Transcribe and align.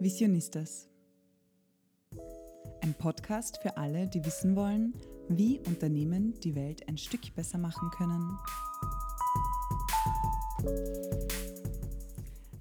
Visionistas. 0.00 0.88
Ein 2.82 2.94
Podcast 2.94 3.58
für 3.60 3.76
alle, 3.76 4.06
die 4.06 4.24
wissen 4.24 4.54
wollen, 4.54 4.94
wie 5.28 5.58
Unternehmen 5.66 6.38
die 6.38 6.54
Welt 6.54 6.88
ein 6.88 6.96
Stück 6.96 7.34
besser 7.34 7.58
machen 7.58 7.90
können. 7.90 8.38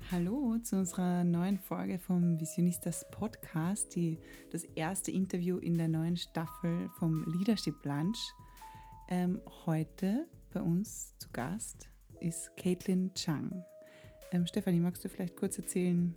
Hallo 0.09 0.57
zu 0.63 0.77
unserer 0.77 1.23
neuen 1.23 1.59
Folge 1.59 1.99
vom 1.99 2.39
Visionistas 2.39 3.05
Podcast, 3.11 3.95
die, 3.95 4.17
das 4.49 4.63
erste 4.63 5.11
Interview 5.11 5.59
in 5.59 5.77
der 5.77 5.89
neuen 5.89 6.17
Staffel 6.17 6.89
vom 6.97 7.23
Leadership 7.37 7.85
Lunch. 7.85 8.33
Ähm, 9.09 9.39
heute 9.67 10.25
bei 10.51 10.61
uns 10.61 11.15
zu 11.19 11.29
Gast 11.33 11.87
ist 12.19 12.49
Caitlin 12.57 13.13
Chang. 13.13 13.63
Ähm, 14.31 14.47
Stefanie, 14.47 14.79
magst 14.79 15.05
du 15.05 15.09
vielleicht 15.09 15.35
kurz 15.35 15.59
erzählen, 15.59 16.15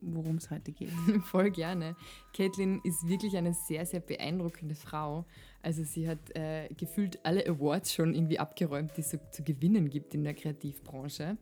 worum 0.00 0.36
es 0.36 0.50
heute 0.50 0.72
geht? 0.72 0.90
Voll 1.24 1.50
gerne. 1.50 1.96
Caitlin 2.34 2.80
ist 2.84 3.08
wirklich 3.08 3.36
eine 3.36 3.54
sehr, 3.54 3.84
sehr 3.86 4.00
beeindruckende 4.00 4.74
Frau. 4.74 5.24
Also 5.62 5.82
sie 5.84 6.08
hat 6.08 6.34
äh, 6.36 6.68
gefühlt 6.76 7.24
alle 7.24 7.46
Awards 7.46 7.92
schon 7.92 8.14
irgendwie 8.14 8.38
abgeräumt, 8.38 8.96
die 8.96 9.00
es 9.00 9.10
so 9.10 9.18
zu 9.30 9.42
gewinnen 9.42 9.90
gibt 9.90 10.14
in 10.14 10.24
der 10.24 10.34
Kreativbranche. 10.34 11.36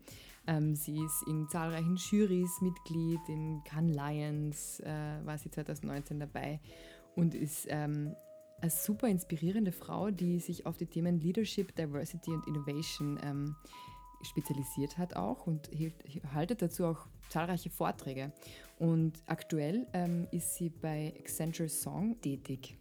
Ähm, 0.46 0.74
sie 0.74 0.98
ist 0.98 1.24
in 1.26 1.48
zahlreichen 1.48 1.96
Jurys 1.96 2.60
Mitglied, 2.60 3.20
in 3.28 3.62
Cannes 3.64 3.96
Lions 3.96 4.80
äh, 4.80 5.24
war 5.24 5.38
sie 5.38 5.50
2019 5.50 6.20
dabei 6.20 6.60
und 7.16 7.34
ist 7.34 7.66
ähm, 7.68 8.14
eine 8.60 8.70
super 8.70 9.08
inspirierende 9.08 9.72
Frau, 9.72 10.10
die 10.10 10.38
sich 10.38 10.66
auf 10.66 10.76
die 10.76 10.86
Themen 10.86 11.20
Leadership, 11.20 11.74
Diversity 11.74 12.30
und 12.30 12.46
Innovation 12.46 13.18
ähm, 13.22 13.56
spezialisiert 14.22 14.98
hat 14.98 15.16
auch 15.16 15.46
und 15.46 15.70
haltet 16.34 16.62
dazu 16.62 16.86
auch 16.86 17.06
zahlreiche 17.28 17.70
Vorträge. 17.70 18.32
Und 18.78 19.22
aktuell 19.26 19.86
ähm, 19.92 20.26
ist 20.30 20.56
sie 20.56 20.68
bei 20.68 21.14
Accenture 21.18 21.68
Song 21.68 22.20
tätig. 22.20 22.76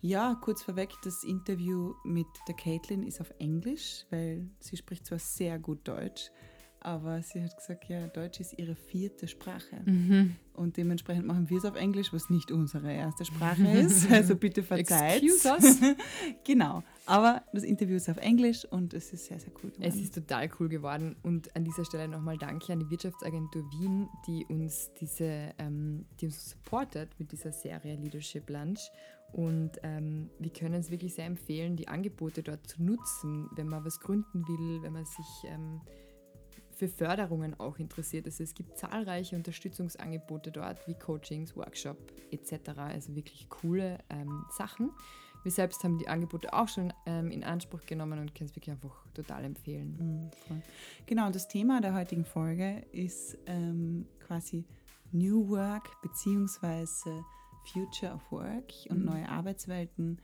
Ja, 0.00 0.36
kurz 0.40 0.62
vorweg, 0.62 0.90
das 1.04 1.22
Interview 1.22 1.94
mit 2.04 2.26
der 2.48 2.56
Caitlin 2.56 3.04
ist 3.04 3.20
auf 3.20 3.32
Englisch, 3.38 4.04
weil 4.10 4.48
sie 4.58 4.76
spricht 4.76 5.06
zwar 5.06 5.20
sehr 5.20 5.60
gut 5.60 5.86
Deutsch, 5.86 6.32
aber 6.80 7.22
sie 7.22 7.40
hat 7.40 7.56
gesagt, 7.56 7.88
ja, 7.88 8.08
Deutsch 8.08 8.40
ist 8.40 8.58
ihre 8.58 8.74
vierte 8.74 9.28
Sprache. 9.28 9.80
Mhm. 9.84 10.34
Und 10.54 10.76
dementsprechend 10.76 11.26
machen 11.26 11.48
wir 11.48 11.58
es 11.58 11.64
auf 11.64 11.76
Englisch, 11.76 12.12
was 12.12 12.30
nicht 12.30 12.50
unsere 12.50 12.92
erste 12.92 13.24
Sprache 13.24 13.62
ist. 13.78 14.10
Also 14.10 14.34
bitte 14.34 14.64
verzeiht. 14.64 15.22
Excuse 15.22 15.48
us. 15.48 15.78
genau. 16.44 16.82
Aber 17.12 17.42
das 17.52 17.62
Interview 17.62 17.96
ist 17.96 18.08
auf 18.08 18.16
Englisch 18.16 18.64
und 18.64 18.94
es 18.94 19.12
ist 19.12 19.26
sehr, 19.26 19.38
sehr 19.38 19.52
cool 19.62 19.70
geworden. 19.70 19.82
Es 19.82 19.96
ist 19.96 20.14
total 20.14 20.48
cool 20.58 20.70
geworden. 20.70 21.14
Und 21.22 21.54
an 21.54 21.62
dieser 21.62 21.84
Stelle 21.84 22.08
nochmal 22.08 22.38
Danke 22.38 22.72
an 22.72 22.80
die 22.80 22.88
Wirtschaftsagentur 22.88 23.70
Wien, 23.70 24.08
die 24.26 24.46
uns 24.46 24.90
diese, 24.98 25.52
ähm, 25.58 26.06
die 26.18 26.26
uns 26.26 26.48
supportet 26.48 27.10
mit 27.18 27.30
dieser 27.30 27.52
Serie 27.52 27.96
Leadership 27.96 28.48
Lunch. 28.48 28.90
Und 29.30 29.72
ähm, 29.82 30.30
wir 30.38 30.50
können 30.54 30.72
es 30.72 30.90
wirklich 30.90 31.12
sehr 31.12 31.26
empfehlen, 31.26 31.76
die 31.76 31.86
Angebote 31.86 32.42
dort 32.42 32.66
zu 32.66 32.82
nutzen, 32.82 33.50
wenn 33.56 33.68
man 33.68 33.84
was 33.84 34.00
gründen 34.00 34.48
will, 34.48 34.82
wenn 34.82 34.94
man 34.94 35.04
sich 35.04 35.50
ähm, 35.50 35.82
für 36.70 36.88
Förderungen 36.88 37.60
auch 37.60 37.78
interessiert 37.78 38.26
ist. 38.26 38.40
Es 38.40 38.54
gibt 38.54 38.78
zahlreiche 38.78 39.36
Unterstützungsangebote 39.36 40.50
dort, 40.50 40.88
wie 40.88 40.94
Coachings, 40.94 41.54
Workshop 41.56 41.98
etc. 42.30 42.70
Also 42.78 43.14
wirklich 43.14 43.50
coole 43.50 43.98
ähm, 44.08 44.46
Sachen. 44.50 44.92
Wir 45.42 45.52
selbst 45.52 45.82
haben 45.84 45.98
die 45.98 46.08
Angebote 46.08 46.52
auch 46.52 46.68
schon 46.68 46.92
ähm, 47.06 47.30
in 47.30 47.44
Anspruch 47.44 47.84
genommen 47.86 48.18
und 48.18 48.34
können 48.34 48.48
es 48.48 48.56
wirklich 48.56 48.70
einfach 48.72 49.06
total 49.14 49.44
empfehlen. 49.44 50.30
Mhm, 50.48 50.62
genau, 51.06 51.30
das 51.30 51.48
Thema 51.48 51.80
der 51.80 51.94
heutigen 51.94 52.24
Folge 52.24 52.84
ist 52.92 53.36
ähm, 53.46 54.06
quasi 54.20 54.64
New 55.10 55.48
Work 55.48 55.90
bzw. 56.02 57.22
Future 57.64 58.14
of 58.14 58.32
Work 58.32 58.72
und 58.88 59.00
mhm. 59.00 59.04
neue 59.06 59.28
Arbeitswelten. 59.28 60.20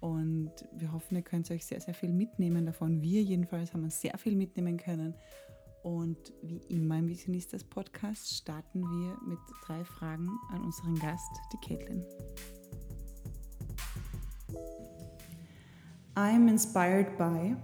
Und 0.00 0.52
wir 0.72 0.92
hoffen, 0.92 1.16
ihr 1.16 1.22
könnt 1.22 1.50
euch 1.50 1.66
sehr, 1.66 1.80
sehr 1.80 1.94
viel 1.94 2.12
mitnehmen 2.12 2.66
davon. 2.66 3.02
Wir 3.02 3.22
jedenfalls 3.22 3.72
haben 3.72 3.82
uns 3.82 4.00
sehr 4.00 4.16
viel 4.18 4.36
mitnehmen 4.36 4.76
können. 4.76 5.14
Und 5.82 6.32
wie 6.42 6.58
immer 6.68 6.98
im 6.98 7.08
Visionistas 7.08 7.64
Podcast 7.64 8.36
starten 8.36 8.82
wir 8.82 9.16
mit 9.26 9.38
drei 9.64 9.84
Fragen 9.84 10.28
an 10.50 10.62
unseren 10.62 10.98
Gast, 10.98 11.30
die 11.52 11.68
Caitlin. 11.68 12.04
I'm 16.18 16.48
inspired 16.48 17.16
by 17.16 17.54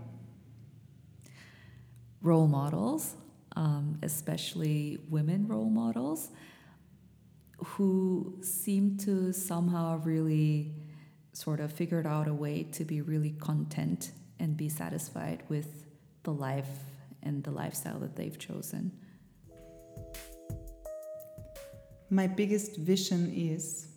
role 2.23 2.47
models, 2.47 3.17
um, 3.57 3.99
especially 4.01 5.01
women 5.11 5.49
role 5.49 5.69
models, 5.69 6.31
who 7.57 8.39
seem 8.43 8.97
to 8.99 9.33
somehow 9.33 10.01
really 10.05 10.73
sort 11.33 11.59
of 11.59 11.73
figured 11.73 12.07
out 12.07 12.29
a 12.29 12.33
way 12.33 12.63
to 12.75 12.85
be 12.85 13.01
really 13.01 13.31
content 13.31 14.13
and 14.39 14.57
be 14.57 14.69
satisfied 14.69 15.43
with 15.49 15.85
the 16.23 16.33
life 16.33 16.79
and 17.25 17.43
the 17.43 17.51
lifestyle 17.51 17.99
that 17.99 18.15
they've 18.15 18.39
chosen. 18.39 18.93
My 22.09 22.29
biggest 22.29 22.77
vision 22.77 23.33
is 23.35 23.89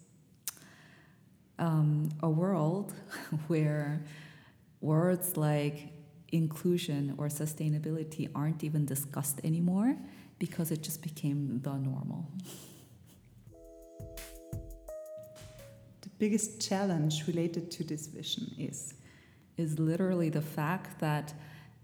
um, 1.60 2.10
a 2.24 2.30
world 2.30 2.96
where 3.48 4.02
words 4.82 5.38
like 5.38 5.90
inclusion 6.32 7.16
or 7.18 7.28
sustainability 7.28 8.30
aren't 8.36 8.64
even 8.64 8.86
discussed 8.86 9.40
anymore 9.44 9.96
because 10.40 10.72
it 10.72 10.82
just 10.84 11.02
became 11.02 11.60
the 11.64 11.74
normal. 11.74 12.30
The 16.02 16.10
biggest 16.20 16.68
challenge 16.68 17.28
related 17.28 17.72
to 17.72 17.84
this 17.84 18.08
vision 18.08 18.52
is 18.58 18.94
is 19.58 19.80
literally 19.80 20.30
the 20.30 20.42
fact 20.42 21.00
that 21.00 21.34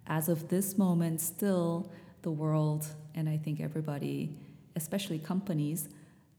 as 0.05 0.29
of 0.29 0.47
this 0.49 0.77
moment, 0.77 1.19
still 1.19 1.91
the 2.21 2.31
world, 2.31 2.85
and 3.15 3.27
I 3.27 3.37
think 3.37 3.59
everybody, 3.59 4.37
especially 4.75 5.17
companies, 5.17 5.89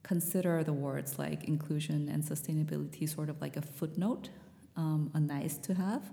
consider 0.05 0.63
the 0.63 0.73
words 0.73 1.19
like 1.19 1.45
inclusion 1.45 2.09
and 2.09 2.23
sustainability 2.23 3.09
sort 3.09 3.29
of 3.29 3.41
like 3.41 3.57
a 3.57 3.63
footnote, 3.63 4.29
um, 4.77 5.11
a 5.15 5.21
nice 5.21 5.57
to 5.59 5.75
have, 5.75 6.11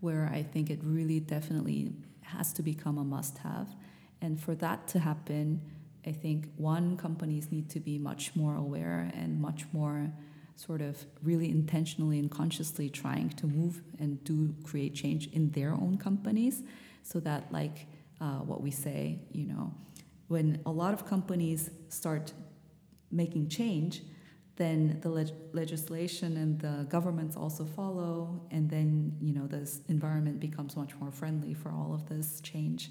where 0.00 0.30
I 0.32 0.42
think 0.42 0.70
it 0.70 0.80
really 0.82 1.20
definitely 1.20 1.92
has 2.22 2.52
to 2.54 2.62
become 2.62 2.98
a 2.98 3.04
must 3.04 3.38
have. 3.38 3.74
And 4.20 4.40
for 4.40 4.54
that 4.56 4.88
to 4.88 4.98
happen, 4.98 5.60
I 6.06 6.12
think 6.12 6.48
one, 6.56 6.96
companies 6.96 7.50
need 7.50 7.68
to 7.70 7.80
be 7.80 7.98
much 7.98 8.34
more 8.34 8.54
aware 8.54 9.10
and 9.14 9.40
much 9.40 9.64
more 9.72 10.10
sort 10.56 10.80
of 10.80 11.04
really 11.22 11.50
intentionally 11.50 12.18
and 12.18 12.30
consciously 12.30 12.88
trying 12.88 13.28
to 13.30 13.46
move 13.46 13.82
and 13.98 14.22
do 14.24 14.54
create 14.64 14.94
change 14.94 15.28
in 15.32 15.50
their 15.50 15.72
own 15.72 15.98
companies 15.98 16.62
so 17.02 17.20
that 17.20 17.52
like 17.52 17.86
uh, 18.20 18.38
what 18.38 18.62
we 18.62 18.70
say 18.70 19.18
you 19.32 19.44
know 19.44 19.74
when 20.28 20.60
a 20.64 20.70
lot 20.70 20.94
of 20.94 21.06
companies 21.06 21.70
start 21.90 22.32
making 23.10 23.48
change 23.48 24.00
then 24.56 24.98
the 25.02 25.08
leg 25.08 25.28
legislation 25.52 26.36
and 26.38 26.58
the 26.60 26.86
governments 26.88 27.36
also 27.36 27.64
follow 27.64 28.40
and 28.50 28.70
then 28.70 29.14
you 29.20 29.32
know 29.32 29.46
this 29.46 29.80
environment 29.88 30.40
becomes 30.40 30.76
much 30.76 30.94
more 30.96 31.10
friendly 31.10 31.54
for 31.54 31.70
all 31.70 31.92
of 31.94 32.08
this 32.08 32.40
change 32.40 32.90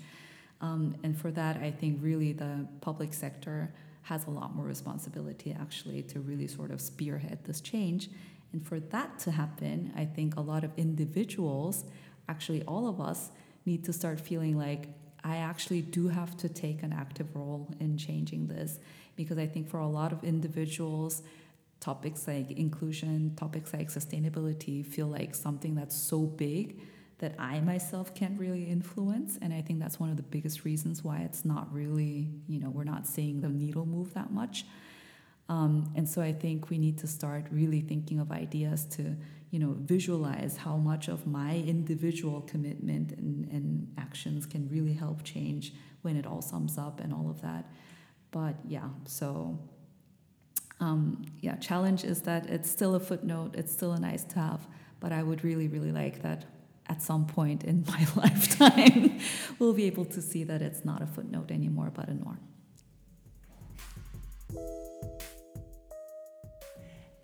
um, 0.61 0.95
and 1.03 1.17
for 1.17 1.31
that 1.31 1.57
i 1.57 1.71
think 1.71 1.97
really 2.01 2.31
the 2.33 2.67
public 2.81 3.13
sector 3.13 3.73
has 4.05 4.27
a 4.27 4.29
lot 4.29 4.55
more 4.55 4.65
responsibility 4.65 5.55
actually 5.59 6.03
to 6.03 6.19
really 6.19 6.47
sort 6.47 6.69
of 6.69 6.79
spearhead 6.79 7.39
this 7.43 7.59
change. 7.59 8.09
And 8.53 8.65
for 8.65 8.79
that 8.79 9.17
to 9.19 9.31
happen, 9.31 9.91
I 9.95 10.05
think 10.05 10.35
a 10.35 10.41
lot 10.41 10.63
of 10.63 10.71
individuals, 10.77 11.85
actually 12.29 12.61
all 12.63 12.87
of 12.87 13.01
us, 13.01 13.31
need 13.65 13.83
to 13.85 13.91
start 13.91 14.19
feeling 14.19 14.57
like 14.57 14.89
I 15.23 15.37
actually 15.37 15.81
do 15.81 16.07
have 16.07 16.37
to 16.37 16.47
take 16.47 16.83
an 16.83 16.93
active 16.93 17.35
role 17.35 17.73
in 17.79 17.97
changing 17.97 18.45
this. 18.45 18.79
Because 19.15 19.39
I 19.39 19.47
think 19.47 19.67
for 19.67 19.79
a 19.79 19.87
lot 19.87 20.13
of 20.13 20.23
individuals, 20.23 21.23
topics 21.85 22.27
like 22.27 22.49
inclusion, 22.49 23.35
topics 23.35 23.71
like 23.71 23.89
sustainability 23.89 24.83
feel 24.83 25.05
like 25.05 25.35
something 25.35 25.75
that's 25.75 25.95
so 25.95 26.19
big 26.45 26.81
that 27.19 27.35
I 27.37 27.59
myself 27.59 28.15
can't 28.15 28.39
really 28.39 28.63
influence. 28.63 29.37
And 29.39 29.53
I 29.53 29.61
think 29.61 29.79
that's 29.79 29.99
one 29.99 30.09
of 30.09 30.17
the 30.17 30.23
biggest 30.35 30.65
reasons 30.65 31.03
why 31.03 31.19
it's 31.19 31.45
not 31.45 31.71
really, 31.71 32.31
you 32.47 32.59
know, 32.59 32.71
we're 32.71 32.91
not 32.95 33.05
seeing 33.05 33.39
the 33.39 33.49
needle 33.49 33.85
move 33.85 34.15
that 34.15 34.31
much. 34.31 34.65
Um, 35.47 35.93
and 35.95 36.09
so 36.09 36.23
I 36.23 36.33
think 36.33 36.71
we 36.71 36.79
need 36.79 36.97
to 37.03 37.07
start 37.07 37.45
really 37.51 37.81
thinking 37.81 38.19
of 38.19 38.31
ideas 38.31 38.85
to, 38.95 39.15
you 39.51 39.59
know, 39.59 39.75
visualize 39.79 40.57
how 40.57 40.77
much 40.77 41.07
of 41.07 41.27
my 41.27 41.53
individual 41.67 42.41
commitment 42.41 43.11
and, 43.11 43.47
and 43.51 43.93
actions 43.99 44.47
can 44.47 44.67
really 44.69 44.93
help 44.93 45.21
change 45.23 45.71
when 46.01 46.17
it 46.17 46.25
all 46.25 46.41
sums 46.41 46.79
up 46.79 46.99
and 46.99 47.13
all 47.13 47.29
of 47.29 47.43
that. 47.43 47.71
But 48.31 48.55
yeah, 48.67 48.89
so 49.05 49.59
um, 50.79 51.23
yeah, 51.41 51.55
challenge 51.55 52.03
is 52.03 52.21
that 52.23 52.47
it's 52.47 52.69
still 52.69 52.95
a 52.95 52.99
footnote, 52.99 53.55
it's 53.55 53.71
still 53.71 53.93
a 53.93 53.99
nice 53.99 54.23
to 54.25 54.39
have, 54.39 54.67
but 54.99 55.11
I 55.11 55.23
would 55.23 55.43
really, 55.43 55.67
really 55.67 55.91
like 55.91 56.21
that 56.21 56.45
at 56.87 57.01
some 57.01 57.25
point 57.25 57.63
in 57.63 57.83
my 57.87 58.05
lifetime, 58.15 59.19
we'll 59.59 59.73
be 59.73 59.85
able 59.85 60.05
to 60.05 60.21
see 60.21 60.43
that 60.43 60.61
it's 60.61 60.85
not 60.85 61.01
a 61.01 61.07
footnote 61.07 61.51
anymore, 61.51 61.91
but 61.93 62.07
a 62.09 62.13
norm. 62.13 62.39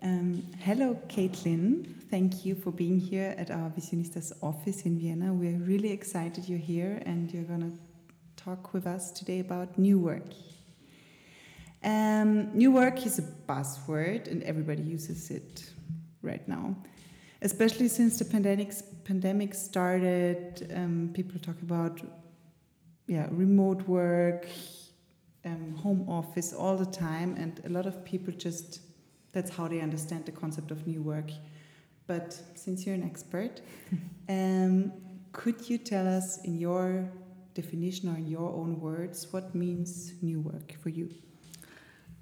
Um, 0.02 0.42
hello, 0.58 0.98
Caitlin. 1.06 1.86
Thank 2.10 2.44
you 2.44 2.56
for 2.56 2.72
being 2.72 2.98
here 2.98 3.36
at 3.38 3.52
our 3.52 3.70
Visionistas 3.70 4.32
office 4.42 4.82
in 4.82 4.98
Vienna. 4.98 5.32
We're 5.32 5.58
really 5.58 5.92
excited 5.92 6.48
you're 6.48 6.58
here 6.58 7.00
and 7.06 7.32
you're 7.32 7.44
going 7.44 7.60
to 7.60 8.42
talk 8.42 8.74
with 8.74 8.86
us 8.86 9.12
today 9.12 9.38
about 9.38 9.78
new 9.78 10.00
work. 10.00 10.24
Um, 11.84 12.56
new 12.56 12.70
work 12.70 13.04
is 13.04 13.18
a 13.18 13.22
buzzword 13.22 14.30
and 14.30 14.42
everybody 14.44 14.82
uses 14.82 15.30
it 15.30 15.68
right 16.22 16.46
now. 16.48 16.76
Especially 17.40 17.88
since 17.88 18.18
the 18.18 18.24
pandemic, 18.24 18.72
pandemic 19.04 19.52
started, 19.52 20.72
um, 20.74 21.10
people 21.12 21.40
talk 21.40 21.60
about 21.62 22.00
yeah, 23.08 23.26
remote 23.30 23.82
work, 23.88 24.46
um, 25.44 25.74
home 25.74 26.08
office 26.08 26.52
all 26.52 26.76
the 26.76 26.86
time, 26.86 27.34
and 27.36 27.60
a 27.64 27.68
lot 27.68 27.84
of 27.84 28.04
people 28.04 28.32
just 28.32 28.80
that's 29.32 29.50
how 29.50 29.66
they 29.66 29.80
understand 29.80 30.26
the 30.26 30.32
concept 30.32 30.70
of 30.70 30.86
new 30.86 31.02
work. 31.02 31.30
But 32.06 32.38
since 32.54 32.86
you're 32.86 32.94
an 32.94 33.02
expert, 33.02 33.60
um, 34.28 34.92
could 35.32 35.68
you 35.68 35.78
tell 35.78 36.06
us 36.06 36.44
in 36.44 36.58
your 36.58 37.10
definition 37.54 38.08
or 38.08 38.16
in 38.16 38.26
your 38.26 38.52
own 38.52 38.80
words 38.80 39.32
what 39.32 39.54
means 39.54 40.12
new 40.22 40.40
work 40.40 40.74
for 40.80 40.90
you? 40.90 41.10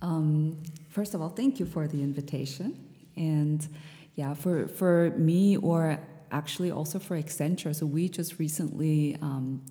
Um, 0.03 0.63
first 0.89 1.15
of 1.15 1.21
all, 1.21 1.29
thank 1.29 1.61
you 1.61 1.67
for 1.67 1.87
the 1.87 2.03
invitation. 2.03 2.79
And 3.17 3.67
yeah, 4.15 4.35
for, 4.35 4.67
for 4.69 5.11
me, 5.17 5.57
or 5.57 5.99
actually 6.31 6.71
also 6.71 6.99
for 6.99 7.21
Accenture, 7.21 7.75
so 7.75 7.87
we 7.87 8.09
just 8.09 8.39
recently 8.39 9.17
um, 9.21 9.63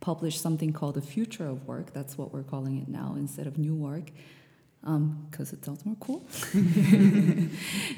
published 0.00 0.40
something 0.40 0.72
called 0.72 0.94
the 0.94 1.02
future 1.02 1.46
of 1.46 1.66
work. 1.66 1.92
That's 1.92 2.16
what 2.16 2.32
we're 2.32 2.42
calling 2.42 2.78
it 2.78 2.88
now 2.88 3.14
instead 3.16 3.46
of 3.46 3.58
new 3.58 3.74
work 3.74 4.10
because 4.86 5.52
um, 5.52 5.58
it 5.58 5.64
sounds 5.64 5.84
more 5.84 5.96
cool. 5.98 6.24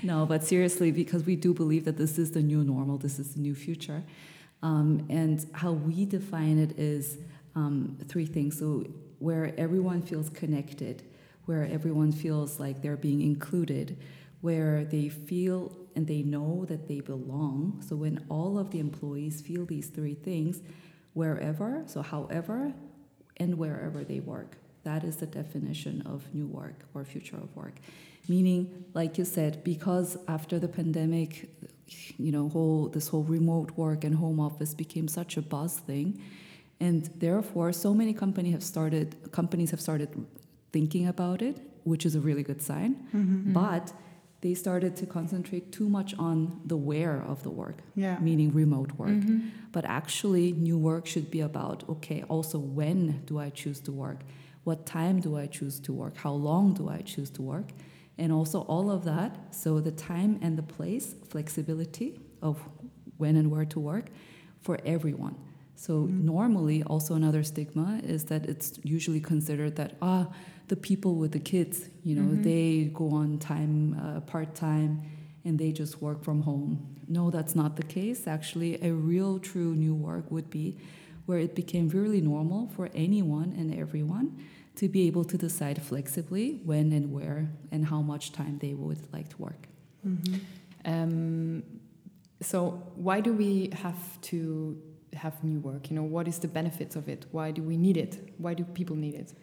no, 0.03 0.25
but 0.25 0.43
seriously, 0.43 0.91
because 0.91 1.25
we 1.25 1.37
do 1.37 1.53
believe 1.53 1.85
that 1.85 1.99
this 1.99 2.19
is 2.19 2.31
the 2.31 2.43
new 2.43 2.65
normal, 2.65 2.97
this 2.97 3.19
is 3.19 3.35
the 3.35 3.41
new 3.41 3.55
future. 3.55 4.03
Um, 4.63 5.05
and 5.11 5.45
how 5.53 5.73
we 5.73 6.07
define 6.07 6.59
it 6.59 6.79
is 6.79 7.19
um, 7.55 7.99
three 8.09 8.25
things. 8.25 8.59
So, 8.59 8.87
where 9.19 9.53
everyone 9.59 10.01
feels 10.01 10.31
connected, 10.31 11.03
where 11.49 11.65
everyone 11.65 12.13
feels 12.13 12.61
like 12.61 12.83
they're 12.83 13.03
being 13.09 13.23
included, 13.23 13.97
where 14.43 14.85
they 14.85 15.09
feel 15.09 15.75
and 15.97 16.07
they 16.07 16.23
know 16.23 16.67
that 16.67 16.87
they 16.87 17.01
belong. 17.01 17.83
So, 17.89 17.97
when 17.97 18.23
all 18.29 18.59
of 18.59 18.71
the 18.71 18.81
employees 18.81 19.41
feel 19.41 19.65
these 19.65 19.89
three 19.89 20.15
things, 20.15 20.61
wherever, 21.15 21.83
so 21.87 22.03
however, 22.03 22.75
and 23.39 23.57
wherever 23.57 24.05
they 24.05 24.21
work. 24.21 24.59
That 24.85 25.05
is 25.05 25.17
the 25.17 25.27
definition 25.27 26.03
of 26.03 26.33
new 26.35 26.47
work 26.47 26.85
or 26.93 27.05
future 27.07 27.37
of 27.37 27.55
work. 27.57 27.77
Meaning, 28.29 28.85
like 28.93 29.17
you 29.17 29.25
said, 29.25 29.65
because 29.65 30.19
after 30.29 30.59
the 30.59 30.69
pandemic, 30.69 31.49
you 32.19 32.31
know, 32.31 32.51
whole 32.51 32.89
this 32.89 33.09
whole 33.09 33.25
remote 33.25 33.71
work 33.77 34.05
and 34.05 34.15
home 34.15 34.39
office 34.39 34.75
became 34.75 35.09
such 35.09 35.39
a 35.39 35.43
buzz 35.43 35.79
thing, 35.79 36.21
and 36.79 37.11
therefore, 37.17 37.73
so 37.73 37.95
many 37.95 38.13
company 38.13 38.51
have 38.51 38.63
started 38.63 39.17
companies 39.33 39.71
have 39.71 39.81
started 39.81 40.11
thinking 40.73 41.07
about 41.07 41.43
it, 41.43 41.61
which 41.85 42.05
is 42.05 42.15
a 42.15 42.21
really 42.21 42.43
good 42.43 42.63
sign. 42.63 43.07
Mm-hmm. 43.15 43.53
But 43.53 43.93
they 44.41 44.55
started 44.55 44.95
to 44.97 45.07
concentrate 45.07 45.73
too 45.73 45.89
much 45.89 46.15
on 46.19 46.61
the 46.65 46.77
where 46.77 47.21
of 47.23 47.43
the 47.43 47.51
work, 47.51 47.79
yeah. 47.97 48.19
meaning 48.21 48.53
remote 48.53 48.93
work. 48.93 49.11
Mm-hmm. 49.11 49.49
But 49.73 49.85
actually, 49.85 50.53
new 50.53 50.79
work 50.79 51.07
should 51.07 51.31
be 51.31 51.41
about 51.41 51.89
okay, 51.89 52.23
also 52.29 52.59
when 52.59 53.23
do 53.27 53.39
I 53.39 53.51
choose 53.51 53.81
to 53.81 53.93
work? 53.93 54.21
what 54.69 54.85
time 54.85 55.19
do 55.19 55.39
I 55.39 55.47
choose 55.47 55.81
to 55.81 55.95
work, 55.95 56.19
how 56.19 56.33
long 56.33 56.75
do 56.75 56.91
I 56.91 57.01
choose 57.01 57.31
to 57.31 57.43
work, 57.43 57.69
and 58.19 58.31
also 58.31 58.61
all 58.63 58.91
of 58.91 59.03
that. 59.05 59.55
So 59.55 59.81
the 59.81 59.93
time 59.93 60.39
and 60.43 60.59
the 60.59 60.63
place, 60.63 61.15
flexibility 61.31 62.21
of 62.43 62.61
when 63.17 63.37
and 63.37 63.51
where 63.51 63.65
to 63.65 63.81
work 63.81 64.07
for 64.61 64.79
everyone. 64.85 65.37
So 65.79 65.93
mm-hmm. 65.93 66.27
normally, 66.27 66.83
also 66.83 67.15
another 67.15 67.45
stigma 67.45 68.01
is 68.03 68.25
that 68.25 68.47
it's 68.47 68.81
usually 68.83 69.21
considered 69.21 69.77
that 69.77 69.95
ah, 70.03 70.27
the 70.67 70.75
people 70.75 71.15
with 71.15 71.31
the 71.31 71.39
kids, 71.39 71.89
you 72.03 72.17
know, 72.17 72.33
mm-hmm. 72.33 72.43
they 72.43 72.91
go 72.93 73.11
on 73.13 73.39
time 73.39 73.95
uh, 73.95 74.21
part 74.23 74.57
time 74.57 75.03
and 75.45 75.57
they 75.57 75.71
just 75.71 76.03
work 76.03 76.25
from 76.25 76.43
home. 76.43 76.97
No, 77.07 77.31
that's 77.31 77.55
not 77.55 77.77
the 77.77 77.85
case. 77.85 78.27
Actually, 78.27 78.83
a 78.83 78.93
real 78.93 79.39
true 79.39 79.77
new 79.77 79.95
work 79.95 80.29
would 80.33 80.51
be 80.51 80.77
where 81.27 81.39
it 81.39 81.55
became 81.55 81.89
really 81.91 82.21
normal 82.21 82.67
for 82.75 82.91
anyone 82.93 83.55
and 83.57 83.73
everyone 83.73 84.37
to 84.75 84.89
be 84.89 85.07
able 85.07 85.25
to 85.27 85.39
decide 85.39 85.81
flexibly 85.81 86.61
when 86.65 86.91
and 86.93 87.13
where 87.13 87.51
and 87.71 87.87
how 87.87 88.03
much 88.03 88.33
time 88.33 88.59
they 88.59 88.75
would 88.75 89.01
like 89.13 89.29
to 89.29 89.37
work. 89.39 89.69
Mm-hmm. 90.05 90.35
Um, 90.85 91.63
so, 92.41 92.83
why 92.97 93.21
do 93.21 93.33
we 93.33 93.71
have 93.75 94.21
to 94.23 94.81
have 95.19 95.43
new 95.45 95.61
work? 95.61 95.91
You 95.91 95.97
know, 95.97 96.03
what 96.03 96.27
is 96.27 96.39
the 96.39 96.49
benefits 96.49 96.97
of 96.97 97.09
it? 97.09 97.27
Why 97.31 97.51
do 97.51 97.63
we 97.63 97.77
need 97.77 97.97
it? 97.97 98.33
Why 98.39 98.55
do 98.55 98.65
people 98.65 98.97
need 98.97 99.15
it? 99.15 99.35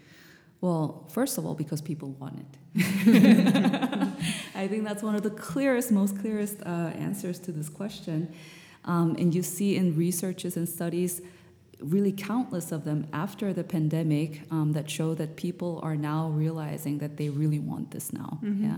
Well, 0.62 1.06
first 1.10 1.38
of 1.38 1.46
all, 1.46 1.54
because 1.54 1.82
people 1.82 2.10
want 2.14 2.40
it. 2.40 2.52
I 4.56 4.68
think 4.68 4.84
that's 4.84 5.04
one 5.04 5.16
of 5.16 5.24
the 5.24 5.30
clearest, 5.30 5.92
most 5.92 6.20
clearest 6.20 6.58
uh, 6.66 6.92
answers 7.08 7.40
to 7.40 7.52
this 7.52 7.70
question. 7.70 8.34
Um, 8.86 9.16
and 9.20 9.34
you 9.36 9.44
see 9.44 9.76
in 9.76 9.96
researches 9.96 10.58
and 10.58 10.68
studies 10.68 11.22
really 11.80 12.12
countless 12.12 12.72
of 12.72 12.86
them 12.86 13.08
after 13.12 13.54
the 13.54 13.64
pandemic 13.64 14.42
um, 14.52 14.72
that 14.74 14.90
show 14.90 15.14
that 15.16 15.36
people 15.36 15.80
are 15.84 15.96
now 15.96 16.30
realizing 16.30 17.00
that 17.00 17.18
they 17.18 17.30
really 17.30 17.60
want 17.60 17.92
this 17.92 18.14
now. 18.14 18.40
Mm-hmm. 18.44 18.66
Yeah. 18.66 18.78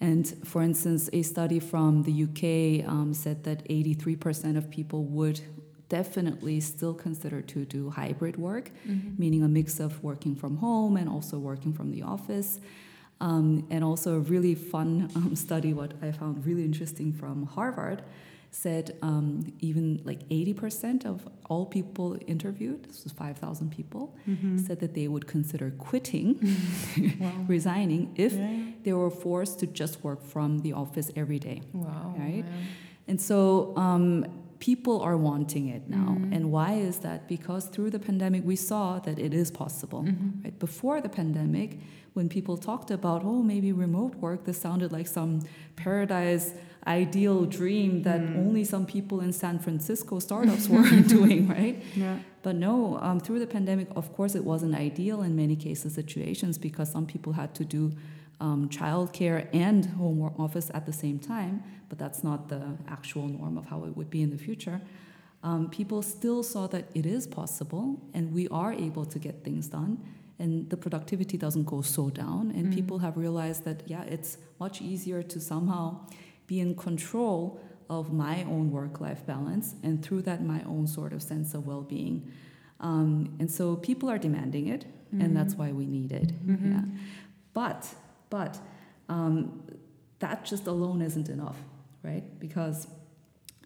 And 0.00 0.26
for 0.44 0.62
instance, 0.62 1.10
a 1.12 1.22
study 1.22 1.58
from 1.58 2.04
the 2.04 2.24
UK 2.24 2.88
um, 2.88 3.12
said 3.14 3.44
that 3.44 3.66
83% 3.68 4.56
of 4.56 4.70
people 4.70 5.04
would 5.04 5.40
definitely 5.88 6.60
still 6.60 6.94
consider 6.94 7.40
to 7.40 7.64
do 7.64 7.90
hybrid 7.90 8.36
work, 8.36 8.70
mm-hmm. 8.86 9.10
meaning 9.18 9.42
a 9.42 9.48
mix 9.48 9.80
of 9.80 10.02
working 10.02 10.34
from 10.34 10.56
home 10.58 10.96
and 10.96 11.08
also 11.08 11.38
working 11.38 11.72
from 11.72 11.90
the 11.90 12.02
office. 12.02 12.60
Um, 13.20 13.66
and 13.68 13.82
also 13.82 14.14
a 14.14 14.20
really 14.20 14.54
fun 14.54 15.10
um, 15.16 15.34
study, 15.34 15.74
what 15.74 15.92
I 16.02 16.12
found 16.12 16.46
really 16.46 16.64
interesting 16.64 17.12
from 17.12 17.46
Harvard, 17.46 18.02
said 18.50 18.96
um, 19.02 19.52
even 19.60 20.00
like 20.04 20.26
80% 20.28 21.04
of 21.04 21.28
all 21.50 21.66
people 21.66 22.16
interviewed, 22.26 22.84
this 22.84 23.04
was 23.04 23.12
5,000 23.12 23.70
people, 23.70 24.16
mm-hmm. 24.28 24.58
said 24.58 24.80
that 24.80 24.94
they 24.94 25.08
would 25.08 25.26
consider 25.26 25.70
quitting, 25.78 26.56
wow. 27.20 27.32
resigning, 27.48 28.12
if 28.16 28.32
yeah. 28.32 28.58
they 28.84 28.92
were 28.92 29.10
forced 29.10 29.58
to 29.60 29.66
just 29.66 30.02
work 30.04 30.24
from 30.24 30.60
the 30.60 30.72
office 30.72 31.10
every 31.16 31.38
day. 31.38 31.62
Wow. 31.72 32.14
Right? 32.16 32.44
And 33.06 33.20
so 33.20 33.76
um, 33.76 34.26
people 34.58 35.00
are 35.00 35.16
wanting 35.16 35.68
it 35.68 35.88
now. 35.88 36.16
Mm-hmm. 36.18 36.32
And 36.32 36.50
why 36.50 36.74
is 36.74 36.98
that? 37.00 37.28
Because 37.28 37.66
through 37.66 37.90
the 37.90 37.98
pandemic, 37.98 38.44
we 38.44 38.56
saw 38.56 38.98
that 39.00 39.18
it 39.18 39.32
is 39.32 39.50
possible. 39.50 40.02
Mm-hmm. 40.02 40.44
Right? 40.44 40.58
Before 40.58 41.00
the 41.00 41.08
pandemic, 41.08 41.78
when 42.14 42.28
people 42.28 42.56
talked 42.56 42.90
about, 42.90 43.22
oh, 43.24 43.42
maybe 43.42 43.72
remote 43.72 44.14
work, 44.16 44.44
this 44.44 44.60
sounded 44.60 44.90
like 44.90 45.06
some 45.06 45.42
paradise 45.76 46.54
ideal 46.86 47.44
dream 47.44 48.02
that 48.02 48.20
mm. 48.20 48.38
only 48.38 48.64
some 48.64 48.86
people 48.86 49.20
in 49.20 49.32
San 49.32 49.58
Francisco 49.58 50.18
startups 50.18 50.68
were 50.68 50.88
doing, 51.06 51.46
right? 51.46 51.82
Yeah. 51.94 52.18
But 52.42 52.56
no, 52.56 52.98
um, 53.00 53.20
through 53.20 53.40
the 53.40 53.46
pandemic, 53.46 53.88
of 53.94 54.12
course, 54.14 54.34
it 54.34 54.44
wasn't 54.44 54.74
ideal 54.74 55.22
in 55.22 55.36
many 55.36 55.54
cases 55.54 55.94
situations 55.94 56.56
because 56.56 56.90
some 56.90 57.06
people 57.06 57.32
had 57.34 57.54
to 57.56 57.64
do 57.64 57.92
um, 58.40 58.68
childcare 58.68 59.48
and 59.52 59.84
home 59.86 60.22
office 60.38 60.70
at 60.74 60.86
the 60.86 60.92
same 60.92 61.18
time, 61.18 61.62
but 61.88 61.98
that's 61.98 62.22
not 62.22 62.48
the 62.48 62.76
actual 62.88 63.28
norm 63.28 63.58
of 63.58 63.66
how 63.66 63.84
it 63.84 63.96
would 63.96 64.10
be 64.10 64.22
in 64.22 64.30
the 64.30 64.38
future. 64.38 64.80
Um, 65.42 65.70
people 65.70 66.02
still 66.02 66.42
saw 66.42 66.66
that 66.68 66.88
it 66.94 67.06
is 67.06 67.26
possible 67.26 68.00
and 68.12 68.32
we 68.32 68.48
are 68.48 68.72
able 68.72 69.04
to 69.06 69.18
get 69.18 69.44
things 69.44 69.68
done 69.68 70.04
and 70.40 70.68
the 70.70 70.76
productivity 70.76 71.36
doesn't 71.36 71.64
go 71.64 71.80
so 71.80 72.10
down 72.10 72.52
and 72.56 72.66
mm. 72.66 72.74
people 72.74 72.98
have 72.98 73.16
realized 73.16 73.64
that 73.64 73.82
yeah 73.86 74.02
it's 74.02 74.38
much 74.58 74.82
easier 74.82 75.22
to 75.22 75.40
somehow 75.40 76.00
be 76.48 76.58
in 76.58 76.74
control 76.74 77.60
of 77.90 78.12
my 78.12 78.42
own 78.44 78.70
work 78.70 79.00
life 79.00 79.24
balance 79.26 79.74
and 79.82 80.04
through 80.04 80.22
that 80.22 80.42
my 80.42 80.62
own 80.64 80.86
sort 80.86 81.12
of 81.12 81.22
sense 81.22 81.54
of 81.54 81.66
well 81.66 81.82
being. 81.82 82.30
Um, 82.80 83.36
and 83.38 83.50
so 83.50 83.76
people 83.76 84.08
are 84.10 84.18
demanding 84.18 84.68
it, 84.68 84.84
mm-hmm. 84.84 85.20
and 85.20 85.36
that's 85.36 85.54
why 85.54 85.72
we 85.72 85.86
need 85.86 86.12
it. 86.12 86.46
Mm-hmm. 86.46 86.72
Yeah. 86.72 86.82
But, 87.52 87.88
but 88.30 88.58
um, 89.08 89.62
that 90.18 90.44
just 90.44 90.66
alone 90.66 91.02
isn't 91.02 91.28
enough, 91.28 91.56
right? 92.02 92.24
Because 92.38 92.86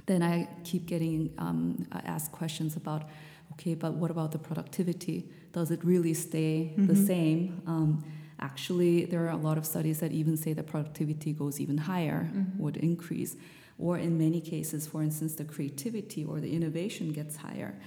then 0.06 0.22
I 0.22 0.48
keep 0.64 0.86
getting 0.86 1.32
um, 1.38 1.86
asked 1.92 2.32
questions 2.32 2.76
about 2.76 3.04
okay, 3.52 3.74
but 3.74 3.94
what 3.94 4.10
about 4.10 4.32
the 4.32 4.38
productivity? 4.38 5.28
Does 5.52 5.70
it 5.70 5.84
really 5.84 6.14
stay 6.14 6.72
mm-hmm. 6.72 6.86
the 6.86 6.96
same? 6.96 7.62
Um, 7.66 8.04
Actually, 8.42 9.04
there 9.04 9.24
are 9.24 9.30
a 9.30 9.36
lot 9.36 9.56
of 9.56 9.64
studies 9.64 10.00
that 10.00 10.10
even 10.10 10.36
say 10.36 10.52
that 10.52 10.66
productivity 10.66 11.32
goes 11.32 11.60
even 11.60 11.78
higher, 11.78 12.28
mm-hmm. 12.28 12.60
would 12.60 12.76
increase. 12.76 13.36
Or 13.78 13.96
in 13.96 14.18
many 14.18 14.40
cases, 14.40 14.84
for 14.84 15.00
instance, 15.00 15.36
the 15.36 15.44
creativity 15.44 16.24
or 16.24 16.40
the 16.40 16.52
innovation 16.52 17.12
gets 17.12 17.36
higher. 17.36 17.78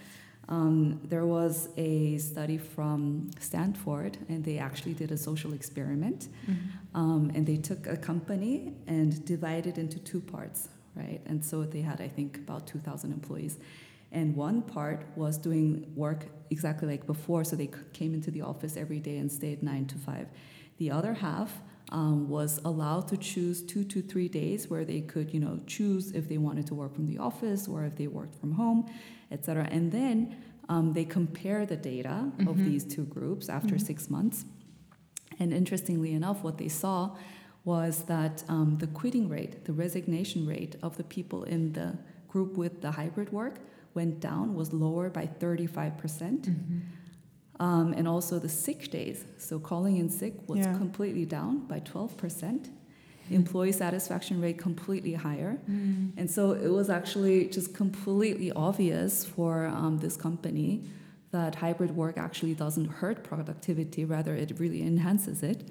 Um, 0.48 1.00
there 1.04 1.26
was 1.26 1.70
a 1.78 2.18
study 2.18 2.58
from 2.58 3.32
Stanford, 3.40 4.18
and 4.30 4.44
they 4.44 4.58
actually 4.58 4.94
did 4.94 5.12
a 5.12 5.18
social 5.18 5.54
experiment. 5.54 6.28
Mm-hmm. 6.50 6.98
Um, 6.98 7.32
and 7.34 7.46
they 7.46 7.58
took 7.58 7.88
a 7.88 7.98
company 7.98 8.74
and 8.88 9.26
divided 9.26 9.78
it 9.78 9.80
into 9.80 10.00
two 10.00 10.22
parts, 10.22 10.70
right? 10.96 11.22
And 11.26 11.44
so 11.44 11.64
they 11.64 11.82
had, 11.82 12.00
I 12.00 12.08
think, 12.08 12.38
about 12.38 12.68
2,000 12.68 13.12
employees. 13.12 13.58
And 14.12 14.36
one 14.36 14.62
part 14.62 15.06
was 15.16 15.38
doing 15.38 15.92
work 15.96 16.26
exactly 16.50 16.88
like 16.88 17.06
before, 17.06 17.44
so 17.44 17.56
they 17.56 17.70
came 17.92 18.14
into 18.14 18.32
the 18.32 18.42
office 18.42 18.78
every 18.78 19.00
day 19.00 19.18
and 19.18 19.32
stayed 19.32 19.62
nine 19.62 19.88
to 19.88 19.98
five. 19.98 20.28
The 20.78 20.92
other 20.92 21.14
half 21.14 21.60
um, 21.92 22.28
was 22.30 22.60
allowed 22.66 23.08
to 23.10 23.18
choose 23.18 23.62
two 23.62 23.84
to 23.86 24.02
three 24.02 24.28
days 24.28 24.70
where 24.70 24.86
they 24.86 25.02
could, 25.02 25.34
you 25.34 25.40
know, 25.40 25.60
choose 25.68 26.12
if 26.12 26.28
they 26.28 26.38
wanted 26.38 26.66
to 26.68 26.76
work 26.76 26.94
from 26.96 27.06
the 27.06 27.18
office 27.20 27.68
or 27.68 27.86
if 27.86 27.96
they 27.96 28.08
worked 28.08 28.36
from 28.40 28.54
home, 28.54 28.86
et 29.32 29.46
cetera. 29.46 29.68
And 29.72 29.92
then 29.92 30.36
um, 30.68 30.94
they 30.94 31.06
compare 31.06 31.66
the 31.66 31.76
data 31.78 32.32
of 32.48 32.56
Mhm. 32.58 32.66
these 32.66 32.84
two 32.84 33.06
groups 33.06 33.50
after 33.50 33.76
Mhm. 33.76 33.82
six 33.86 34.10
months. 34.10 34.46
And 35.40 35.54
interestingly 35.54 36.14
enough, 36.14 36.44
what 36.44 36.58
they 36.58 36.70
saw 36.70 37.16
was 37.66 38.04
that 38.06 38.44
um, 38.50 38.78
the 38.80 38.88
quitting 38.88 39.28
rate, 39.30 39.66
the 39.66 39.74
resignation 39.74 40.46
rate 40.48 40.76
of 40.82 40.98
the 40.98 41.04
people 41.04 41.44
in 41.44 41.74
the 41.74 41.98
group 42.28 42.58
with 42.58 42.82
the 42.82 42.92
hybrid 42.92 43.32
work 43.32 43.60
went 43.94 44.20
down, 44.20 44.56
was 44.56 44.74
lower 44.74 45.10
by 45.10 45.26
35%. 45.28 45.98
percent 45.98 46.42
Mhm. 46.50 46.82
Um, 47.60 47.94
and 47.94 48.06
also 48.08 48.38
the 48.38 48.50
sick 48.50 48.92
days, 48.92 49.24
so 49.38 49.60
calling 49.60 49.96
in 49.98 50.10
sick 50.10 50.34
was 50.50 50.60
Yeah. 50.60 50.78
completely 50.78 51.26
down 51.26 51.60
by 51.68 51.80
12%. 51.80 52.70
Employee 53.32 53.72
satisfaction 53.72 54.40
rate 54.42 54.58
completely 54.58 55.14
higher. 55.14 55.58
Mm. 55.70 56.12
And 56.18 56.30
so 56.30 56.52
it 56.52 56.68
was 56.68 56.90
actually 56.90 57.48
just 57.48 57.74
completely 57.74 58.52
obvious 58.52 59.26
for 59.26 59.66
um, 59.68 59.98
this 60.00 60.16
company 60.18 60.84
that 61.32 61.56
hybrid 61.56 61.96
work 61.96 62.18
actually 62.18 62.54
doesn't 62.54 62.86
hurt 63.02 63.24
productivity, 63.24 64.06
rather, 64.06 64.36
it 64.36 64.52
really 64.60 64.82
enhances 64.84 65.42
it. 65.42 65.70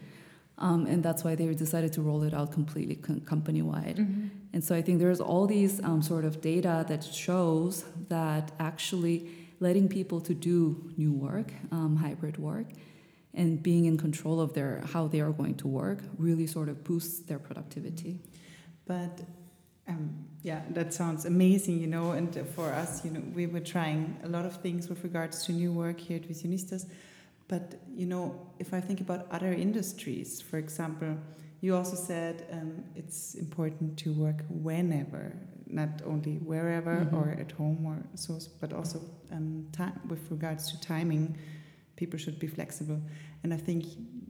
Um, 0.58 0.86
and 0.86 1.02
that's 1.02 1.22
why 1.24 1.34
they 1.34 1.52
decided 1.54 1.92
to 1.94 2.02
roll 2.02 2.22
it 2.22 2.32
out 2.32 2.50
completely 2.52 2.94
com- 2.96 3.20
company 3.20 3.62
wide. 3.62 3.96
Mhm. 3.98 4.30
And 4.52 4.62
so 4.64 4.74
I 4.74 4.82
think 4.82 4.98
there's 5.00 5.20
all 5.20 5.46
these 5.46 5.82
um, 5.82 6.00
sort 6.02 6.24
of 6.24 6.40
data 6.40 6.84
that 6.88 7.02
shows 7.04 7.84
that 8.08 8.52
actually 8.58 9.28
letting 9.60 9.88
people 9.88 10.20
to 10.20 10.34
do 10.34 10.90
new 10.96 11.12
work, 11.12 11.52
um, 11.70 11.96
hybrid 11.96 12.38
work, 12.38 12.66
and 13.34 13.62
being 13.62 13.84
in 13.86 13.98
control 13.98 14.40
of 14.40 14.52
their 14.54 14.82
how 14.92 15.08
they 15.08 15.20
are 15.20 15.32
going 15.32 15.56
to 15.56 15.68
work 15.68 15.98
really 16.18 16.46
sort 16.46 16.68
of 16.68 16.84
boosts 16.84 17.20
their 17.20 17.38
productivity. 17.38 18.20
But 18.86 19.20
um, 19.88 20.26
yeah, 20.42 20.62
that 20.70 20.94
sounds 20.94 21.24
amazing, 21.24 21.80
you 21.80 21.86
know. 21.86 22.12
And 22.12 22.34
for 22.54 22.70
us, 22.72 23.04
you 23.04 23.10
know, 23.10 23.22
we 23.34 23.46
were 23.46 23.60
trying 23.60 24.18
a 24.22 24.28
lot 24.28 24.44
of 24.44 24.56
things 24.56 24.88
with 24.88 25.02
regards 25.02 25.44
to 25.46 25.52
new 25.52 25.72
work 25.72 25.98
here 26.00 26.16
at 26.16 26.28
Visionistas. 26.28 26.86
But 27.48 27.80
you 27.94 28.06
know, 28.06 28.48
if 28.58 28.72
I 28.72 28.80
think 28.80 29.00
about 29.00 29.26
other 29.30 29.52
industries, 29.52 30.40
for 30.40 30.58
example, 30.58 31.16
you 31.60 31.74
also 31.74 31.96
said 31.96 32.46
um, 32.52 32.84
it's 32.94 33.34
important 33.34 33.98
to 33.98 34.12
work 34.12 34.44
whenever, 34.48 35.32
not 35.74 36.02
only 36.06 36.36
wherever 36.38 36.94
Mhm. 37.04 37.12
or 37.12 37.28
at 37.44 37.52
home 37.52 37.84
or 37.86 37.96
so, 38.14 38.38
but 38.60 38.72
also 38.72 38.98
um, 39.30 39.66
time 39.72 40.00
with 40.08 40.30
regards 40.30 40.70
to 40.70 40.80
timing. 40.80 41.36
People 41.96 42.18
should 42.18 42.38
be 42.38 42.46
flexible, 42.46 43.00
and 43.42 43.52
I 43.52 43.56
think 43.56 43.84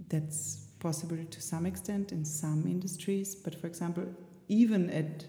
that's 0.09 0.41
possible 0.79 1.17
to 1.31 1.41
some 1.41 1.67
extent 1.67 2.13
in 2.13 2.25
some 2.25 2.67
industries. 2.67 3.35
But 3.45 3.55
for 3.61 3.67
example, 3.67 4.05
even 4.49 4.91
at 4.91 5.27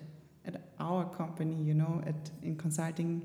at 0.48 0.55
our 0.79 1.05
company, 1.17 1.55
you 1.69 1.74
know, 1.74 2.01
at 2.05 2.31
in 2.43 2.55
consulting, 2.55 3.22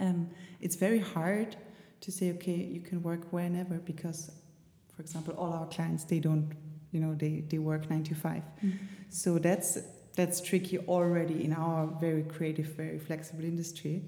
um, 0.00 0.28
it's 0.60 0.76
very 0.76 1.00
hard 1.00 1.56
to 2.00 2.10
say, 2.10 2.32
okay, 2.32 2.56
you 2.74 2.80
can 2.80 3.02
work 3.02 3.30
whenever 3.32 3.78
because, 3.78 4.30
for 4.94 5.02
example, 5.02 5.34
all 5.36 5.52
our 5.52 5.66
clients 5.66 6.04
they 6.04 6.18
don't, 6.20 6.48
you 6.92 7.00
know, 7.00 7.14
they 7.14 7.44
they 7.50 7.58
work 7.58 7.90
nine 7.90 8.04
to 8.04 8.14
five. 8.14 8.42
So 9.10 9.38
that's 9.38 9.78
that's 10.20 10.38
tricky 10.42 10.76
already 10.96 11.44
in 11.46 11.52
our 11.54 11.86
very 11.98 12.22
creative, 12.22 12.66
very 12.76 12.98
flexible 12.98 13.44
industry. 13.44 14.02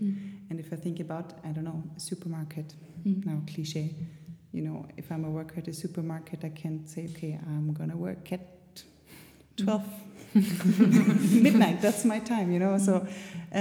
And 0.50 0.61
if 0.61 0.71
I 0.71 0.76
think 0.76 1.00
about, 1.00 1.26
I 1.42 1.49
don't 1.54 1.64
know, 1.64 1.83
a 1.97 2.00
supermarket, 2.00 2.75
Mhm. 3.04 3.25
now 3.25 3.40
cliche, 3.52 3.95
you 4.52 4.62
know, 4.66 4.87
if 5.00 5.11
I'm 5.11 5.25
a 5.25 5.31
worker 5.31 5.57
at 5.62 5.69
a 5.69 5.73
supermarket, 5.73 6.45
I 6.45 6.50
can't 6.50 6.87
say, 6.88 7.02
okay, 7.11 7.38
I'm 7.50 7.73
gonna 7.73 7.97
work 7.97 8.31
at 8.33 8.45
12 9.57 9.87
midnight. 11.47 11.81
That's 11.81 12.04
my 12.04 12.19
time, 12.21 12.52
you 12.52 12.59
know. 12.59 12.78
So, 12.78 13.07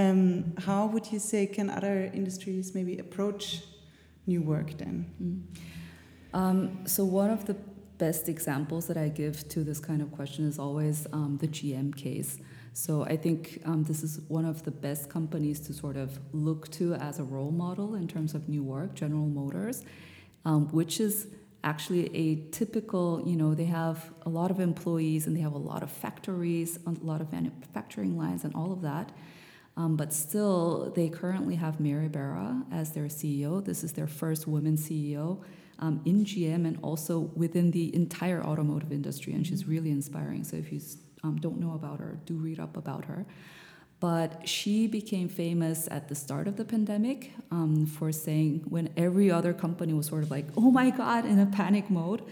um, 0.02 0.54
how 0.68 0.88
would 0.92 1.06
you 1.14 1.20
say 1.20 1.48
can 1.48 1.70
other 1.70 2.12
industries 2.14 2.76
maybe 2.76 2.98
approach 3.00 3.64
new 4.28 4.42
work 4.42 4.78
then? 4.78 4.96
Mm. 5.22 5.42
Um, 6.34 6.58
so 6.86 7.04
one 7.06 7.30
of 7.30 7.46
the 7.46 7.56
best 8.02 8.28
examples 8.28 8.88
that 8.88 8.98
I 8.98 9.10
give 9.10 9.48
to 9.50 9.64
this 9.64 9.80
kind 9.80 10.02
of 10.02 10.12
question 10.12 10.48
is 10.48 10.58
always 10.58 11.06
um, 11.14 11.38
the 11.40 11.48
GM 11.48 11.96
case. 11.96 12.40
So 12.74 13.04
I 13.04 13.16
think 13.16 13.62
um, 13.64 13.84
this 13.84 14.02
is 14.02 14.22
one 14.28 14.44
of 14.44 14.64
the 14.64 14.72
best 14.72 15.08
companies 15.08 15.60
to 15.68 15.72
sort 15.72 15.98
of 15.98 16.20
look 16.34 16.72
to 16.72 16.96
as 16.96 17.20
a 17.20 17.24
role 17.24 17.52
model 17.52 17.94
in 17.94 18.08
terms 18.08 18.34
of 18.34 18.50
new 18.50 18.64
work, 18.64 18.96
General 18.96 19.28
Motors, 19.28 19.84
um, 20.46 20.68
which 20.72 21.00
is 21.00 21.28
actually 21.64 22.04
a 22.16 22.28
typical, 22.50 23.22
you 23.24 23.36
know, 23.36 23.54
they 23.54 23.66
have 23.66 24.12
a 24.26 24.30
lot 24.30 24.50
of 24.50 24.60
employees 24.60 25.28
and 25.28 25.38
they 25.38 25.42
have 25.42 25.54
a 25.54 25.66
lot 25.72 25.84
of 25.84 25.92
factories, 25.92 26.80
a 26.88 27.06
lot 27.06 27.22
of 27.22 27.32
manufacturing 27.32 28.18
lines 28.18 28.44
and 28.44 28.56
all 28.56 28.72
of 28.74 28.82
that. 28.82 29.12
Um, 29.78 29.96
but 29.96 30.12
still, 30.12 30.92
they 30.96 31.08
currently 31.08 31.54
have 31.56 31.80
Mary 31.80 32.08
Barra 32.08 32.64
as 32.72 32.94
their 32.94 33.10
CEO. 33.18 33.64
This 33.64 33.84
is 33.84 33.94
their 33.94 34.08
first 34.08 34.48
woman 34.48 34.76
CEO 34.76 35.44
um, 35.82 36.02
in 36.06 36.24
GM 36.26 36.66
and 36.68 36.78
also 36.82 37.32
within 37.36 37.72
the 37.72 37.94
entire 37.96 38.44
automotive 38.44 38.92
industry. 38.92 39.34
And 39.34 39.46
she's 39.46 39.68
really 39.68 39.92
inspiring. 39.92 40.44
So 40.44 40.58
if 40.58 40.72
you 40.72 40.80
um, 41.24 41.38
don't 41.38 41.60
know 41.60 41.74
about 41.74 42.00
her, 42.00 42.20
do 42.26 42.36
read 42.36 42.60
up 42.60 42.78
about 42.78 43.06
her. 43.06 43.26
But 44.00 44.48
she 44.48 44.88
became 44.88 45.30
famous 45.30 45.88
at 45.92 46.08
the 46.08 46.16
start 46.16 46.48
of 46.48 46.58
the 46.58 46.66
pandemic 46.66 47.34
um, 47.52 47.86
for 47.86 48.12
saying 48.12 48.64
when 48.68 48.90
every 48.98 49.30
other 49.30 49.54
company 49.54 49.94
was 49.94 50.08
sort 50.08 50.24
of 50.24 50.32
like, 50.32 50.48
oh 50.58 50.72
my 50.72 50.90
God, 50.90 51.24
in 51.24 51.38
a 51.38 51.46
panic 51.46 51.88
mode, 51.92 52.24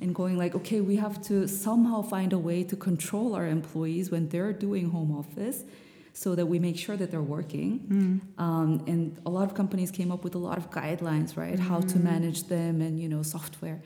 and 0.00 0.12
going 0.12 0.36
like, 0.36 0.56
okay, 0.56 0.80
we 0.80 0.96
have 0.96 1.22
to 1.26 1.46
somehow 1.46 2.02
find 2.02 2.32
a 2.32 2.38
way 2.38 2.64
to 2.64 2.74
control 2.74 3.36
our 3.36 3.46
employees 3.46 4.10
when 4.10 4.28
they're 4.28 4.52
doing 4.52 4.90
home 4.90 5.16
office 5.16 5.62
so 6.16 6.34
that 6.36 6.46
we 6.46 6.58
make 6.60 6.78
sure 6.78 6.96
that 6.96 7.10
they're 7.10 7.20
working. 7.38 7.68
Um, 8.38 8.84
and 8.86 9.20
a 9.26 9.30
lot 9.30 9.44
of 9.48 9.54
companies 9.54 9.90
came 9.90 10.10
up 10.12 10.22
with 10.22 10.34
a 10.36 10.38
lot 10.38 10.56
of 10.56 10.70
guidelines, 10.70 11.36
right? 11.36 11.58
How 11.58 11.80
to 11.80 11.98
manage 11.98 12.44
them 12.44 12.80
and, 12.80 13.00
you 13.00 13.08
know, 13.08 13.22
software. 13.22 13.82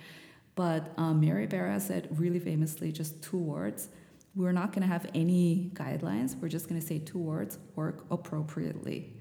But 0.54 0.92
um, 0.98 1.20
Mary 1.20 1.46
Barra 1.46 1.80
said 1.80 2.08
really 2.10 2.38
famously 2.38 2.92
just 2.92 3.22
two 3.22 3.38
words. 3.38 3.88
We're 4.36 4.52
not 4.52 4.72
going 4.72 4.82
to 4.82 4.88
have 4.88 5.06
any 5.14 5.70
guidelines. 5.74 6.36
We're 6.38 6.48
just 6.48 6.68
going 6.68 6.80
to 6.80 6.86
say 6.86 6.98
two 6.98 7.18
words: 7.18 7.58
work 7.76 8.04
appropriately, 8.10 9.14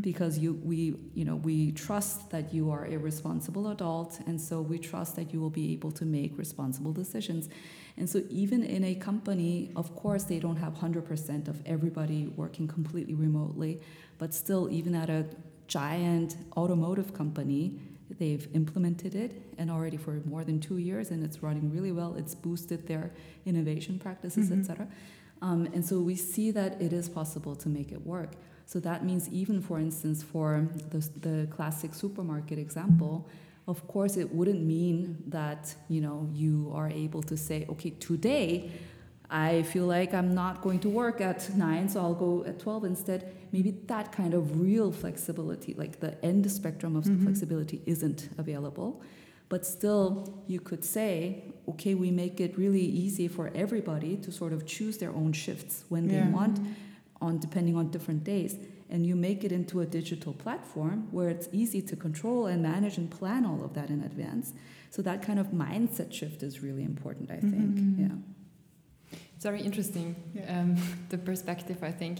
because 0.00 0.38
you 0.38 0.54
we 0.64 0.94
you 1.14 1.24
know 1.24 1.36
we 1.36 1.72
trust 1.72 2.30
that 2.30 2.52
you 2.52 2.70
are 2.70 2.84
a 2.86 2.96
responsible 2.96 3.68
adult, 3.68 4.20
and 4.26 4.40
so 4.40 4.60
we 4.60 4.78
trust 4.78 5.16
that 5.16 5.32
you 5.32 5.40
will 5.40 5.50
be 5.50 5.72
able 5.72 5.90
to 5.92 6.04
make 6.04 6.36
responsible 6.38 6.92
decisions. 6.92 7.48
And 7.96 8.08
so 8.08 8.22
even 8.30 8.62
in 8.62 8.84
a 8.84 8.94
company, 8.94 9.70
of 9.76 9.94
course, 9.94 10.24
they 10.24 10.38
don't 10.38 10.56
have 10.56 10.74
hundred 10.76 11.04
percent 11.06 11.48
of 11.48 11.62
everybody 11.66 12.26
working 12.36 12.68
completely 12.68 13.14
remotely, 13.14 13.80
but 14.18 14.34
still, 14.34 14.68
even 14.70 14.94
at 14.94 15.08
a 15.10 15.24
giant 15.66 16.36
automotive 16.56 17.14
company, 17.14 17.78
they've 18.18 18.48
implemented 18.54 19.14
it 19.14 19.32
and 19.58 19.70
already 19.70 19.96
for 19.96 20.20
more 20.24 20.44
than 20.44 20.58
two 20.60 20.78
years 20.78 21.10
and 21.12 21.22
it's 21.22 21.42
running 21.44 21.70
really 21.70 21.92
well 21.92 22.16
it's 22.16 22.34
boosted 22.34 22.84
their 22.88 23.12
innovation 23.46 24.00
practices 24.00 24.50
Mhm. 24.50 24.58
etc 24.60 24.88
um, 25.42 25.66
and 25.74 25.84
so 25.84 26.00
we 26.00 26.16
see 26.16 26.50
that 26.50 26.82
it 26.82 26.92
is 26.92 27.08
possible 27.08 27.54
to 27.54 27.68
make 27.68 27.92
it 27.92 28.04
work 28.04 28.32
so 28.70 28.76
that 28.88 29.00
means 29.08 29.24
even 29.40 29.56
for 29.68 29.76
instance 29.86 30.18
for 30.32 30.48
the, 30.92 31.00
the 31.26 31.36
classic 31.56 31.92
supermarket 32.02 32.58
example 32.66 33.14
of 33.72 33.78
course 33.94 34.14
it 34.22 34.28
wouldn't 34.36 34.62
mean 34.76 34.98
that 35.38 35.62
you 35.94 36.00
know 36.06 36.18
you 36.42 36.54
are 36.78 36.88
able 37.04 37.22
to 37.32 37.36
say 37.36 37.58
okay 37.72 37.90
today 38.10 38.48
I 39.52 39.62
feel 39.72 39.86
like 39.86 40.10
I'm 40.20 40.32
not 40.42 40.54
going 40.60 40.80
to 40.80 40.88
work 41.02 41.20
at 41.20 41.40
nine, 41.56 41.88
so 41.88 42.00
I'll 42.00 42.20
go 42.26 42.32
at 42.50 42.58
12 42.58 42.84
instead. 42.92 43.20
Maybe 43.52 43.70
that 43.86 44.10
kind 44.10 44.34
of 44.34 44.42
real 44.60 44.90
flexibility, 44.90 45.72
like 45.82 46.00
the 46.00 46.12
end 46.30 46.50
spectrum 46.50 46.96
of 46.96 47.04
Mhm. 47.04 47.22
flexibility, 47.22 47.78
isn't 47.86 48.20
available. 48.38 48.90
But 49.48 49.64
still, 49.76 50.08
you 50.48 50.58
could 50.58 50.84
say, 50.84 51.44
okay, 51.72 51.94
we 51.94 52.10
make 52.10 52.40
it 52.40 52.58
really 52.58 52.84
easy 53.04 53.28
for 53.28 53.52
everybody 53.54 54.16
to 54.24 54.32
sort 54.32 54.52
of 54.52 54.60
choose 54.74 54.98
their 54.98 55.12
own 55.20 55.32
shifts 55.32 55.84
when 55.92 56.08
they 56.08 56.22
Yeah. 56.22 56.32
want, 56.38 56.56
on 57.20 57.38
depending 57.38 57.76
on 57.76 57.90
different 57.90 58.24
days. 58.24 58.56
And 58.88 59.06
you 59.06 59.14
make 59.14 59.44
it 59.44 59.52
into 59.52 59.80
a 59.80 59.86
digital 59.86 60.32
platform 60.32 61.06
where 61.12 61.28
it's 61.28 61.48
easy 61.52 61.80
to 61.82 61.96
control 61.96 62.46
and 62.46 62.62
manage 62.62 62.98
and 62.98 63.08
plan 63.10 63.44
all 63.46 63.64
of 63.64 63.74
that 63.74 63.88
in 63.88 64.02
advance. 64.02 64.52
So 64.90 65.00
that 65.02 65.22
kind 65.22 65.38
of 65.38 65.48
mindset 65.48 66.12
shift 66.12 66.42
is 66.42 66.60
really 66.60 66.82
important, 66.82 67.30
I 67.30 67.36
think. 67.38 67.76
Mhm. 67.76 67.98
Yeah. 68.00 69.16
It's 69.36 69.44
very 69.44 69.62
interesting, 69.62 70.16
Yeah. 70.34 70.60
um, 70.60 70.76
the 71.08 71.18
perspective, 71.18 71.78
I 71.82 71.92
think. 71.92 72.18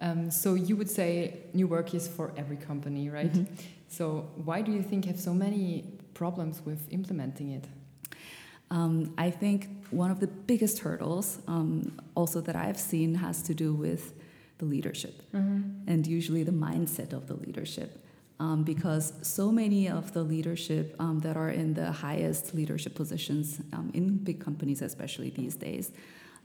Um, 0.00 0.30
so 0.30 0.54
you 0.54 0.76
would 0.76 0.90
say 0.90 1.34
new 1.52 1.66
work 1.68 1.94
is 1.94 2.08
for 2.08 2.32
every 2.36 2.56
company, 2.56 3.10
right? 3.10 3.32
Mhm. 3.32 3.46
So 3.88 4.28
why 4.44 4.62
do 4.62 4.72
you 4.72 4.82
think 4.82 5.04
have 5.04 5.20
so 5.20 5.34
many 5.34 5.84
problems 6.14 6.62
with 6.64 6.90
implementing 6.90 7.50
it? 7.50 7.64
Um, 8.70 9.12
I 9.18 9.30
think 9.30 9.68
one 9.90 10.10
of 10.10 10.18
the 10.20 10.26
biggest 10.26 10.78
hurdles, 10.80 11.38
um, 11.46 11.92
also 12.14 12.40
that 12.40 12.56
I've 12.56 12.80
seen, 12.80 13.14
has 13.16 13.42
to 13.42 13.54
do 13.54 13.72
with 13.74 14.14
the 14.58 14.64
leadership 14.64 15.22
mm-hmm. 15.34 15.60
and 15.86 16.06
usually 16.06 16.42
the 16.42 16.52
mindset 16.52 17.12
of 17.12 17.26
the 17.26 17.34
leadership. 17.34 18.02
Um, 18.38 18.64
because 18.64 19.14
so 19.22 19.50
many 19.50 19.88
of 19.88 20.12
the 20.12 20.22
leadership 20.22 20.94
um, 20.98 21.20
that 21.20 21.38
are 21.38 21.48
in 21.48 21.72
the 21.72 21.90
highest 21.90 22.54
leadership 22.54 22.94
positions 22.94 23.60
um, 23.72 23.90
in 23.94 24.18
big 24.18 24.40
companies, 24.40 24.82
especially 24.82 25.30
these 25.30 25.54
days, 25.54 25.90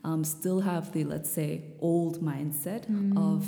um, 0.06 0.24
still 0.24 0.62
have 0.62 0.94
the, 0.94 1.03
let's 1.03 1.30
say, 1.30 1.63
old 1.82 2.22
mindset 2.22 2.89
mm-hmm. 2.89 3.18
of, 3.18 3.46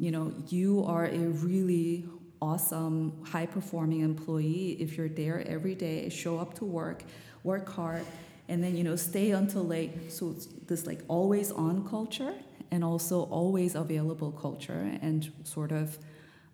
you 0.00 0.10
know, 0.10 0.32
you 0.48 0.84
are 0.84 1.06
a 1.06 1.18
really 1.48 2.04
awesome, 2.40 3.24
high 3.24 3.46
performing 3.46 4.00
employee 4.00 4.76
if 4.80 4.96
you're 4.96 5.08
there 5.08 5.46
every 5.46 5.76
day, 5.76 6.08
show 6.08 6.38
up 6.38 6.54
to 6.54 6.64
work 6.64 7.04
work 7.44 7.68
hard, 7.68 8.04
and 8.48 8.62
then 8.62 8.76
you 8.76 8.84
know 8.84 8.96
stay 8.96 9.30
until 9.30 9.64
late. 9.64 10.12
So 10.12 10.34
this 10.66 10.86
like 10.86 11.00
always 11.08 11.50
on 11.50 11.88
culture 11.88 12.34
and 12.72 12.82
also 12.82 13.24
always 13.24 13.74
available 13.74 14.32
culture 14.32 14.98
and 15.02 15.30
sort 15.44 15.70
of 15.70 15.98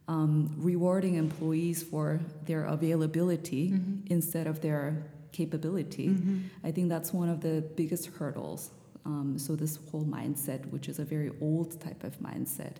um, 0.09 0.53
rewarding 0.57 1.15
employees 1.15 1.83
for 1.83 2.21
their 2.45 2.65
availability 2.65 3.71
mm-hmm. 3.71 4.13
instead 4.13 4.47
of 4.49 4.61
their 4.61 5.07
capability. 5.31 6.09
Mm-hmm. 6.09 6.39
I 6.65 6.73
think 6.73 6.89
that's 6.89 7.13
one 7.13 7.29
of 7.29 7.41
the 7.41 7.63
biggest 7.77 8.07
hurdles. 8.07 8.73
Um, 9.07 9.39
so 9.39 9.55
this 9.55 9.79
whole 9.91 10.05
mindset, 10.05 10.69
which 10.71 10.89
is 10.89 10.99
a 10.99 11.05
very 11.05 11.31
old 11.41 11.81
type 11.81 12.03
of 12.03 12.19
mindset. 12.19 12.77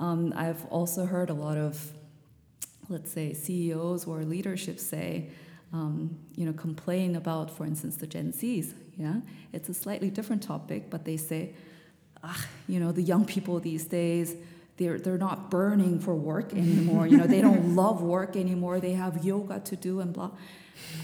Um, 0.00 0.32
I've 0.36 0.64
also 0.66 1.06
heard 1.06 1.30
a 1.30 1.34
lot 1.34 1.56
of, 1.56 1.92
let's 2.88 3.12
say, 3.12 3.32
CEOs 3.32 4.06
or 4.06 4.24
leadership 4.24 4.80
say, 4.80 5.30
um, 5.72 6.18
you 6.34 6.44
know, 6.44 6.52
complain 6.52 7.14
about, 7.14 7.56
for 7.56 7.64
instance, 7.64 7.96
the 7.96 8.08
Gen 8.08 8.32
Zs. 8.32 8.74
Yeah, 8.96 9.20
it's 9.52 9.68
a 9.68 9.74
slightly 9.74 10.10
different 10.10 10.42
topic, 10.42 10.90
but 10.90 11.04
they 11.04 11.16
say, 11.16 11.54
ah, 12.22 12.46
you 12.68 12.80
know, 12.80 12.92
the 12.92 13.02
young 13.02 13.24
people 13.24 13.60
these 13.60 13.84
days, 13.84 14.34
they're 14.76 14.98
they're 14.98 15.18
not 15.18 15.50
burning 15.50 15.98
for 16.00 16.14
work 16.14 16.52
anymore. 16.52 17.06
you 17.06 17.16
know, 17.16 17.26
they 17.26 17.40
don't 17.40 17.74
love 17.82 18.02
work 18.02 18.36
anymore. 18.36 18.80
They 18.80 18.92
have 18.92 19.24
yoga 19.24 19.60
to 19.60 19.76
do 19.76 20.00
and 20.00 20.12
blah. 20.12 20.30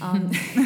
Um, 0.00 0.30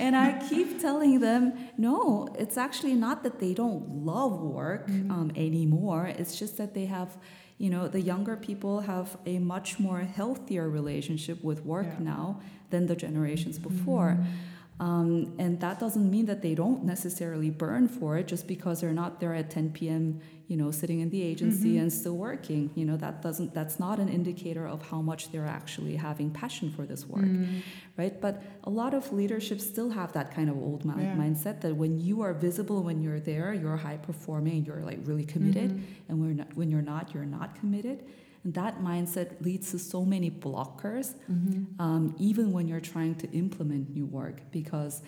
and 0.00 0.16
I 0.16 0.44
keep 0.48 0.80
telling 0.80 1.20
them, 1.20 1.52
no, 1.78 2.28
it's 2.36 2.56
actually 2.56 2.94
not 2.94 3.22
that 3.22 3.38
they 3.38 3.54
don't 3.54 4.04
love 4.04 4.40
work 4.40 4.88
mm-hmm. 4.88 5.10
um, 5.10 5.32
anymore. 5.36 6.06
It's 6.06 6.36
just 6.36 6.56
that 6.56 6.74
they 6.74 6.86
have 6.86 7.16
you 7.58 7.68
know 7.68 7.88
the 7.88 8.00
younger 8.00 8.36
people 8.36 8.80
have 8.80 9.16
a 9.26 9.38
much 9.38 9.78
more 9.78 10.00
healthier 10.00 10.68
relationship 10.68 11.44
with 11.44 11.64
work 11.64 11.86
yeah. 11.86 12.04
now 12.14 12.40
than 12.70 12.86
the 12.86 12.96
generations 12.96 13.58
before 13.58 14.12
mm-hmm. 14.12 14.49
Um, 14.80 15.34
and 15.38 15.60
that 15.60 15.78
doesn't 15.78 16.10
mean 16.10 16.26
that 16.26 16.40
they 16.40 16.54
don't 16.54 16.84
necessarily 16.84 17.50
burn 17.50 17.86
for 17.86 18.16
it 18.16 18.26
just 18.26 18.48
because 18.48 18.80
they're 18.80 18.92
not 18.92 19.20
there 19.20 19.34
at 19.34 19.50
10 19.50 19.70
p.m 19.72 20.20
you 20.50 20.56
know 20.56 20.72
sitting 20.72 20.98
in 20.98 21.10
the 21.10 21.22
agency 21.22 21.74
mm-hmm. 21.74 21.82
and 21.82 21.92
still 21.92 22.16
working 22.16 22.70
you 22.74 22.84
know 22.84 22.96
that 22.96 23.22
doesn't 23.22 23.54
that's 23.54 23.78
not 23.78 24.00
an 24.00 24.08
indicator 24.08 24.66
of 24.66 24.82
how 24.90 25.00
much 25.00 25.30
they're 25.30 25.46
actually 25.46 25.94
having 25.94 26.28
passion 26.28 26.72
for 26.72 26.84
this 26.84 27.06
work 27.06 27.22
mm. 27.22 27.62
right 27.96 28.20
but 28.20 28.42
a 28.64 28.70
lot 28.70 28.92
of 28.92 29.12
leadership 29.12 29.60
still 29.60 29.90
have 29.90 30.12
that 30.12 30.34
kind 30.34 30.50
of 30.50 30.56
old 30.56 30.84
yeah. 30.84 31.14
mindset 31.14 31.60
that 31.60 31.76
when 31.76 32.00
you 32.00 32.20
are 32.20 32.34
visible 32.34 32.82
when 32.82 33.00
you're 33.00 33.20
there 33.20 33.54
you're 33.54 33.76
high 33.76 33.96
performing 33.96 34.64
you're 34.64 34.82
like 34.82 34.98
really 35.04 35.24
committed 35.24 35.70
mm-hmm. 35.70 36.08
and 36.08 36.20
when, 36.20 36.36
not, 36.36 36.56
when 36.56 36.68
you're 36.68 36.82
not 36.82 37.14
you're 37.14 37.24
not 37.24 37.54
committed 37.54 38.04
and 38.44 38.54
that 38.54 38.80
mindset 38.80 39.42
leads 39.44 39.70
to 39.70 39.78
so 39.78 40.04
many 40.04 40.30
blockers 40.30 41.14
mm-hmm. 41.30 41.80
um, 41.80 42.14
even 42.18 42.52
when 42.52 42.66
you're 42.68 42.80
trying 42.80 43.14
to 43.14 43.30
implement 43.30 43.90
new 43.90 44.06
work 44.06 44.40
because 44.50 45.02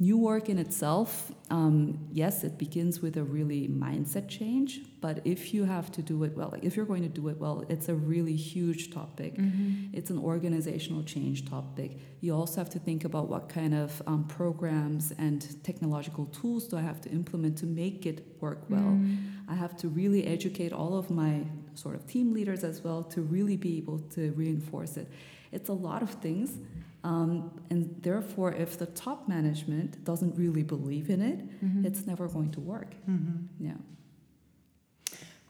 New 0.00 0.18
work 0.18 0.48
in 0.48 0.58
itself, 0.58 1.30
um, 1.50 2.08
yes, 2.10 2.42
it 2.42 2.58
begins 2.58 3.00
with 3.00 3.16
a 3.16 3.22
really 3.22 3.68
mindset 3.68 4.28
change, 4.28 4.80
but 5.00 5.20
if 5.24 5.54
you 5.54 5.64
have 5.64 5.92
to 5.92 6.02
do 6.02 6.24
it 6.24 6.36
well, 6.36 6.48
like 6.50 6.64
if 6.64 6.76
you're 6.76 6.84
going 6.84 7.04
to 7.04 7.08
do 7.08 7.28
it 7.28 7.38
well, 7.38 7.64
it's 7.68 7.88
a 7.88 7.94
really 7.94 8.34
huge 8.34 8.92
topic. 8.92 9.36
Mm-hmm. 9.36 9.96
It's 9.96 10.10
an 10.10 10.18
organizational 10.18 11.04
change 11.04 11.48
topic. 11.48 12.00
You 12.20 12.34
also 12.34 12.56
have 12.56 12.70
to 12.70 12.80
think 12.80 13.04
about 13.04 13.28
what 13.28 13.48
kind 13.48 13.72
of 13.72 14.02
um, 14.08 14.24
programs 14.24 15.12
and 15.12 15.62
technological 15.62 16.26
tools 16.26 16.66
do 16.66 16.76
I 16.76 16.80
have 16.80 17.00
to 17.02 17.10
implement 17.10 17.56
to 17.58 17.66
make 17.66 18.04
it 18.04 18.26
work 18.40 18.68
well. 18.68 18.80
Mm. 18.80 19.18
I 19.48 19.54
have 19.54 19.76
to 19.76 19.88
really 19.88 20.26
educate 20.26 20.72
all 20.72 20.98
of 20.98 21.08
my 21.08 21.44
sort 21.74 21.94
of 21.94 22.06
team 22.06 22.32
leaders 22.32 22.64
as 22.64 22.82
well 22.82 23.02
to 23.02 23.20
really 23.20 23.56
be 23.56 23.78
able 23.78 23.98
to 24.14 24.32
reinforce 24.32 24.96
it. 24.96 25.08
It's 25.52 25.68
a 25.68 25.72
lot 25.72 26.02
of 26.02 26.10
things 26.10 26.58
um, 27.04 27.50
and 27.68 27.94
therefore, 28.02 28.52
if 28.52 28.78
the 28.78 28.86
top 28.86 29.28
management 29.28 30.02
doesn't 30.04 30.36
really 30.36 30.62
believe 30.62 31.10
in 31.10 31.20
it, 31.20 31.38
mm-hmm. 31.62 31.84
it's 31.84 32.06
never 32.06 32.26
going 32.28 32.50
to 32.52 32.60
work. 32.60 32.94
Mm-hmm. 33.08 33.66
Yeah. 33.66 33.72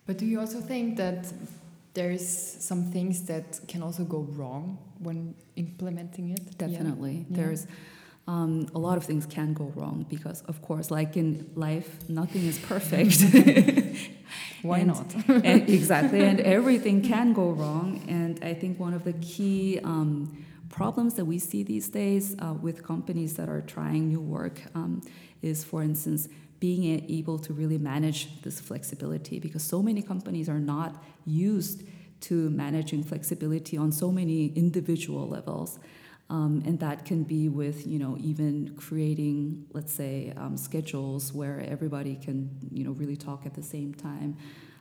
But 0.05 0.19
do 0.19 0.27
you 0.27 0.41
also 0.41 0.61
think 0.61 0.97
that 0.97 1.33
there's 1.95 2.29
some 2.29 2.91
things 2.91 3.23
that 3.27 3.61
can 3.69 3.83
also 3.83 4.03
go 4.03 4.27
wrong 4.33 4.79
when 4.99 5.37
implementing 5.55 6.31
it? 6.31 6.59
Definitely. 6.59 7.25
Yeah. 7.31 7.37
There's 7.37 7.69
um, 8.27 8.67
a 8.75 8.79
lot 8.79 8.97
of 8.97 9.05
things 9.05 9.25
can 9.25 9.55
go 9.55 9.73
wrong 9.77 10.07
because, 10.11 10.43
of 10.43 10.61
course, 10.61 10.91
like 10.91 11.17
in 11.17 11.49
life, 11.55 12.09
nothing 12.09 12.47
is 12.47 12.59
perfect. 12.59 13.23
Why 14.65 14.79
and, 14.79 14.89
not? 14.89 15.15
and 15.29 15.69
exactly. 15.79 16.25
And 16.25 16.41
everything 16.41 17.03
can 17.03 17.33
go 17.33 17.51
wrong. 17.51 18.03
And 18.09 18.43
I 18.43 18.55
think 18.55 18.81
one 18.81 18.95
of 18.95 19.05
the 19.05 19.13
key 19.15 19.79
um, 19.85 20.45
problems 20.71 21.15
that 21.15 21.27
we 21.27 21.39
see 21.39 21.63
these 21.63 21.89
days 21.89 22.35
uh, 22.39 22.55
with 22.55 22.83
companies 22.83 23.35
that 23.35 23.49
are 23.49 23.61
trying 23.61 24.09
new 24.09 24.21
work 24.21 24.63
um, 24.75 25.03
is, 25.43 25.63
for 25.63 25.83
instance, 25.83 26.29
being 26.61 27.05
able 27.11 27.39
to 27.39 27.53
really 27.53 27.77
manage 27.77 28.41
this 28.41 28.59
flexibility 28.59 29.39
because 29.39 29.63
so 29.63 29.83
many 29.83 30.01
companies 30.01 30.49
are 30.49 30.59
not 30.59 31.03
used 31.27 31.83
to 32.21 32.49
managing 32.49 33.03
flexibility 33.03 33.77
on 33.77 33.93
so 33.93 34.11
many 34.11 34.47
individual 34.57 35.29
levels. 35.29 35.79
Um, 36.31 36.63
and 36.65 36.81
that 36.81 37.05
can 37.05 37.23
be 37.23 37.49
with 37.49 37.87
you 37.87 37.99
know 37.99 38.17
even 38.19 38.75
creating 38.77 39.67
let's 39.73 39.93
say 39.93 40.33
um, 40.37 40.57
schedules 40.57 41.33
where 41.35 41.61
everybody 41.61 42.17
can 42.17 42.51
you 42.71 42.83
know 42.85 42.93
really 42.93 43.17
talk 43.17 43.45
at 43.47 43.55
the 43.55 43.63
same 43.63 43.95
time. 43.95 44.37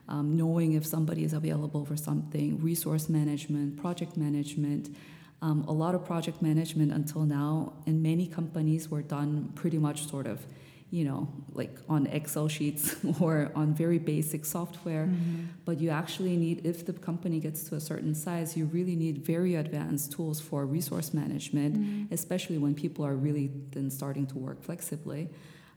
Um, 0.08 0.36
knowing 0.36 0.74
if 0.74 0.84
somebody 0.86 1.24
is 1.24 1.32
available 1.32 1.84
for 1.84 1.96
something 1.96 2.60
resource 2.60 3.08
management 3.08 3.76
project 3.76 4.16
management. 4.16 4.94
Um, 5.42 5.62
a 5.68 5.72
lot 5.72 5.94
of 5.94 6.06
project 6.06 6.40
management 6.40 6.90
until 6.90 7.22
now 7.22 7.74
in 7.84 8.00
many 8.00 8.26
companies 8.26 8.88
were 8.88 9.02
done 9.02 9.52
pretty 9.54 9.78
much 9.78 10.06
sort 10.08 10.26
of, 10.26 10.46
you 10.94 11.04
know, 11.04 11.26
like 11.52 11.76
on 11.88 12.06
Excel 12.06 12.46
sheets 12.46 12.94
or 13.20 13.50
on 13.56 13.74
very 13.74 13.98
basic 13.98 14.44
software. 14.44 15.06
Mm-hmm. 15.06 15.46
But 15.64 15.80
you 15.80 15.90
actually 15.90 16.36
need, 16.36 16.64
if 16.64 16.86
the 16.86 16.92
company 16.92 17.40
gets 17.40 17.64
to 17.64 17.74
a 17.74 17.80
certain 17.80 18.14
size, 18.14 18.56
you 18.56 18.66
really 18.66 18.94
need 18.94 19.18
very 19.18 19.56
advanced 19.56 20.12
tools 20.12 20.40
for 20.40 20.64
resource 20.64 21.12
management, 21.12 21.74
mm-hmm. 21.74 22.14
especially 22.14 22.58
when 22.58 22.76
people 22.76 23.04
are 23.04 23.16
really 23.16 23.50
then 23.72 23.90
starting 23.90 24.24
to 24.28 24.38
work 24.38 24.62
flexibly. 24.62 25.30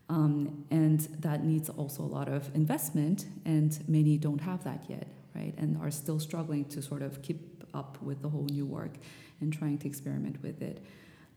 Um, 0.08 0.66
and 0.70 1.00
that 1.26 1.44
needs 1.44 1.68
also 1.68 2.04
a 2.04 2.12
lot 2.18 2.30
of 2.30 2.54
investment, 2.54 3.26
and 3.44 3.78
many 3.88 4.20
don't 4.20 4.42
have 4.42 4.64
that 4.66 4.84
yet, 4.88 5.08
right? 5.34 5.56
And 5.58 5.82
are 5.82 5.90
still 5.90 6.20
struggling 6.20 6.66
to 6.66 6.82
sort 6.84 7.02
of 7.02 7.24
keep 7.24 7.64
up 7.74 7.98
with 8.04 8.22
the 8.22 8.30
whole 8.30 8.46
new 8.52 8.68
work 8.68 8.94
and 9.42 9.52
trying 9.52 9.80
to 9.80 9.88
experiment 9.88 10.44
with 10.44 10.62
it. 10.62 10.86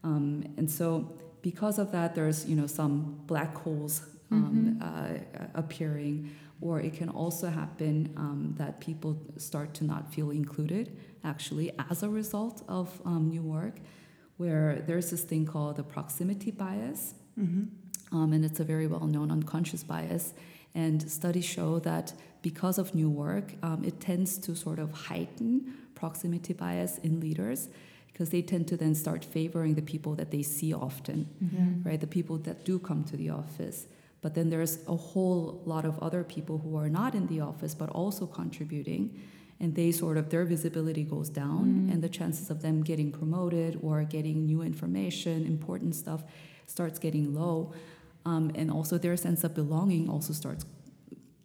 Um, 0.04 0.44
and 0.58 0.70
so, 0.70 1.18
because 1.42 1.78
of 1.78 1.92
that, 1.92 2.14
there's 2.14 2.46
you 2.46 2.56
know 2.56 2.66
some 2.66 3.20
black 3.26 3.56
holes 3.56 4.02
um, 4.30 4.78
mm-hmm. 4.80 5.42
uh, 5.42 5.46
appearing, 5.54 6.30
or 6.60 6.80
it 6.80 6.94
can 6.94 7.08
also 7.08 7.48
happen 7.48 8.12
um, 8.16 8.54
that 8.58 8.80
people 8.80 9.16
start 9.36 9.74
to 9.74 9.84
not 9.84 10.12
feel 10.12 10.30
included 10.30 10.96
actually 11.24 11.70
as 11.90 12.02
a 12.02 12.08
result 12.08 12.62
of 12.68 13.00
um, 13.04 13.28
new 13.28 13.42
work, 13.42 13.76
where 14.36 14.82
there's 14.86 15.10
this 15.10 15.22
thing 15.22 15.46
called 15.46 15.76
the 15.76 15.82
proximity 15.82 16.50
bias, 16.50 17.14
mm-hmm. 17.38 17.64
Um, 18.12 18.32
and 18.32 18.44
it's 18.44 18.58
a 18.58 18.64
very 18.64 18.88
well-known 18.88 19.30
unconscious 19.30 19.84
bias. 19.84 20.34
And 20.74 21.10
studies 21.10 21.44
show 21.44 21.78
that 21.80 22.12
because 22.42 22.78
of 22.78 22.94
new 22.94 23.08
work, 23.08 23.54
um, 23.62 23.84
it 23.84 24.00
tends 24.00 24.38
to 24.38 24.56
sort 24.56 24.78
of 24.78 24.92
heighten 24.92 25.74
proximity 25.94 26.52
bias 26.52 26.98
in 26.98 27.20
leaders 27.20 27.68
because 28.12 28.30
they 28.30 28.42
tend 28.42 28.68
to 28.68 28.76
then 28.76 28.94
start 28.94 29.24
favoring 29.24 29.74
the 29.74 29.82
people 29.82 30.14
that 30.14 30.30
they 30.30 30.42
see 30.42 30.74
often, 30.74 31.28
mm-hmm. 31.42 31.88
right? 31.88 32.00
The 32.00 32.06
people 32.06 32.38
that 32.38 32.64
do 32.64 32.78
come 32.78 33.04
to 33.04 33.16
the 33.16 33.30
office. 33.30 33.86
But 34.20 34.34
then 34.34 34.50
there's 34.50 34.78
a 34.86 34.96
whole 34.96 35.62
lot 35.64 35.84
of 35.84 35.98
other 36.00 36.22
people 36.24 36.58
who 36.58 36.76
are 36.76 36.88
not 36.88 37.14
in 37.14 37.26
the 37.26 37.40
office 37.40 37.74
but 37.74 37.88
also 37.90 38.26
contributing. 38.26 39.20
And 39.58 39.74
they 39.74 39.92
sort 39.92 40.16
of, 40.16 40.30
their 40.30 40.46
visibility 40.46 41.04
goes 41.04 41.28
down, 41.28 41.66
mm-hmm. 41.66 41.92
and 41.92 42.02
the 42.02 42.08
chances 42.08 42.48
of 42.48 42.62
them 42.62 42.82
getting 42.82 43.12
promoted 43.12 43.78
or 43.82 44.02
getting 44.04 44.46
new 44.46 44.62
information, 44.62 45.44
important 45.44 45.94
stuff, 45.94 46.24
starts 46.66 46.98
getting 46.98 47.34
low. 47.34 47.74
Um, 48.24 48.52
and 48.54 48.70
also 48.70 48.96
their 48.96 49.16
sense 49.16 49.44
of 49.44 49.54
belonging 49.54 50.08
also 50.08 50.32
starts 50.32 50.64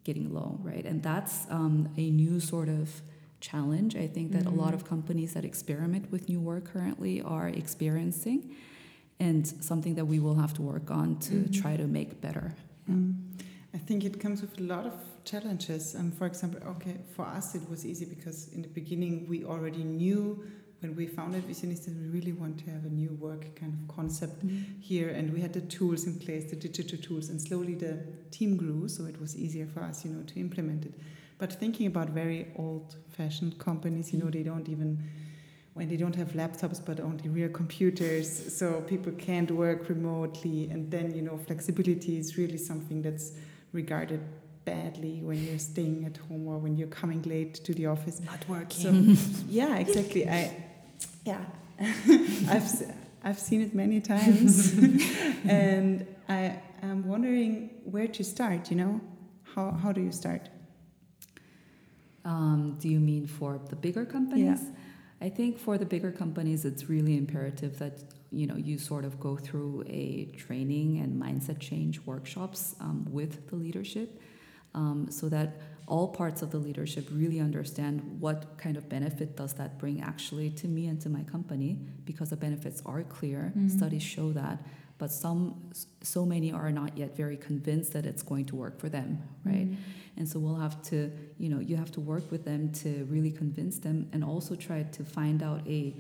getting 0.06 0.34
low, 0.34 0.60
right? 0.62 0.86
And 0.86 1.04
that's 1.04 1.46
um, 1.50 1.90
a 1.98 2.10
new 2.10 2.40
sort 2.40 2.70
of 2.70 3.02
challenge 3.40 3.96
I 3.96 4.08
think 4.08 4.32
that 4.32 4.44
Mm-hmm. 4.46 4.60
a 4.60 4.64
lot 4.64 4.74
of 4.74 4.84
companies 4.88 5.34
that 5.34 5.46
experiment 5.46 6.12
with 6.12 6.30
new 6.30 6.40
work 6.40 6.66
currently 6.74 7.22
are 7.22 7.50
experiencing 7.50 8.56
and 9.20 9.46
something 9.48 9.96
that 9.96 10.06
we 10.06 10.20
will 10.20 10.36
have 10.36 10.54
to 10.56 10.62
work 10.62 10.92
on 10.92 11.18
to 11.20 11.34
Mm-hmm. 11.34 11.52
try 11.62 11.78
to 11.78 11.88
make 11.88 12.22
better. 12.22 12.54
Mm. 12.90 13.16
I 13.74 13.78
think 13.78 14.04
it 14.06 14.20
comes 14.20 14.42
with 14.42 14.58
a 14.60 14.64
lot 14.64 14.86
of 14.86 14.94
challenges. 15.26 15.96
Um, 15.96 16.12
for 16.12 16.26
example, 16.28 16.60
okay, 16.76 16.98
for 17.16 17.26
us 17.26 17.56
it 17.56 17.70
was 17.70 17.86
easy 17.86 18.06
because 18.06 18.48
in 18.54 18.62
the 18.62 18.70
beginning 18.70 19.28
we 19.28 19.44
already 19.44 19.84
knew 19.84 20.44
when 20.82 20.96
we 20.96 21.08
founded 21.08 21.48
Visionista 21.48 21.88
we 21.88 22.08
really 22.18 22.32
want 22.34 22.58
to 22.60 22.70
have 22.72 22.86
a 22.86 22.90
new 22.90 23.14
work 23.20 23.44
kind 23.56 23.74
of 23.74 23.96
concept 23.96 24.44
here, 24.80 25.10
and 25.10 25.34
we 25.34 25.42
had 25.42 25.54
the 25.54 25.62
tools 25.62 26.06
in 26.06 26.14
place, 26.20 26.50
the 26.50 26.56
digital 26.56 26.98
tools, 27.00 27.30
and 27.30 27.42
slowly 27.42 27.76
the 27.76 27.98
team 28.32 28.56
grew, 28.56 28.88
so 28.88 29.06
it 29.06 29.20
was 29.20 29.36
easier 29.36 29.66
for 29.66 29.82
us, 29.82 30.06
you 30.06 30.12
know, 30.12 30.24
to 30.24 30.40
implement 30.40 30.86
it. 30.86 30.94
But 31.38 31.54
thinking 31.54 31.88
about 31.88 32.10
very 32.10 32.52
old-fashioned 32.56 33.60
companies, 33.60 34.14
you 34.14 34.20
know, 34.20 34.30
they 34.30 34.44
don't 34.44 34.70
even 34.70 35.04
when 35.76 35.90
they 35.90 35.98
don't 35.98 36.16
have 36.16 36.30
laptops 36.30 36.80
but 36.84 37.02
only 37.02 37.28
real 37.28 37.50
computers 37.50 38.58
so 38.58 38.80
people 38.88 39.12
can't 39.12 39.52
work 39.52 39.90
remotely. 39.90 40.70
And 40.72 40.90
then 40.90 41.14
you 41.14 41.22
know 41.22 41.38
flexibility 41.38 42.18
is 42.18 42.38
really 42.38 42.58
something 42.58 43.02
that's 43.02 43.34
regarded 43.74 44.22
badly 44.64 45.20
when 45.22 45.44
you're 45.44 45.60
staying 45.60 46.06
at 46.06 46.18
home 46.18 46.48
or 46.48 46.58
when 46.58 46.78
you're 46.78 46.88
coming 46.88 47.22
late 47.24 47.56
to 47.56 47.74
the 47.74 47.88
office. 47.88 48.22
Not 48.22 48.48
working. 48.48 49.16
so 49.16 49.42
yeah 49.50 49.76
exactly. 49.76 50.28
I 50.28 50.64
yeah. 51.26 51.44
I've 52.50 52.72
i've 53.26 53.40
seen 53.40 53.62
it 53.62 53.76
many 53.76 54.00
times. 54.00 54.74
And 55.48 56.08
i 56.30 56.58
am 56.82 57.06
wondering 57.06 57.70
where 57.84 58.08
to 58.08 58.24
start 58.24 58.72
you 58.72 58.78
know? 58.78 59.02
How 59.44 59.72
how 59.72 59.92
do 59.92 60.00
you 60.00 60.14
start 60.14 60.50
Um, 62.26 62.78
do 62.80 62.90
you 62.90 63.00
mean 63.00 63.28
for 63.28 63.60
the 63.70 63.76
bigger 63.76 64.06
companies? 64.06 64.60
I 65.22 65.30
think 65.30 65.58
for 65.60 65.78
the 65.78 65.86
bigger 65.86 66.12
companies, 66.12 66.66
it's 66.66 66.90
really 66.90 67.16
imperative 67.18 67.80
that 67.80 68.04
you 68.32 68.48
know 68.48 68.58
you 68.58 68.78
sort 68.78 69.06
of 69.06 69.20
go 69.20 69.38
through 69.38 69.84
a 69.88 70.26
training 70.36 71.00
and 71.00 71.22
mindset 71.22 71.60
change 71.60 72.02
workshops 72.02 72.76
um, 72.82 73.06
with 73.10 73.48
the 73.50 73.56
leadership, 73.56 74.20
um, 74.74 75.08
so 75.10 75.30
that 75.30 75.62
all 75.88 76.08
parts 76.08 76.42
of 76.42 76.50
the 76.50 76.58
leadership 76.58 77.08
really 77.12 77.40
understand 77.40 78.02
what 78.20 78.58
kind 78.58 78.76
of 78.76 78.90
benefit 78.90 79.38
does 79.38 79.54
that 79.54 79.78
bring 79.78 80.02
actually 80.02 80.50
to 80.50 80.68
me 80.68 80.88
and 80.88 81.00
to 81.00 81.10
my 81.10 81.24
company 81.24 81.78
because 82.06 82.32
the 82.32 82.36
benefits 82.36 82.82
are 82.88 83.04
clear. 83.04 83.54
Studies 83.70 84.02
show 84.02 84.32
that 84.34 84.66
but 84.98 85.12
some 85.12 85.72
so 86.02 86.26
many 86.26 86.52
are 86.52 86.72
not 86.72 86.98
yet 86.98 87.16
very 87.16 87.38
convinced 87.38 87.94
that 87.94 88.06
it's 88.06 88.24
going 88.24 88.46
to 88.46 88.56
work 88.56 88.80
for 88.80 88.90
them 88.90 89.22
right? 89.44 89.70
Mm-hmm. 89.70 89.82
And 90.18 90.30
so 90.30 90.40
we'll 90.40 90.56
have 90.56 90.82
to 90.84 91.12
you 91.38 91.50
know 91.50 91.60
you 91.60 91.76
have 91.76 91.92
to 91.94 92.02
work 92.02 92.32
with 92.32 92.46
them 92.46 92.72
to 92.84 93.06
really 93.10 93.32
convince 93.32 93.80
them 93.80 94.10
and 94.14 94.24
also 94.24 94.56
try 94.56 94.84
to 94.84 95.04
find 95.04 95.44
out 95.44 95.62
a 95.68 95.94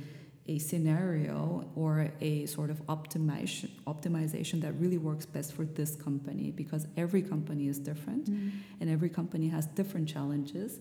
a 0.47 0.59
scenario 0.59 1.67
or 1.75 2.11
a 2.21 2.45
sort 2.45 2.69
of 2.69 2.77
optimization 2.85 3.69
optimization 3.87 4.61
that 4.61 4.73
really 4.73 4.97
works 4.97 5.25
best 5.25 5.53
for 5.53 5.65
this 5.65 5.95
company 5.95 6.51
because 6.51 6.87
every 6.97 7.21
company 7.21 7.67
is 7.67 7.79
different 7.79 8.25
mm-hmm. 8.29 8.49
and 8.79 8.89
every 8.89 9.09
company 9.09 9.47
has 9.47 9.65
different 9.67 10.07
challenges 10.07 10.79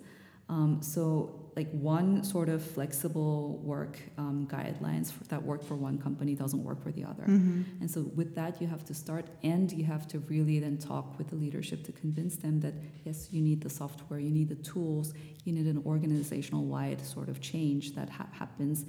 um, 0.48 0.82
so 0.82 1.40
like 1.56 1.70
one 1.70 2.24
sort 2.24 2.48
of 2.48 2.62
flexible 2.62 3.58
work 3.62 3.98
um, 4.18 4.46
guidelines 4.50 5.12
for, 5.12 5.22
that 5.24 5.42
work 5.42 5.62
for 5.62 5.74
one 5.76 5.98
company 5.98 6.34
doesn't 6.34 6.62
work 6.64 6.82
for 6.82 6.90
the 6.92 7.04
other 7.04 7.22
Mm-hmm. 7.24 7.62
and 7.80 7.90
so 7.90 8.02
with 8.14 8.34
that 8.34 8.60
you 8.60 8.66
have 8.66 8.84
to 8.86 8.94
start 8.94 9.26
and 9.42 9.70
you 9.72 9.84
have 9.84 10.06
to 10.08 10.18
really 10.20 10.58
then 10.58 10.76
talk 10.78 11.16
with 11.16 11.28
the 11.30 11.36
leadership 11.36 11.84
to 11.84 11.92
convince 11.92 12.36
them 12.36 12.60
that 12.60 12.74
yes 13.04 13.28
you 13.30 13.40
need 13.40 13.60
the 13.62 13.70
software 13.70 14.18
you 14.18 14.30
need 14.30 14.48
the 14.48 14.56
tools 14.56 15.14
you 15.44 15.52
need 15.52 15.66
an 15.66 15.82
organizational 15.86 16.64
wide 16.64 17.00
sort 17.04 17.28
of 17.28 17.40
change 17.40 17.94
that 17.94 18.10
ha- 18.10 18.28
happens 18.32 18.84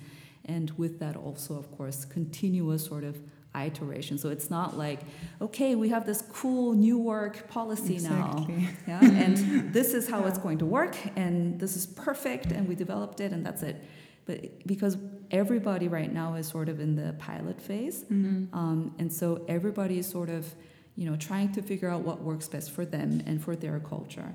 and 0.46 0.72
with 0.78 1.00
that 1.00 1.16
also 1.16 1.56
of 1.58 1.72
course 1.78 2.04
continuous 2.04 2.86
sort 2.86 3.04
of 3.04 3.16
iteration. 3.64 4.18
So 4.18 4.30
it's 4.30 4.50
not 4.50 4.78
like 4.78 5.02
okay 5.42 5.76
we 5.76 5.90
have 5.90 6.06
this 6.06 6.22
cool 6.34 6.74
new 6.74 6.98
work 6.98 7.48
policy 7.48 8.00
now. 8.00 8.48
Yeah 8.88 9.00
and 9.24 9.74
this 9.74 9.94
is 9.94 10.08
how 10.10 10.26
it's 10.26 10.38
going 10.38 10.58
to 10.60 10.66
work 10.66 10.96
and 11.16 11.60
this 11.60 11.76
is 11.76 11.86
perfect 11.86 12.52
and 12.52 12.68
we 12.68 12.76
developed 12.76 13.20
it 13.20 13.32
and 13.32 13.46
that's 13.46 13.64
it. 13.64 13.78
But 14.26 14.66
because 14.68 14.98
everybody 15.30 15.88
right 15.88 16.12
now 16.12 16.34
is 16.36 16.48
sort 16.48 16.68
of 16.70 16.80
in 16.80 16.96
the 16.96 17.14
pilot 17.14 17.62
phase 17.62 18.04
Mm-hmm. 18.06 18.56
um, 18.58 18.94
and 19.00 19.12
so 19.12 19.46
everybody 19.48 20.00
is 20.00 20.08
sort 20.08 20.30
of 20.30 20.54
you 20.96 21.06
know 21.10 21.16
trying 21.18 21.52
to 21.54 21.62
figure 21.62 21.90
out 21.90 22.02
what 22.02 22.22
works 22.22 22.48
best 22.48 22.72
for 22.72 22.86
them 22.86 23.22
and 23.26 23.44
for 23.44 23.56
their 23.56 23.80
culture. 23.80 24.34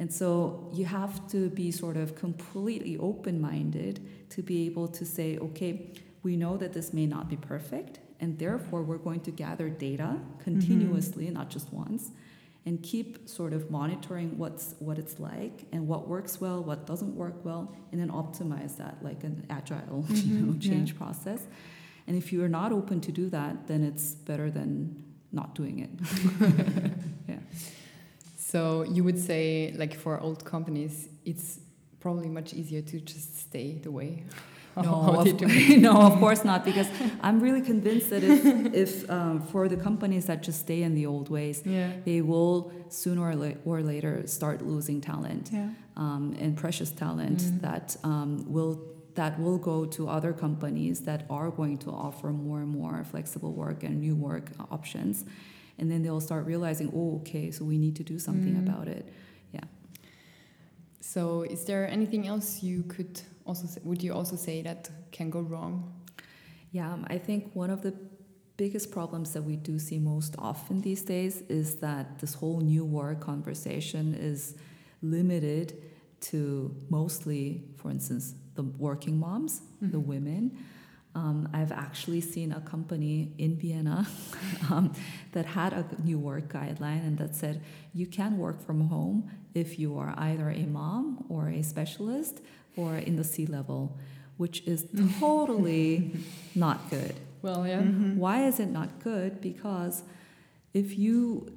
And 0.00 0.12
so 0.12 0.70
you 0.74 0.84
have 0.86 1.28
to 1.28 1.48
be 1.50 1.70
sort 1.70 1.96
of 1.96 2.16
completely 2.16 2.98
open-minded 2.98 4.00
to 4.30 4.42
be 4.42 4.66
able 4.66 4.88
to 4.88 5.04
say 5.04 5.38
okay 5.38 5.92
we 6.24 6.36
know 6.36 6.56
that 6.56 6.72
this 6.72 6.92
may 6.92 7.06
not 7.06 7.28
be 7.28 7.36
perfect 7.36 8.00
and 8.20 8.38
therefore 8.38 8.82
we're 8.82 8.98
going 8.98 9.20
to 9.20 9.30
gather 9.30 9.68
data 9.68 10.16
continuously 10.38 11.28
not 11.30 11.50
just 11.50 11.72
once 11.72 12.10
and 12.66 12.82
keep 12.82 13.28
sort 13.28 13.52
of 13.52 13.70
monitoring 13.70 14.38
what's 14.38 14.74
what 14.78 14.98
it's 14.98 15.20
like 15.20 15.66
and 15.72 15.86
what 15.86 16.08
works 16.08 16.40
well, 16.40 16.62
what 16.62 16.86
doesn't 16.86 17.14
work 17.14 17.44
well, 17.44 17.74
and 17.92 18.00
then 18.00 18.08
optimize 18.10 18.76
that 18.78 18.96
like 19.02 19.22
an 19.24 19.44
agile 19.50 20.04
you 20.10 20.34
know, 20.38 20.52
Mhm, 20.52 20.62
yeah. 20.64 20.70
change 20.70 20.96
process. 20.96 21.42
And 22.06 22.16
if 22.16 22.32
you 22.32 22.42
are 22.42 22.48
not 22.48 22.72
open 22.72 23.00
to 23.02 23.12
do 23.12 23.28
that, 23.30 23.66
then 23.66 23.82
it's 23.84 24.14
better 24.14 24.50
than 24.50 25.02
not 25.32 25.54
doing 25.54 25.78
it. 25.80 25.90
yeah. 27.28 27.36
So 28.36 28.84
you 28.84 29.02
would 29.04 29.18
say, 29.18 29.74
like 29.76 29.94
for 29.94 30.18
old 30.20 30.44
companies, 30.44 31.08
it's 31.24 31.58
probably 32.04 32.28
much 32.40 32.50
easier 32.60 32.82
to 32.92 32.96
just 33.12 33.30
stay 33.48 33.68
the 33.86 33.90
way. 33.98 34.10
No, 34.76 34.92
of, 35.20 35.40
no, 35.88 35.92
of 36.10 36.14
course 36.24 36.42
not, 36.50 36.60
because 36.70 36.88
I'm 37.26 37.38
really 37.46 37.62
convinced 37.72 38.08
that 38.10 38.22
if, 38.32 38.40
if 38.84 38.90
um, 39.16 39.36
for 39.52 39.62
the 39.72 39.76
companies 39.88 40.24
that 40.30 40.38
just 40.48 40.58
stay 40.66 40.80
in 40.88 40.92
the 41.00 41.06
old 41.12 41.28
ways, 41.36 41.62
Yeah. 41.64 41.90
they 42.08 42.20
will 42.30 42.56
sooner 42.88 43.22
or, 43.30 43.34
la- 43.44 43.58
or 43.64 43.76
later 43.92 44.14
start 44.38 44.58
losing 44.74 44.98
talent. 45.10 45.44
yeah 45.52 45.70
um, 46.04 46.24
and 46.42 46.50
precious 46.64 46.90
talent 47.04 47.38
Mm. 47.42 47.60
that 47.68 47.86
um, 48.10 48.30
will 48.56 48.74
that 49.20 49.32
will 49.44 49.58
go 49.72 49.76
to 49.96 50.00
other 50.16 50.32
companies 50.46 50.96
that 51.08 51.20
are 51.38 51.50
going 51.60 51.76
to 51.84 51.90
offer 52.06 52.28
more 52.46 52.58
and 52.64 52.70
more 52.80 52.96
flexible 53.12 53.52
work 53.64 53.78
and 53.86 53.94
new 54.06 54.16
work 54.28 54.46
options 54.76 55.14
and 55.78 55.86
then 55.90 56.00
they'll 56.04 56.24
start 56.30 56.42
realizing 56.52 56.88
oh 56.98 57.10
okay 57.20 57.46
so 57.56 57.60
we 57.72 57.76
need 57.84 57.94
to 58.00 58.04
do 58.12 58.16
something 58.28 58.54
Mm. 58.56 58.64
about 58.66 58.86
it 58.96 59.04
So 61.14 61.42
is 61.42 61.64
there 61.64 61.88
anything 61.88 62.26
else 62.26 62.62
you 62.62 62.82
could 62.94 63.20
also 63.46 63.66
say, 63.66 63.80
would 63.84 64.02
you 64.02 64.12
also 64.12 64.36
say 64.36 64.62
that 64.62 64.90
can 65.12 65.30
go 65.30 65.40
wrong? 65.40 65.94
yeah 66.74 66.92
um, 66.92 67.06
i 67.08 67.16
think 67.16 67.50
one 67.54 67.70
of 67.70 67.80
the 67.82 67.94
biggest 68.56 68.90
problems 68.90 69.32
that 69.32 69.42
we 69.42 69.56
do 69.56 69.78
see 69.78 69.98
most 69.98 70.34
often 70.38 70.80
these 70.82 71.02
days 71.02 71.42
is 71.48 71.76
that 71.76 72.18
this 72.18 72.34
whole 72.34 72.60
new 72.60 72.84
work 72.84 73.20
conversation 73.20 74.14
is 74.14 74.56
limited 75.02 75.66
to 76.20 76.74
mostly 76.90 77.64
for 77.76 77.90
instance 77.90 78.34
the 78.56 78.62
working 78.62 79.18
moms 79.18 79.62
the 79.80 80.00
women 80.12 80.44
Um, 81.24 81.48
I've 81.58 81.74
actually 81.86 82.22
seen 82.34 82.50
a 82.60 82.60
company 82.74 83.16
in 83.38 83.50
Vienna 83.62 83.98
um, 84.70 84.86
that 85.34 85.46
had 85.46 85.72
a 85.72 85.84
new 86.08 86.18
work 86.18 86.46
guideline 86.58 87.02
and 87.06 87.16
that 87.18 87.32
said 87.36 87.54
you 88.00 88.06
can 88.18 88.32
work 88.36 88.58
from 88.66 88.78
home 88.94 89.18
if 89.54 89.78
you 89.78 89.96
are 89.98 90.14
either 90.16 90.50
a 90.50 90.64
mom 90.66 91.24
or 91.28 91.48
a 91.48 91.62
specialist 91.62 92.40
or 92.76 92.96
in 92.96 93.16
the 93.16 93.24
C 93.24 93.46
level, 93.46 93.96
which 94.36 94.62
is 94.66 94.86
totally 95.20 96.12
not 96.54 96.90
good. 96.90 97.14
Well, 97.42 97.66
yeah. 97.66 97.82
Mm-hmm. 97.82 98.16
Why 98.16 98.46
is 98.46 98.58
it 98.58 98.70
not 98.70 99.00
good? 99.02 99.40
Because 99.40 100.02
if 100.72 100.98
you 100.98 101.52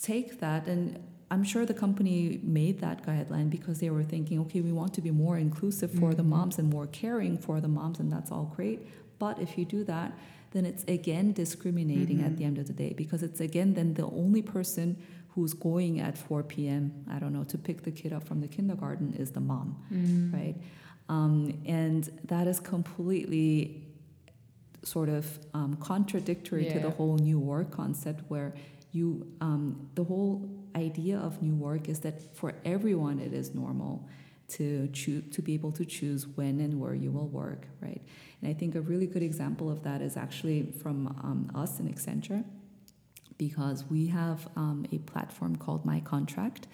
take 0.00 0.40
that, 0.40 0.66
and 0.66 0.98
I'm 1.30 1.44
sure 1.44 1.64
the 1.64 1.74
company 1.74 2.40
made 2.42 2.80
that 2.80 3.06
guideline 3.06 3.48
because 3.50 3.78
they 3.78 3.90
were 3.90 4.02
thinking, 4.02 4.40
okay, 4.40 4.60
we 4.60 4.72
want 4.72 4.92
to 4.94 5.00
be 5.00 5.10
more 5.10 5.38
inclusive 5.38 5.90
for 5.92 6.12
the 6.14 6.22
Mhm. 6.22 6.26
moms 6.36 6.58
and 6.58 6.68
more 6.70 6.86
caring 6.88 7.38
for 7.38 7.60
the 7.60 7.68
moms, 7.68 8.00
and 8.00 8.10
that's 8.10 8.30
all 8.32 8.52
great. 8.56 8.80
But 9.18 9.40
if 9.40 9.56
you 9.56 9.64
do 9.64 9.84
that, 9.84 10.12
then 10.52 10.66
it's 10.66 10.84
again 10.88 11.32
discriminating 11.32 12.20
at 12.22 12.32
Mhm. 12.32 12.36
the 12.38 12.44
end 12.44 12.58
of 12.58 12.66
the 12.66 12.72
day 12.74 12.92
because 13.02 13.22
it's 13.22 13.40
again 13.40 13.72
then 13.74 13.94
the 13.94 14.06
only 14.06 14.42
person 14.42 14.96
who's 15.34 15.54
going 15.54 15.98
at 16.00 16.16
4 16.18 16.42
p.m. 16.42 17.04
I 17.10 17.18
don't 17.18 17.32
know 17.32 17.44
to 17.44 17.58
pick 17.58 17.82
the 17.82 17.90
kid 17.90 18.12
up 18.12 18.24
from 18.28 18.40
the 18.40 18.48
kindergarten 18.48 19.14
is 19.18 19.30
the 19.32 19.40
mom 19.40 19.76
Mm. 19.92 20.32
right? 20.32 20.56
Um, 21.08 21.54
and 21.66 22.08
that 22.24 22.46
is 22.46 22.60
completely 22.60 23.86
sort 24.84 25.08
of 25.08 25.38
um, 25.54 25.76
contradictory 25.76 26.64
to 26.66 26.78
the 26.80 26.90
whole 26.90 27.16
new 27.16 27.38
work 27.38 27.70
concept, 27.70 28.22
where 28.28 28.54
you 28.92 29.26
um, 29.40 29.88
the 29.94 30.04
whole 30.04 30.48
idea 30.76 31.18
of 31.18 31.40
new 31.42 31.54
work 31.54 31.88
is 31.88 32.00
that 32.00 32.34
for 32.36 32.54
everyone 32.64 33.18
it 33.20 33.32
is 33.32 33.54
normal 33.54 34.08
to 34.48 34.88
choose 34.92 35.24
to 35.34 35.40
be 35.42 35.54
able 35.54 35.72
to 35.72 35.84
choose 35.84 36.26
when 36.36 36.60
and 36.60 36.78
where 36.80 36.94
you 36.94 37.10
will 37.10 37.28
work, 37.28 37.66
right? 37.80 38.02
And 38.40 38.50
I 38.50 38.54
think 38.54 38.74
a 38.74 38.80
really 38.80 39.06
good 39.06 39.22
example 39.22 39.70
of 39.70 39.82
that 39.84 40.02
is 40.02 40.16
actually 40.16 40.72
from 40.82 41.06
um, 41.22 41.50
us 41.54 41.78
in 41.80 41.88
Accenture, 41.92 42.44
because 43.38 43.84
we 43.90 44.06
have 44.08 44.48
um, 44.56 44.86
a 44.92 44.98
platform 44.98 45.56
called 45.56 45.84
My 45.84 46.00
Contract, 46.00 46.66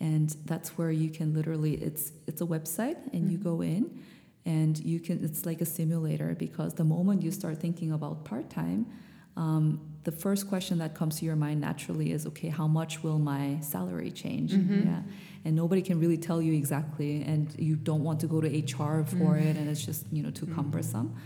and 0.00 0.36
that's 0.44 0.76
where 0.76 0.90
you 0.90 1.10
can 1.10 1.34
literally 1.34 1.74
it's 1.74 2.12
it's 2.26 2.40
a 2.40 2.46
website 2.46 2.96
and 3.12 3.22
mm-hmm. 3.22 3.30
you 3.30 3.38
go 3.38 3.60
in 3.62 4.02
and 4.44 4.78
you 4.78 5.00
can 5.00 5.24
it's 5.24 5.46
like 5.46 5.60
a 5.60 5.66
simulator 5.66 6.34
because 6.38 6.74
the 6.74 6.84
moment 6.84 7.22
you 7.22 7.30
start 7.30 7.58
thinking 7.58 7.92
about 7.92 8.24
part-time 8.24 8.86
um, 9.36 9.80
the 10.04 10.12
first 10.12 10.48
question 10.48 10.78
that 10.78 10.94
comes 10.94 11.18
to 11.18 11.24
your 11.24 11.36
mind 11.36 11.60
naturally 11.60 12.12
is 12.12 12.26
okay 12.26 12.48
how 12.48 12.66
much 12.66 13.02
will 13.02 13.18
my 13.18 13.58
salary 13.60 14.10
change 14.10 14.52
mm-hmm. 14.52 14.86
yeah 14.88 15.00
and 15.44 15.56
nobody 15.56 15.80
can 15.80 15.98
really 15.98 16.18
tell 16.18 16.42
you 16.42 16.52
exactly 16.52 17.22
and 17.22 17.54
you 17.58 17.76
don't 17.76 18.04
want 18.04 18.20
to 18.20 18.26
go 18.26 18.40
to 18.40 18.48
hr 18.48 19.02
for 19.04 19.16
mm-hmm. 19.16 19.48
it 19.48 19.56
and 19.56 19.68
it's 19.68 19.84
just 19.84 20.04
you 20.12 20.22
know 20.22 20.30
too 20.30 20.44
mm-hmm. 20.44 20.56
cumbersome 20.56 21.16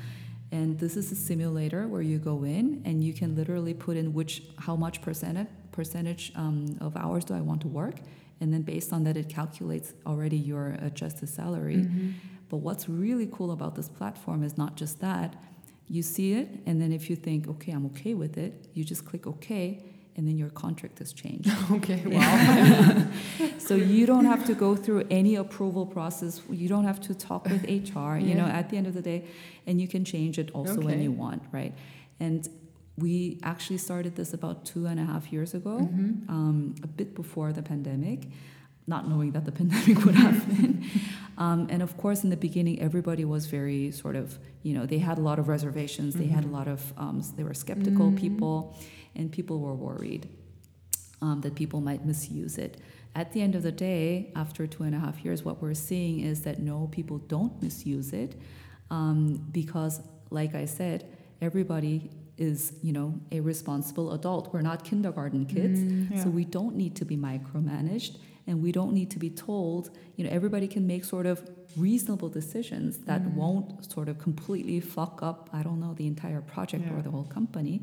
and 0.52 0.78
this 0.78 0.96
is 0.96 1.12
a 1.12 1.14
simulator 1.14 1.86
where 1.86 2.02
you 2.02 2.18
go 2.18 2.44
in 2.44 2.82
and 2.84 3.04
you 3.04 3.12
can 3.12 3.36
literally 3.36 3.74
put 3.74 3.96
in 3.96 4.12
which 4.12 4.42
how 4.58 4.76
much 4.76 5.00
percentage 5.00 5.46
percentage 5.72 6.32
um, 6.34 6.76
of 6.80 6.96
hours 6.96 7.24
do 7.24 7.34
i 7.34 7.40
want 7.40 7.60
to 7.60 7.68
work? 7.68 7.96
And 8.40 8.52
then 8.52 8.62
based 8.62 8.92
on 8.92 9.04
that 9.04 9.16
it 9.16 9.28
calculates 9.28 9.92
already 10.06 10.36
your 10.36 10.76
adjusted 10.80 11.28
salary. 11.28 11.76
Mm-hmm. 11.76 12.10
but 12.48 12.58
what's 12.58 12.88
really 12.88 13.28
cool 13.30 13.52
about 13.52 13.74
this 13.76 13.88
platform 13.88 14.42
is 14.42 14.58
not 14.58 14.76
just 14.76 15.00
that. 15.00 15.36
You 15.86 16.02
see 16.02 16.34
it 16.34 16.48
and 16.66 16.80
then 16.80 16.92
if 16.92 17.10
you 17.10 17.16
think 17.16 17.48
okay 17.48 17.72
i'm 17.72 17.86
okay 17.86 18.14
with 18.14 18.38
it 18.38 18.68
you 18.74 18.84
just 18.84 19.04
click 19.04 19.26
okay 19.26 19.82
and 20.16 20.26
then 20.26 20.36
your 20.36 20.50
contract 20.50 20.98
has 20.98 21.12
changed. 21.12 21.50
Okay 21.70 22.02
wow. 22.06 23.06
So 23.58 23.74
you 23.74 24.06
don't 24.06 24.24
have 24.24 24.44
to 24.46 24.54
go 24.54 24.74
through 24.76 25.06
any 25.10 25.36
approval 25.36 25.86
process. 25.86 26.42
You 26.50 26.68
don't 26.68 26.84
have 26.84 27.00
to 27.02 27.14
talk 27.14 27.44
with 27.48 27.62
hr 27.64 28.16
you 28.28 28.34
know 28.34 28.46
at 28.46 28.70
the 28.70 28.76
end 28.76 28.86
of 28.86 28.94
the 28.94 29.02
day 29.02 29.24
and 29.66 29.80
you 29.80 29.88
can 29.88 30.04
change 30.04 30.38
it 30.38 30.50
also 30.52 30.78
okay. 30.78 30.86
when 30.86 31.02
you 31.02 31.12
want 31.12 31.42
right? 31.52 31.74
And 32.18 32.48
we 33.00 33.38
actually 33.42 33.78
started 33.78 34.16
this 34.16 34.34
about 34.34 34.64
two 34.64 34.86
and 34.86 35.00
a 35.00 35.04
half 35.04 35.32
years 35.32 35.54
ago, 35.54 35.78
mm-hmm. 35.80 36.30
um, 36.30 36.74
a 36.82 36.86
bit 36.86 37.14
before 37.14 37.52
the 37.52 37.62
pandemic, 37.62 38.26
not 38.90 39.08
knowing 39.08 39.30
that 39.32 39.44
the 39.46 39.52
pandemic 39.60 40.04
would 40.04 40.14
happen. 40.14 40.84
um, 41.38 41.68
and 41.70 41.80
of 41.82 41.96
course, 41.96 42.22
in 42.24 42.30
the 42.30 42.36
beginning, 42.36 42.78
everybody 42.80 43.24
was 43.24 43.46
very 43.46 43.90
sort 43.90 44.16
of, 44.16 44.38
you 44.62 44.74
know, 44.74 44.84
they 44.84 44.98
had 44.98 45.16
a 45.16 45.22
lot 45.22 45.38
of 45.38 45.48
reservations, 45.48 46.14
mm-hmm. 46.14 46.24
they 46.24 46.28
had 46.28 46.44
a 46.44 46.46
mm-hmm. 46.46 46.56
lot 46.56 46.68
of, 46.68 46.92
um, 46.98 47.22
they 47.36 47.44
were 47.44 47.54
skeptical 47.54 48.08
mm-hmm. 48.08 48.24
people, 48.24 48.76
and 49.14 49.32
people 49.32 49.60
were 49.60 49.74
worried 49.74 50.28
um, 51.22 51.40
that 51.40 51.54
people 51.54 51.80
might 51.80 52.04
misuse 52.04 52.58
it. 52.58 52.80
At 53.14 53.32
the 53.32 53.40
end 53.42 53.54
of 53.54 53.62
the 53.62 53.72
day, 53.72 54.32
after 54.36 54.66
two 54.66 54.84
and 54.84 54.94
a 54.94 54.98
half 54.98 55.24
years, 55.24 55.42
what 55.42 55.60
we're 55.62 55.74
seeing 55.74 56.20
is 56.20 56.42
that 56.42 56.60
no, 56.60 56.88
people 56.92 57.18
don't 57.18 57.60
misuse 57.62 58.12
it 58.12 58.40
um, 58.90 59.48
because, 59.50 60.00
like 60.30 60.54
I 60.54 60.66
said, 60.66 61.06
everybody 61.40 62.10
is 62.40 62.72
you 62.82 62.92
know 62.92 63.20
a 63.30 63.38
responsible 63.40 64.12
adult 64.14 64.52
we're 64.52 64.62
not 64.62 64.82
kindergarten 64.82 65.44
kids 65.44 65.78
mm, 65.78 66.10
yeah. 66.10 66.24
so 66.24 66.30
we 66.30 66.44
don't 66.44 66.74
need 66.74 66.96
to 66.96 67.04
be 67.04 67.14
micromanaged 67.14 68.16
and 68.50 68.60
we 68.60 68.72
don't 68.72 68.92
need 68.92 69.10
to 69.10 69.18
be 69.18 69.30
told 69.30 69.90
you 70.16 70.24
know 70.24 70.30
everybody 70.30 70.66
can 70.66 70.86
make 70.86 71.04
sort 71.04 71.24
of 71.24 71.48
reasonable 71.76 72.28
decisions 72.28 72.98
that 73.10 73.22
mm. 73.22 73.34
won't 73.34 73.90
sort 73.90 74.08
of 74.08 74.18
completely 74.18 74.80
fuck 74.80 75.22
up 75.22 75.48
i 75.52 75.62
don't 75.62 75.80
know 75.80 75.94
the 75.94 76.06
entire 76.06 76.40
project 76.40 76.84
yeah. 76.84 76.94
or 76.94 77.00
the 77.00 77.10
whole 77.10 77.28
company 77.38 77.80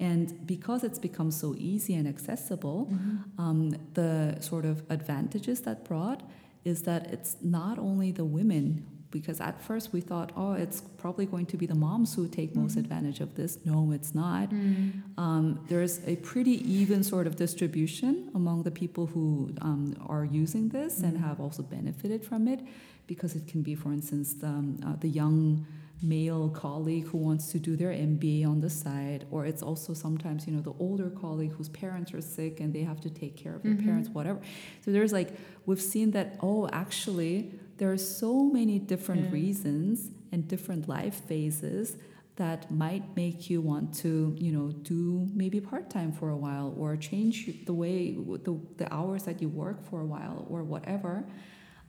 and 0.00 0.44
because 0.46 0.82
it's 0.82 0.98
become 0.98 1.30
so 1.30 1.54
easy 1.56 1.94
and 1.94 2.08
accessible 2.08 2.88
mm-hmm. 2.90 3.40
um, 3.40 3.60
the 3.94 4.36
sort 4.40 4.64
of 4.64 4.82
advantages 4.90 5.60
that 5.60 5.84
brought 5.84 6.22
is 6.64 6.82
that 6.82 7.06
it's 7.12 7.36
not 7.42 7.78
only 7.78 8.10
the 8.10 8.24
women 8.24 8.84
because 9.14 9.40
at 9.40 9.62
first 9.62 9.92
we 9.92 10.00
thought, 10.00 10.32
oh, 10.36 10.54
it's 10.54 10.80
probably 10.98 11.24
going 11.24 11.46
to 11.46 11.56
be 11.56 11.66
the 11.66 11.74
moms 11.86 12.14
who 12.14 12.26
take 12.26 12.54
most 12.56 12.72
mm-hmm. 12.72 12.80
advantage 12.80 13.20
of 13.20 13.36
this. 13.36 13.58
No, 13.64 13.92
it's 13.92 14.12
not. 14.12 14.50
Mm-hmm. 14.50 15.20
Um, 15.24 15.64
there's 15.68 16.00
a 16.04 16.16
pretty 16.16 16.56
even 16.80 17.04
sort 17.04 17.28
of 17.28 17.36
distribution 17.36 18.28
among 18.34 18.64
the 18.64 18.72
people 18.72 19.06
who 19.06 19.54
um, 19.60 19.94
are 20.14 20.24
using 20.24 20.68
this 20.68 20.96
mm-hmm. 20.96 21.06
and 21.06 21.18
have 21.18 21.38
also 21.40 21.62
benefited 21.62 22.24
from 22.24 22.48
it, 22.48 22.60
because 23.06 23.36
it 23.36 23.46
can 23.46 23.62
be, 23.62 23.76
for 23.76 23.92
instance, 23.92 24.34
the, 24.34 24.48
um, 24.48 24.80
uh, 24.84 24.96
the 24.96 25.08
young 25.08 25.64
male 26.02 26.48
colleague 26.48 27.06
who 27.06 27.18
wants 27.18 27.52
to 27.52 27.58
do 27.60 27.76
their 27.76 27.92
MBA 27.92 28.44
on 28.46 28.60
the 28.60 28.68
side, 28.68 29.26
or 29.30 29.46
it's 29.46 29.62
also 29.62 29.94
sometimes, 29.94 30.46
you 30.48 30.52
know, 30.52 30.60
the 30.60 30.74
older 30.80 31.08
colleague 31.08 31.52
whose 31.52 31.68
parents 31.68 32.12
are 32.12 32.20
sick 32.20 32.58
and 32.58 32.74
they 32.74 32.82
have 32.82 33.00
to 33.00 33.10
take 33.10 33.36
care 33.36 33.54
of 33.54 33.62
their 33.62 33.72
mm-hmm. 33.72 33.86
parents, 33.86 34.08
whatever. 34.08 34.40
So 34.84 34.90
there's 34.90 35.12
like, 35.12 35.30
we've 35.66 35.80
seen 35.80 36.10
that, 36.10 36.36
oh, 36.42 36.68
actually, 36.72 37.52
there 37.76 37.90
are 37.92 37.98
so 37.98 38.44
many 38.44 38.78
different 38.78 39.24
yeah. 39.24 39.32
reasons 39.32 40.10
and 40.32 40.46
different 40.48 40.88
life 40.88 41.22
phases 41.26 41.96
that 42.36 42.68
might 42.70 43.14
make 43.14 43.48
you 43.48 43.60
want 43.60 43.94
to 43.94 44.34
you 44.38 44.52
know 44.52 44.70
do 44.70 45.28
maybe 45.32 45.60
part-time 45.60 46.12
for 46.12 46.30
a 46.30 46.36
while 46.36 46.74
or 46.76 46.96
change 46.96 47.64
the 47.64 47.72
way 47.72 48.12
the, 48.12 48.58
the 48.76 48.92
hours 48.92 49.22
that 49.24 49.40
you 49.40 49.48
work 49.48 49.88
for 49.88 50.00
a 50.00 50.04
while 50.06 50.46
or 50.48 50.62
whatever 50.62 51.24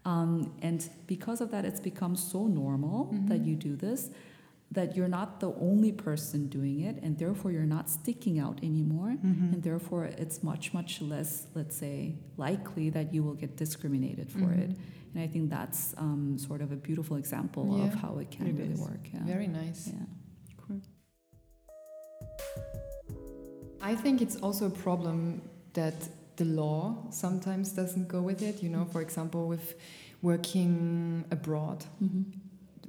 um, 0.06 0.54
and 0.62 0.90
because 1.08 1.42
of 1.42 1.50
that 1.50 1.66
it's 1.66 1.80
become 1.80 2.16
so 2.16 2.46
normal 2.46 3.06
mm-hmm. 3.06 3.28
that 3.28 3.40
you 3.40 3.56
do 3.56 3.76
this 3.76 4.12
that 4.72 4.96
you're 4.96 5.08
not 5.08 5.40
the 5.40 5.54
only 5.54 5.92
person 5.92 6.48
doing 6.48 6.82
it 6.82 7.02
and 7.02 7.18
therefore 7.18 7.52
you're 7.52 7.64
not 7.64 7.90
sticking 7.90 8.40
out 8.40 8.60
anymore 8.62 9.16
mm-hmm. 9.26 9.54
and 9.54 9.64
therefore 9.64 10.06
it's 10.06 10.44
much 10.44 10.74
much 10.74 11.02
less 11.02 11.48
let's 11.56 11.76
say 11.76 12.16
likely 12.38 12.90
that 12.90 13.14
you 13.14 13.24
will 13.24 13.34
get 13.34 13.56
discriminated 13.56 14.32
for 14.32 14.40
mm-hmm. 14.40 14.72
it 14.72 14.78
and 15.16 15.24
I 15.24 15.28
think 15.28 15.50
that's 15.50 15.96
um, 15.98 16.38
sort 16.38 16.62
of 16.62 16.74
a 16.74 16.76
beautiful 16.76 17.16
example 17.16 17.78
yeah, 17.78 17.86
of 17.86 17.94
how 17.94 18.18
it 18.18 18.32
can 18.32 18.48
it 18.48 18.56
really 18.58 18.74
is. 18.74 18.82
work. 18.82 19.00
Yeah. 19.14 19.22
Very 19.24 19.48
nice. 19.48 19.88
Yeah. 19.88 20.06
Cool. 20.68 20.82
I 23.82 23.96
think 23.96 24.22
it's 24.22 24.36
also 24.36 24.66
a 24.66 24.70
problem 24.70 25.42
that 25.74 25.96
the 26.36 26.44
law 26.44 26.98
sometimes 27.12 27.72
doesn't 27.72 28.10
go 28.10 28.22
with 28.22 28.42
it. 28.42 28.62
You 28.62 28.68
know, 28.68 28.84
for 28.92 29.02
example, 29.02 29.48
with 29.48 29.76
working 30.22 31.24
abroad 31.32 31.86
mm-hmm. 32.04 32.24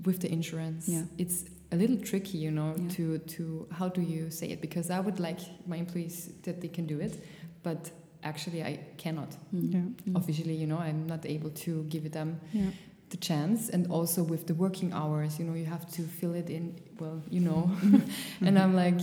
with 0.03 0.21
the 0.21 0.33
insurance, 0.33 0.89
yeah. 0.89 1.03
it's 1.19 1.45
a 1.71 1.77
little 1.77 1.97
tricky, 1.97 2.39
you 2.39 2.51
know, 2.51 2.75
yeah. 2.77 2.89
to 2.89 3.19
to 3.19 3.69
how 3.71 3.89
do 3.89 4.01
you 4.01 4.33
say 4.33 4.49
it? 4.49 4.61
Because 4.61 4.91
I 4.91 4.99
would 4.99 5.21
like 5.21 5.39
my 5.65 5.77
employees 5.77 6.29
that 6.43 6.61
they 6.61 6.69
can 6.69 6.87
do 6.87 6.99
it, 6.99 7.23
but 7.63 7.93
actually 8.23 8.63
I 8.63 8.81
cannot. 8.97 9.31
Mm. 9.55 9.73
Yeah. 9.73 10.13
Mm. 10.13 10.17
Officially, 10.17 10.55
you 10.55 10.67
know, 10.67 10.79
I'm 10.79 11.07
not 11.07 11.25
able 11.27 11.51
to 11.51 11.85
give 11.85 12.11
them 12.13 12.41
yeah. 12.53 12.71
the 13.11 13.17
chance. 13.17 13.69
And 13.69 13.91
also 13.91 14.23
with 14.23 14.47
the 14.47 14.55
working 14.55 14.93
hours, 14.93 15.39
you 15.39 15.45
know, 15.45 15.55
you 15.55 15.67
have 15.67 15.91
to 15.93 16.03
fill 16.03 16.35
it 16.35 16.51
in, 16.51 16.79
well, 16.99 17.23
you 17.31 17.41
know. 17.41 17.71
and 18.41 18.59
I'm 18.59 18.75
like, 18.75 19.01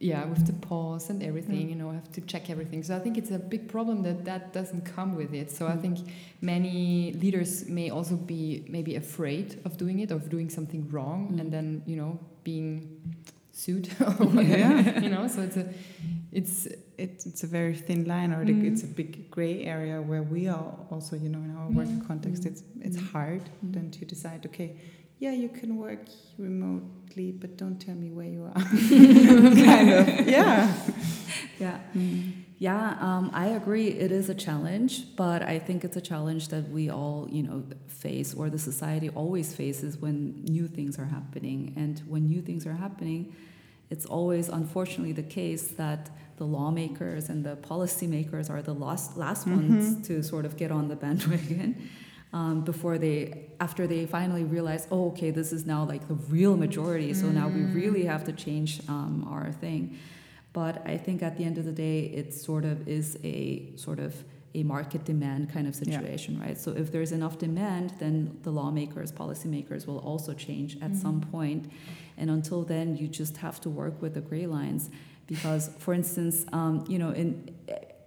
yeah, 0.00 0.24
with 0.26 0.46
the 0.46 0.52
pause 0.52 1.08
and 1.08 1.22
everything, 1.22 1.68
you 1.68 1.76
know, 1.76 1.90
I 1.90 1.94
have 1.94 2.12
to 2.12 2.20
check 2.20 2.50
everything. 2.50 2.82
So 2.82 2.94
I 2.94 2.98
think 2.98 3.16
it's 3.16 3.30
a 3.30 3.38
big 3.38 3.68
problem 3.68 4.02
that 4.02 4.24
that 4.26 4.52
doesn't 4.52 4.84
come 4.84 5.14
with 5.14 5.32
it. 5.32 5.50
So 5.50 5.66
I 5.66 5.72
mm. 5.72 5.80
think 5.80 5.98
many 6.42 7.12
leaders 7.14 7.66
may 7.68 7.90
also 7.90 8.16
be 8.16 8.66
maybe 8.68 8.96
afraid 8.96 9.60
of 9.64 9.78
doing 9.78 10.00
it, 10.00 10.10
of 10.10 10.28
doing 10.28 10.50
something 10.50 10.90
wrong, 10.90 11.32
mm. 11.32 11.40
and 11.40 11.50
then, 11.50 11.82
you 11.86 11.96
know, 11.96 12.18
being 12.42 13.16
sued. 13.52 13.88
yeah. 14.34 15.00
you 15.00 15.08
know, 15.08 15.26
so 15.26 15.42
it's 15.42 15.56
a 15.56 15.68
it's 16.34 16.66
it, 16.66 17.22
it's 17.24 17.42
a 17.44 17.46
very 17.46 17.74
thin 17.74 18.04
line 18.04 18.32
or 18.32 18.44
mm. 18.44 18.70
it's 18.70 18.82
a 18.82 18.86
big 18.86 19.30
gray 19.30 19.64
area 19.64 20.02
where 20.02 20.22
we 20.22 20.48
are 20.48 20.74
also 20.90 21.16
you 21.16 21.28
know 21.28 21.38
in 21.38 21.56
our 21.56 21.70
work 21.70 21.86
mm. 21.86 22.06
context 22.06 22.44
it's 22.44 22.62
it's 22.80 22.96
mm. 22.96 23.12
hard 23.12 23.42
mm. 23.44 23.72
then 23.72 23.90
to 23.90 24.04
decide 24.04 24.44
okay 24.44 24.76
yeah 25.20 25.30
you 25.30 25.48
can 25.48 25.76
work 25.76 26.00
remotely 26.38 27.30
but 27.30 27.56
don't 27.56 27.78
tell 27.78 27.94
me 27.94 28.10
where 28.10 28.26
you 28.26 28.44
are 28.44 28.52
kind 29.64 29.90
of 29.90 30.08
yeah 30.26 30.74
yeah 31.60 31.78
mm. 31.96 32.32
yeah 32.58 32.96
um, 33.00 33.30
i 33.32 33.46
agree 33.46 33.88
it 33.88 34.10
is 34.10 34.28
a 34.28 34.34
challenge 34.34 35.16
but 35.16 35.40
i 35.42 35.56
think 35.56 35.84
it's 35.84 35.96
a 35.96 36.00
challenge 36.00 36.48
that 36.48 36.68
we 36.70 36.90
all 36.90 37.28
you 37.30 37.44
know 37.44 37.62
face 37.86 38.34
or 38.34 38.50
the 38.50 38.58
society 38.58 39.08
always 39.10 39.54
faces 39.54 39.96
when 39.96 40.42
new 40.44 40.66
things 40.66 40.98
are 40.98 41.06
happening 41.06 41.72
and 41.76 42.02
when 42.08 42.26
new 42.26 42.42
things 42.42 42.66
are 42.66 42.74
happening 42.74 43.32
it's 43.90 44.06
always 44.06 44.48
unfortunately 44.48 45.12
the 45.12 45.22
case 45.22 45.68
that 45.68 46.10
the 46.36 46.44
lawmakers 46.44 47.28
and 47.28 47.44
the 47.44 47.56
policymakers 47.56 48.50
are 48.50 48.62
the 48.62 48.74
last 48.74 49.16
last 49.16 49.46
mm-hmm. 49.46 49.68
ones 49.68 50.06
to 50.06 50.22
sort 50.22 50.44
of 50.44 50.56
get 50.56 50.70
on 50.72 50.88
the 50.88 50.96
bandwagon 51.04 51.90
um, 52.32 52.62
before 52.62 52.98
they 52.98 53.46
after 53.60 53.86
they 53.86 54.04
finally 54.04 54.44
realize 54.44 54.88
oh 54.90 55.08
okay 55.08 55.30
this 55.30 55.52
is 55.52 55.64
now 55.64 55.84
like 55.84 56.06
the 56.08 56.14
real 56.14 56.56
majority 56.56 57.14
so 57.14 57.26
mm. 57.26 57.34
now 57.34 57.48
we 57.48 57.60
mm. 57.60 57.74
really 57.74 58.04
have 58.04 58.24
to 58.24 58.32
change 58.32 58.80
um, 58.88 59.26
our 59.30 59.52
thing 59.52 59.96
but 60.52 60.84
i 60.86 60.96
think 60.96 61.22
at 61.22 61.36
the 61.38 61.44
end 61.44 61.56
of 61.56 61.64
the 61.64 61.72
day 61.72 62.00
it 62.06 62.34
sort 62.34 62.64
of 62.64 62.86
is 62.88 63.18
a 63.22 63.72
sort 63.76 64.00
of 64.00 64.24
a 64.56 64.62
market 64.62 65.04
demand 65.04 65.52
kind 65.52 65.66
of 65.66 65.74
situation 65.74 66.36
yeah. 66.36 66.46
right 66.46 66.58
so 66.58 66.72
if 66.72 66.90
there's 66.90 67.12
enough 67.12 67.38
demand 67.38 67.94
then 67.98 68.36
the 68.42 68.50
lawmakers 68.50 69.12
policymakers 69.12 69.86
will 69.86 69.98
also 69.98 70.32
change 70.32 70.74
at 70.76 70.90
mm-hmm. 70.90 70.94
some 70.94 71.20
point 71.20 71.70
and 72.16 72.30
until 72.30 72.62
then 72.62 72.96
you 72.96 73.08
just 73.08 73.36
have 73.38 73.60
to 73.60 73.70
work 73.70 74.00
with 74.00 74.14
the 74.14 74.20
gray 74.20 74.46
lines 74.46 74.90
because 75.26 75.70
for 75.78 75.94
instance 75.94 76.44
um, 76.52 76.84
you 76.88 76.98
know 76.98 77.10
in 77.10 77.54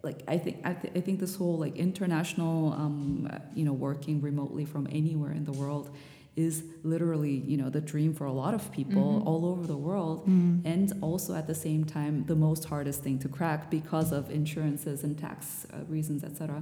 like 0.04 0.24
I 0.28 0.38
think 0.38 0.62
I, 0.64 0.74
th- 0.74 0.94
I 0.96 1.02
think 1.02 1.20
this 1.20 1.36
whole 1.36 1.58
like 1.58 1.76
international 1.76 2.74
um, 2.74 3.30
you 3.54 3.66
know 3.66 3.74
working 3.74 4.22
remotely 4.22 4.66
from 4.66 4.88
anywhere 4.92 5.32
in 5.32 5.44
the 5.46 5.52
world 5.52 5.90
is 6.36 6.64
literally 6.84 7.36
you 7.52 7.58
know 7.58 7.70
the 7.70 7.82
dream 7.82 8.14
for 8.14 8.26
a 8.26 8.32
lot 8.32 8.54
of 8.54 8.72
people 8.72 9.20
mm-hmm. 9.20 9.28
all 9.28 9.46
over 9.46 9.66
the 9.66 9.76
world 9.76 10.28
mm. 10.28 10.62
and 10.64 10.94
also 11.02 11.36
at 11.36 11.48
the 11.48 11.56
same 11.56 11.84
time 11.84 12.24
the 12.28 12.36
most 12.36 12.66
hardest 12.66 13.04
thing 13.04 13.18
to 13.18 13.28
crack 13.28 13.72
because 13.72 14.12
of 14.12 14.30
insurances 14.30 15.04
and 15.04 15.18
tax 15.18 15.66
uh, 15.74 15.84
reasons 15.90 16.24
etc 16.24 16.62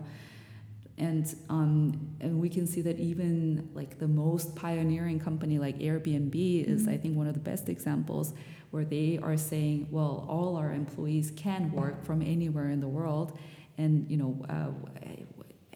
and 0.97 1.35
um, 1.49 1.99
and 2.21 2.39
we 2.39 2.49
can 2.49 2.65
see 2.65 2.81
that 2.81 2.99
even 2.99 3.69
like 3.73 3.99
the 3.99 4.07
most 4.07 4.55
pioneering 4.55 5.19
company 5.19 5.59
like 5.59 5.77
Airbnb 5.79 6.35
is 6.65 6.81
Mm-hmm. 6.83 6.89
I 6.93 6.97
think 6.97 7.17
one 7.17 7.27
of 7.27 7.33
the 7.33 7.39
best 7.51 7.67
examples 7.69 8.33
where 8.71 8.85
they 8.85 9.19
are 9.21 9.37
saying 9.37 9.87
well 9.91 10.25
all 10.29 10.55
our 10.55 10.71
employees 10.71 11.31
can 11.35 11.71
work 11.71 12.03
from 12.05 12.21
anywhere 12.21 12.69
in 12.69 12.79
the 12.79 12.87
world 12.87 13.37
and 13.77 14.09
you 14.09 14.17
know 14.17 14.45
uh, 14.49 14.71
I, 15.05 15.25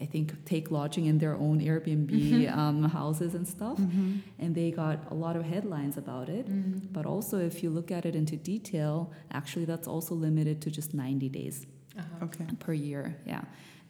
I 0.02 0.06
think 0.06 0.26
take 0.46 0.70
lodging 0.70 1.04
in 1.06 1.18
their 1.18 1.34
own 1.34 1.60
Airbnb 1.60 2.56
um, 2.56 2.84
houses 2.84 3.34
and 3.34 3.46
stuff 3.46 3.78
Mm-hmm. 3.78 4.12
and 4.38 4.54
they 4.54 4.70
got 4.70 4.98
a 5.10 5.14
lot 5.14 5.36
of 5.36 5.44
headlines 5.44 5.96
about 5.98 6.28
it 6.30 6.46
Mm-hmm. 6.48 6.92
but 6.92 7.04
also 7.04 7.38
if 7.38 7.62
you 7.62 7.68
look 7.68 7.90
at 7.90 8.06
it 8.06 8.14
into 8.16 8.36
detail 8.36 9.12
actually 9.30 9.66
that's 9.66 9.86
also 9.88 10.14
limited 10.14 10.62
to 10.62 10.70
just 10.70 10.94
90 10.94 11.28
days 11.28 11.66
Uh-huh. 11.98 12.24
Okay. 12.26 12.46
per 12.58 12.72
year 12.72 13.04
yeah 13.26 13.44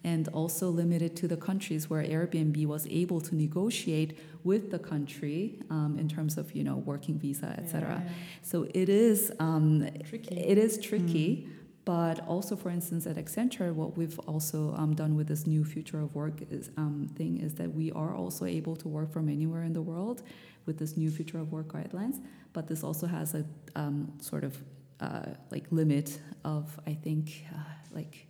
and 0.05 0.29
also 0.29 0.71
limited 0.71 1.15
to 1.17 1.29
the 1.29 1.37
countries 1.37 1.91
where 1.91 2.03
airbnb 2.03 2.67
was 2.67 2.87
able 2.89 3.21
to 3.21 3.35
negotiate 3.35 4.19
with 4.45 4.71
the 4.71 4.79
country 4.79 5.59
um, 5.71 5.97
in 5.99 6.09
terms 6.09 6.39
of 6.39 6.55
you 6.55 6.65
know 6.65 6.77
working 6.77 7.19
visa 7.19 7.55
etc 7.59 8.03
so 8.43 8.67
it 8.75 8.89
is 8.89 9.33
um, 9.39 9.89
Tricky. 10.09 10.37
it 10.37 10.59
is 10.59 10.79
tricky 10.79 11.49
but 11.85 12.21
also 12.27 12.57
for 12.57 12.71
instance 12.71 13.07
at 13.07 13.17
accenture 13.17 13.73
what 13.75 13.97
we've 13.97 14.19
also 14.21 14.75
um, 14.77 14.95
done 14.95 15.17
with 15.17 15.29
this 15.29 15.47
new 15.47 15.65
future 15.65 16.01
of 16.01 16.15
work 16.15 16.35
is, 16.51 16.71
um, 16.77 17.11
thing 17.17 17.39
is 17.39 17.55
that 17.55 17.75
we 17.75 17.91
are 17.93 18.15
also 18.15 18.45
able 18.45 18.77
to 18.77 18.89
work 18.89 19.13
from 19.13 19.29
anywhere 19.29 19.65
in 19.65 19.73
the 19.73 19.83
world 19.83 20.23
with 20.67 20.79
this 20.79 20.97
new 20.97 21.11
future 21.11 21.39
of 21.39 21.53
work 21.53 21.69
guidelines 21.69 22.21
but 22.53 22.67
this 22.67 22.83
also 22.83 23.07
has 23.07 23.35
a 23.35 23.45
um, 23.77 24.13
sort 24.21 24.45
of 24.45 24.57
uh, 25.01 25.27
like 25.51 25.65
limit 25.71 26.21
of 26.45 26.79
i 26.87 26.95
think 26.95 27.45
uh, 27.55 27.59
like 27.93 28.27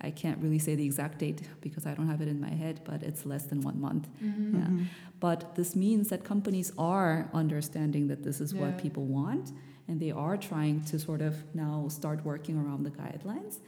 I 0.00 0.10
can't 0.10 0.38
really 0.42 0.58
say 0.58 0.74
the 0.74 0.84
exact 0.84 1.18
date 1.18 1.42
because 1.60 1.86
I 1.86 1.94
don't 1.94 2.08
have 2.08 2.20
it 2.20 2.28
in 2.28 2.40
my 2.40 2.50
head, 2.50 2.80
but 2.84 3.02
it's 3.02 3.24
less 3.24 3.44
than 3.46 3.60
one 3.62 3.80
month. 3.80 4.08
Mm-hmm. 4.22 4.56
Yeah. 4.58 4.66
Mhm. 4.66 4.84
But 5.20 5.54
this 5.54 5.74
means 5.74 6.08
that 6.08 6.24
companies 6.24 6.72
are 6.78 7.30
understanding 7.32 8.08
that 8.08 8.22
this 8.22 8.40
is 8.40 8.52
Yeah. 8.52 8.60
what 8.62 8.78
people 8.78 9.04
want, 9.06 9.52
and 9.88 10.00
they 10.00 10.10
are 10.10 10.36
trying 10.36 10.80
to 10.90 10.98
sort 10.98 11.22
of 11.22 11.34
now 11.54 11.88
start 11.88 12.24
working 12.24 12.56
around 12.58 12.82
the 12.84 12.90
guidelines. 12.90 13.58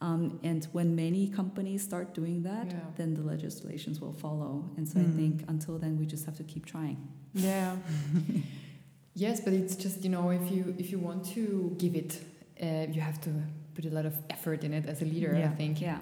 Um, 0.00 0.38
and 0.42 0.64
when 0.72 0.96
many 0.96 1.28
companies 1.28 1.82
start 1.82 2.14
doing 2.14 2.42
that, 2.42 2.66
Yeah. 2.66 2.80
then 2.96 3.14
the 3.14 3.22
legislations 3.22 4.00
will 4.00 4.12
follow. 4.12 4.64
And 4.76 4.88
so 4.88 4.98
I 5.00 5.04
Mm. 5.04 5.16
think 5.16 5.44
until 5.48 5.78
then, 5.78 5.96
we 5.98 6.06
just 6.06 6.24
have 6.26 6.36
to 6.38 6.44
keep 6.44 6.64
trying. 6.66 6.96
Yeah. 7.34 7.76
yes, 9.14 9.40
but 9.40 9.52
it's 9.52 9.76
just 9.76 10.02
you 10.04 10.10
know 10.10 10.30
if 10.30 10.50
you 10.50 10.74
if 10.78 10.90
you 10.92 10.98
want 10.98 11.24
to 11.34 11.74
give 11.78 11.94
it, 11.94 12.20
uh, 12.62 12.86
you 12.94 13.00
have 13.00 13.20
to 13.22 13.30
put 13.74 13.84
a 13.84 13.90
lot 13.90 14.06
of 14.06 14.14
effort 14.30 14.64
in 14.64 14.72
it 14.72 14.86
as 14.86 15.02
a 15.02 15.04
leader. 15.04 15.34
Yeah. 15.38 15.50
I 15.50 15.54
think. 15.54 15.80
Yeah. 15.80 15.98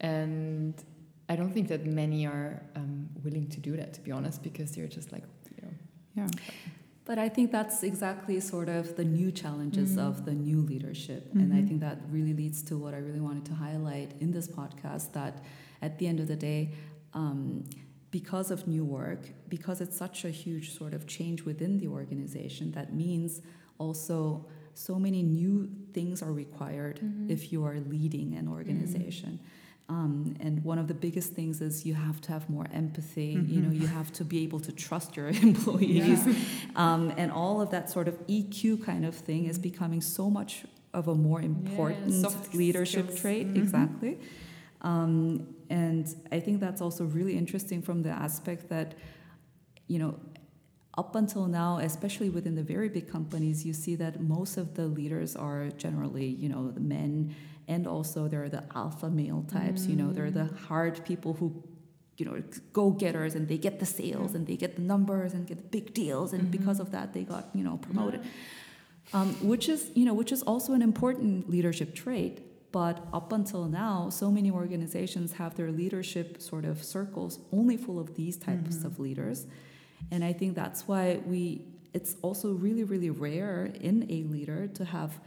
And 0.00 0.74
I 1.28 1.36
don't 1.36 1.52
think 1.52 1.68
that 1.68 1.84
many 1.86 2.26
are 2.26 2.62
um, 2.76 3.08
willing 3.24 3.48
to 3.48 3.60
do 3.60 3.76
that, 3.76 3.92
to 3.94 4.00
be 4.00 4.12
honest, 4.12 4.42
because 4.42 4.72
they're 4.74 4.86
just 4.86 5.12
like, 5.12 5.24
you 5.56 5.62
know, 5.62 5.74
Yeah. 6.16 6.28
But 7.04 7.18
I 7.18 7.28
think 7.30 7.52
that's 7.52 7.82
exactly 7.82 8.38
sort 8.40 8.68
of 8.68 8.96
the 8.96 9.04
new 9.04 9.30
challenges 9.32 9.96
Mhm. 9.96 10.06
of 10.08 10.24
the 10.26 10.34
new 10.34 10.60
leadership. 10.60 11.22
And 11.34 11.52
I 11.54 11.60
Mhm. 11.62 11.68
think 11.68 11.80
that 11.80 11.98
really 12.10 12.34
leads 12.34 12.62
to 12.64 12.76
what 12.76 12.92
I 12.94 12.98
really 12.98 13.20
wanted 13.28 13.46
to 13.46 13.54
highlight 13.54 14.10
in 14.20 14.30
this 14.30 14.46
podcast 14.46 15.12
that 15.12 15.42
at 15.80 15.98
the 15.98 16.06
end 16.06 16.20
of 16.20 16.28
the 16.28 16.36
day, 16.36 16.72
um, 17.14 17.64
because 18.10 18.50
of 18.50 18.66
new 18.68 18.84
work, 18.84 19.22
because 19.48 19.80
it's 19.80 19.96
such 19.96 20.24
a 20.26 20.30
huge 20.30 20.66
sort 20.76 20.92
of 20.94 21.06
change 21.06 21.44
within 21.44 21.78
the 21.78 21.88
organization, 21.88 22.72
that 22.72 22.92
means 22.94 23.40
also 23.78 24.46
so 24.86 24.94
many 25.06 25.22
new 25.40 25.68
things 25.96 26.22
are 26.22 26.32
required 26.44 26.96
Mhm. 27.02 27.30
if 27.34 27.40
you 27.52 27.64
are 27.68 27.78
leading 27.94 28.28
an 28.40 28.46
organization. 28.58 29.32
Um, 29.90 30.34
and 30.44 30.62
one 30.70 30.78
of 30.82 30.86
the 30.86 30.98
biggest 31.06 31.32
things 31.38 31.60
is 31.68 31.84
you 31.90 31.94
have 31.94 32.18
to 32.26 32.28
have 32.34 32.44
more 32.56 32.66
empathy. 32.82 33.32
You 33.54 33.60
know, 33.62 33.70
Mhm. 33.72 33.80
you 33.82 33.86
have 33.98 34.10
to 34.18 34.24
be 34.32 34.38
able 34.46 34.60
to 34.68 34.72
trust 34.86 35.16
your 35.16 35.28
employees, 35.50 36.20
um, 36.76 37.02
and 37.20 37.28
all 37.32 37.56
of 37.64 37.68
that 37.70 37.86
sort 37.90 38.06
of 38.12 38.14
EQ 38.28 38.76
kind 38.90 39.04
of 39.10 39.14
thing 39.28 39.46
is 39.50 39.58
becoming 39.70 40.02
so 40.02 40.24
much 40.38 40.52
of 40.92 41.08
a 41.08 41.14
more 41.28 41.40
important 41.52 42.12
soft 42.24 42.54
leadership 42.54 43.06
skills. 43.06 43.20
trait. 43.22 43.46
Mhm. 43.48 43.56
Exactly. 43.62 44.14
Um, 44.90 45.16
and 45.70 46.04
I 46.36 46.38
think 46.44 46.60
that's 46.60 46.80
also 46.86 47.02
really 47.18 47.36
interesting 47.42 47.82
from 47.82 48.02
the 48.02 48.10
aspect 48.26 48.68
that, 48.74 48.88
you 49.92 49.98
know, 50.02 50.12
up 50.98 51.14
until 51.14 51.46
now, 51.46 51.78
especially 51.78 52.28
within 52.28 52.56
the 52.56 52.62
very 52.74 52.88
big 52.88 53.08
companies, 53.08 53.64
you 53.64 53.72
see 53.72 53.94
that 53.94 54.20
most 54.20 54.56
of 54.56 54.74
the 54.74 54.86
leaders 54.86 55.36
are 55.36 55.68
generally, 55.84 56.26
you 56.26 56.48
know, 56.48 56.72
the 56.72 56.80
men, 56.80 57.36
and 57.68 57.86
also 57.86 58.26
they're 58.26 58.48
the 58.48 58.64
alpha 58.74 59.08
male 59.08 59.44
types. 59.48 59.86
You 59.86 59.94
know, 59.94 60.12
they're 60.12 60.32
the 60.32 60.48
mm. 60.50 60.58
hard 60.58 61.04
people 61.04 61.34
who, 61.34 61.62
you 62.16 62.24
know, 62.26 62.42
go 62.72 62.90
getters, 62.90 63.36
and 63.36 63.46
they 63.46 63.58
get 63.58 63.78
the 63.78 63.86
sales, 63.86 64.34
and 64.34 64.44
they 64.48 64.56
get 64.56 64.74
the 64.74 64.82
numbers, 64.82 65.34
and 65.34 65.46
get 65.46 65.58
the 65.58 65.68
big 65.78 65.94
deals, 65.94 66.32
and 66.32 66.42
mm-hmm. 66.42 66.58
because 66.58 66.80
of 66.80 66.90
that, 66.90 67.14
they 67.14 67.22
got 67.22 67.44
you 67.54 67.62
know 67.62 67.76
promoted. 67.76 68.20
Mm-hmm. 68.22 69.16
Um, 69.16 69.28
which 69.52 69.70
is, 69.70 69.90
you 69.94 70.04
know, 70.04 70.12
which 70.12 70.32
is 70.32 70.42
also 70.42 70.74
an 70.74 70.82
important 70.82 71.48
leadership 71.48 71.94
trait. 71.94 72.42
But 72.72 73.06
up 73.14 73.32
until 73.32 73.64
now, 73.64 74.10
so 74.10 74.30
many 74.30 74.50
organizations 74.50 75.32
have 75.34 75.54
their 75.54 75.70
leadership 75.70 76.42
sort 76.42 76.66
of 76.66 76.84
circles 76.84 77.38
only 77.50 77.78
full 77.78 77.98
of 77.98 78.16
these 78.16 78.36
types 78.36 78.76
mm-hmm. 78.76 78.86
of 78.86 78.98
leaders. 78.98 79.46
And 80.10 80.24
I 80.24 80.32
think 80.32 80.54
that's 80.54 80.86
why 80.88 81.20
we, 81.26 81.62
it's 81.92 82.16
also 82.22 82.52
really, 82.52 82.84
really 82.84 83.10
rare 83.10 83.66
in 83.80 84.04
a 84.10 84.22
leader 84.24 84.68
to 84.68 84.84
have 84.84 85.18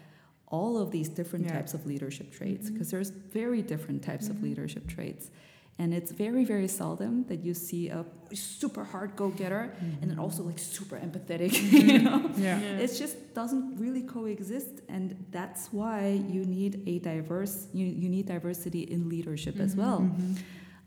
all 0.47 0.77
of 0.77 0.91
these 0.91 1.09
different 1.09 1.45
Yeah. 1.45 1.53
types 1.53 1.73
of 1.73 1.85
leadership 1.85 2.31
traits 2.31 2.65
mm-hmm. 2.65 2.73
because 2.73 2.91
there's 2.91 3.09
very 3.09 3.61
different 3.61 4.03
types 4.03 4.27
of 4.27 4.35
mm-hmm. 4.35 4.45
leadership 4.45 4.87
traits. 4.87 5.31
And 5.79 5.93
it's 5.93 6.11
very, 6.11 6.43
very 6.45 6.67
seldom 6.67 7.23
that 7.27 7.43
you 7.43 7.55
see 7.55 7.87
a 7.87 8.05
super 8.33 8.83
hard 8.83 9.15
go 9.15 9.29
getter 9.29 9.73
and 10.01 10.11
then 10.11 10.19
also 10.19 10.43
like 10.43 10.59
super 10.59 10.97
empathetic, 10.97 11.53
you 11.71 11.79
mm-hmm. 11.81 12.03
know? 12.03 12.31
Yeah. 12.37 12.59
It 12.59 12.93
just 12.95 13.33
doesn't 13.33 13.79
really 13.79 14.03
coexist, 14.03 14.81
and 14.89 15.25
that's 15.31 15.73
why 15.73 16.21
you 16.29 16.45
need 16.45 16.83
a 16.85 16.99
diverse 16.99 17.67
you, 17.73 17.85
you 17.85 18.09
need 18.09 18.27
diversity 18.27 18.81
in 18.81 19.09
leadership 19.09 19.59
as 19.59 19.75
well. 19.75 20.07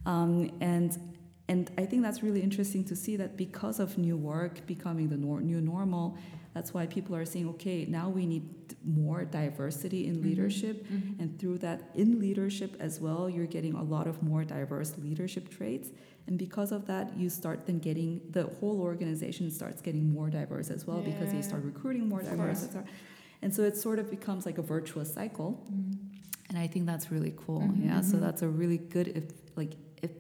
Um, 0.06 0.52
and 0.60 1.13
and 1.48 1.70
I 1.76 1.85
think 1.85 2.02
that's 2.02 2.22
really 2.22 2.42
interesting 2.42 2.85
to 2.87 2.96
see 2.96 3.16
that 3.16 3.37
because 3.37 3.78
of 3.78 3.98
new 3.98 4.16
work 4.16 4.66
becoming 4.66 5.09
the 5.09 5.16
nor- 5.16 5.40
new 5.42 5.61
normal, 5.61 6.16
that's 6.54 6.72
why 6.72 6.87
people 6.87 7.14
are 7.16 7.24
saying, 7.26 7.48
okay, 7.50 7.85
now 7.85 8.09
we 8.09 8.24
need 8.26 8.44
more 8.85 9.24
diversity 9.24 10.07
in 10.07 10.22
leadership, 10.22 10.87
Mm-hmm. 10.87 11.20
and 11.20 11.38
through 11.38 11.59
that 11.59 11.90
in 11.94 12.18
leadership 12.20 12.76
as 12.80 13.00
well, 13.00 13.28
you're 13.28 13.46
getting 13.46 13.74
a 13.74 13.83
lot 13.83 14.07
of 14.07 14.22
more 14.22 14.44
diverse 14.44 14.96
leadership 14.98 15.48
traits. 15.50 15.88
And 16.26 16.38
because 16.38 16.72
of 16.72 16.87
that, 16.87 17.14
you 17.18 17.28
start 17.28 17.66
then 17.66 17.78
getting 17.80 18.20
the 18.30 18.44
whole 18.61 18.80
organization 18.80 19.50
starts 19.50 19.83
getting 19.83 20.11
more 20.12 20.30
diverse 20.30 20.70
as 20.70 20.87
well 20.87 21.00
because 21.02 21.30
they 21.33 21.42
start 21.42 21.62
recruiting 21.64 22.09
more 22.09 22.22
diverse. 22.22 22.66
And 23.42 23.52
so 23.54 23.62
it 23.64 23.76
sort 23.76 23.98
of 23.98 24.09
becomes 24.09 24.46
like 24.46 24.57
a 24.57 24.62
virtuous 24.62 25.12
cycle. 25.12 25.62
And 26.48 26.59
I 26.59 26.66
think 26.66 26.87
that's 26.87 27.11
really 27.11 27.35
cool. 27.37 27.61
Mhm, 27.61 27.85
Yeah. 27.85 28.00
So 28.00 28.16
mhm. 28.16 28.20
that's 28.20 28.40
a 28.42 28.48
really 28.48 28.78
good 28.78 29.09
if, 29.09 29.24
like 29.57 29.72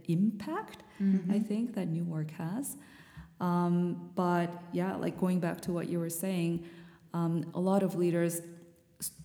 impact 0.08 0.82
Mm-hmm. 1.02 1.32
I 1.32 1.40
think 1.40 1.74
that 1.74 1.88
new 1.88 2.04
work 2.04 2.30
has. 2.32 2.76
Um, 3.40 4.10
but 4.14 4.48
yeah, 4.72 4.94
like 4.94 5.18
going 5.18 5.40
back 5.40 5.60
to 5.62 5.72
what 5.72 5.88
you 5.88 5.98
were 5.98 6.08
saying, 6.08 6.64
um, 7.12 7.50
a 7.54 7.60
lot 7.60 7.82
of 7.82 7.96
leaders 7.96 8.40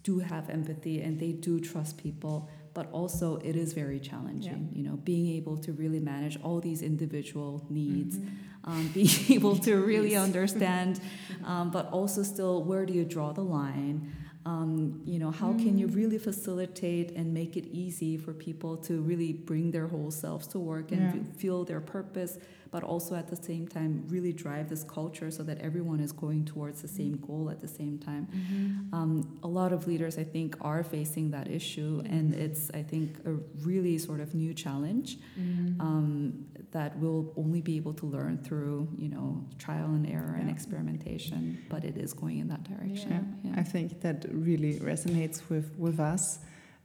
do 0.03 0.19
have 0.19 0.49
empathy 0.49 1.01
and 1.01 1.19
they 1.19 1.31
do 1.31 1.59
trust 1.59 1.97
people, 1.97 2.49
but 2.73 2.89
also 2.91 3.37
it 3.37 3.55
is 3.55 3.73
very 3.73 3.99
challenging. 3.99 4.69
You 4.73 4.83
know, 4.83 4.95
being 4.97 5.27
able 5.35 5.57
to 5.57 5.71
really 5.73 5.99
manage 5.99 6.39
all 6.41 6.59
these 6.59 6.81
individual 6.81 7.65
needs, 7.69 8.17
Mm-hmm. 8.17 8.71
um, 8.71 8.87
being 8.93 9.09
able 9.29 9.55
to 9.57 9.75
really 9.75 10.15
understand, 10.15 10.99
um, 11.45 11.69
but 11.69 11.85
also 11.91 12.23
still 12.23 12.63
where 12.63 12.85
do 12.85 12.93
you 12.93 13.05
draw 13.05 13.31
the 13.31 13.43
line? 13.43 14.11
Um, 14.45 15.01
you 15.05 15.19
know, 15.19 15.31
how 15.31 15.51
can 15.53 15.77
you 15.77 15.87
Mm. 15.87 15.95
really 15.95 16.17
facilitate 16.17 17.11
and 17.15 17.33
make 17.33 17.57
it 17.57 17.65
easy 17.71 18.15
for 18.17 18.33
people 18.33 18.77
to 18.77 19.01
really 19.01 19.33
bring 19.33 19.71
their 19.71 19.87
whole 19.87 20.11
selves 20.11 20.47
to 20.47 20.59
work 20.59 20.91
and 20.91 21.01
Yeah. 21.01 21.11
fe- 21.11 21.19
feel 21.37 21.65
their 21.65 21.81
purpose, 21.81 22.39
but 22.71 22.83
also 22.83 23.15
at 23.15 23.27
the 23.27 23.35
same 23.35 23.67
time 23.67 24.03
really 24.09 24.31
drive 24.31 24.69
this 24.69 24.83
culture 24.83 25.31
so 25.31 25.41
that 25.43 25.57
everyone 25.59 25.99
is 25.99 26.11
going 26.11 26.45
towards 26.45 26.81
the 26.81 26.87
same 26.87 27.17
goal 27.27 27.49
at 27.49 27.59
the 27.61 27.67
same 27.67 27.97
time. 27.97 28.27
Mm-hmm. 28.27 28.93
Um, 28.93 29.39
a 29.43 29.47
lot 29.47 29.73
of 29.73 29.87
leaders, 29.87 30.17
I 30.17 30.23
think, 30.23 30.55
are 30.61 30.83
facing 30.83 31.31
that 31.31 31.49
issue, 31.49 32.01
and 32.05 32.33
it's, 32.33 32.69
I 32.73 32.83
think, 32.83 33.17
a 33.25 33.33
really 33.65 33.97
sort 33.97 34.19
of 34.19 34.33
new 34.35 34.53
challenge 34.53 35.17
Mm-hmm. 35.39 35.81
um, 35.81 36.45
that 36.71 36.95
we'll 36.99 37.33
only 37.35 37.61
be 37.61 37.75
able 37.77 37.93
to 37.95 38.05
learn 38.05 38.37
through, 38.43 38.87
you 38.97 39.09
know, 39.09 39.43
trial 39.57 39.87
and 39.87 40.05
error 40.07 40.35
and 40.39 40.49
experimentation. 40.49 41.57
But 41.69 41.83
it 41.83 41.97
is 41.97 42.13
going 42.13 42.37
in 42.39 42.47
that 42.49 42.63
direction. 42.63 43.11
Yeah, 43.43 43.51
Yeah. 43.51 43.59
I 43.59 43.63
think 43.63 44.01
that 44.01 44.25
really 44.31 44.75
resonates 44.79 45.49
with 45.49 45.67
with 45.77 45.99
us. 45.99 46.39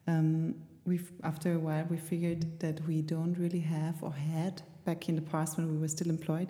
Um, 0.06 0.54
we've 0.86 1.10
after 1.22 1.52
a 1.54 1.58
while 1.58 1.86
we 1.90 1.96
figured 1.96 2.60
that 2.60 2.76
we 2.86 3.02
don't 3.02 3.34
really 3.38 3.60
have 3.60 4.02
or 4.02 4.12
had 4.12 4.62
back 4.84 5.08
in 5.08 5.14
the 5.16 5.22
past 5.22 5.56
when 5.56 5.70
we 5.72 5.78
were 5.78 5.88
still 5.88 6.08
employed. 6.10 6.48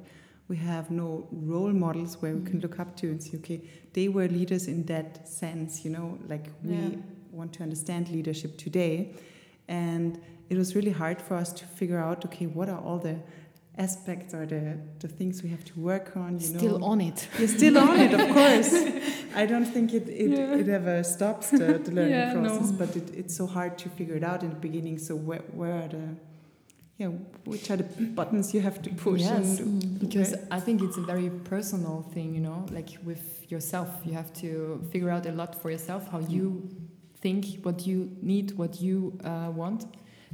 We 0.49 0.57
have 0.57 0.91
no 0.91 1.27
role 1.33 1.73
models 1.73 2.21
where 2.21 2.35
we 2.35 2.43
can 2.45 2.59
Mhm. 2.59 2.63
look 2.65 2.79
up 2.79 2.97
to 2.97 3.07
and 3.09 3.23
say, 3.23 3.37
okay, 3.39 3.61
they 3.95 4.09
were 4.09 4.29
leaders 4.29 4.67
in 4.69 4.85
that 4.87 5.27
sense. 5.29 5.85
You 5.85 5.91
know, 5.93 6.19
like 6.29 6.47
we 6.63 6.75
Yeah. 6.75 6.97
want 7.33 7.53
to 7.55 7.63
understand 7.63 8.11
leadership 8.11 8.57
today, 8.59 9.15
and 9.69 10.19
it 10.51 10.59
was 10.59 10.75
really 10.77 10.91
hard 10.93 11.23
for 11.23 11.35
us 11.37 11.53
to 11.55 11.65
figure 11.79 11.99
out 11.99 12.25
okay 12.27 12.47
what 12.47 12.69
are 12.69 12.79
all 12.87 12.99
the 12.99 13.17
aspects 13.77 14.33
or 14.35 14.47
the, 14.47 14.77
the 15.01 15.09
things 15.09 15.43
we 15.43 15.49
have 15.49 15.65
to 15.65 15.81
work 15.81 16.17
on 16.17 16.39
you 16.39 16.51
know 16.53 16.59
Still 16.59 16.79
know 16.79 16.85
on 16.93 17.01
it. 17.01 17.27
you're 17.41 17.49
still 17.49 17.77
on 17.79 17.99
it 17.99 18.13
of 18.15 18.21
course 18.39 18.73
i 19.35 19.45
don't 19.47 19.65
think 19.65 19.93
it 19.93 20.07
it, 20.09 20.31
Yeah. 20.31 20.55
it 20.61 20.69
ever 20.69 21.03
stops 21.03 21.51
the, 21.51 21.59
the 21.87 21.91
learning 21.91 22.11
Yeah, 22.13 22.35
no. 22.35 22.41
process 22.51 22.71
but 22.71 22.95
it, 22.95 23.11
it's 23.21 23.35
so 23.35 23.47
hard 23.47 23.77
to 23.79 23.89
figure 23.89 24.15
it 24.15 24.23
out 24.23 24.43
in 24.45 24.51
the 24.51 24.61
beginning 24.69 24.99
so 24.99 25.17
where, 25.17 25.43
where 25.61 25.73
are 25.83 25.89
the 25.89 26.07
yeah 26.99 27.09
which 27.45 27.71
are 27.71 27.77
the 27.77 27.85
buttons 28.15 28.55
you 28.55 28.61
have 28.61 28.81
to 28.83 28.91
push 28.91 29.21
Yes. 29.21 29.61
and 29.61 29.99
Because 29.99 30.31
where- 30.33 30.47
I 30.51 30.61
think 30.61 30.81
it's 30.83 30.97
a 30.97 31.03
very 31.03 31.31
personal 31.45 32.03
thing, 32.15 32.35
you 32.35 32.41
know, 32.41 32.67
like 32.71 32.91
with 33.05 33.51
yourself. 33.51 33.89
You 34.05 34.13
have 34.15 34.33
to 34.43 34.49
figure 34.93 35.11
out 35.11 35.27
a 35.27 35.33
lot 35.33 35.61
for 35.61 35.71
yourself 35.71 36.09
how 36.11 36.21
you 36.21 36.69
think, 37.21 37.45
what 37.65 37.87
you 37.87 38.11
need, 38.23 38.53
what 38.57 38.81
you 38.81 39.19
uh, 39.25 39.51
want, 39.55 39.87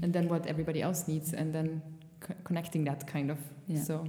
and 0.03 0.13
then 0.13 0.29
what 0.29 0.47
everybody 0.47 0.81
else 0.83 1.09
needs, 1.09 1.33
and 1.33 1.53
then 1.53 1.81
co- 2.21 2.35
connecting 2.45 2.85
that 2.85 3.07
kind 3.07 3.31
of. 3.31 3.39
Yeah. 3.67 3.83
So 3.83 4.05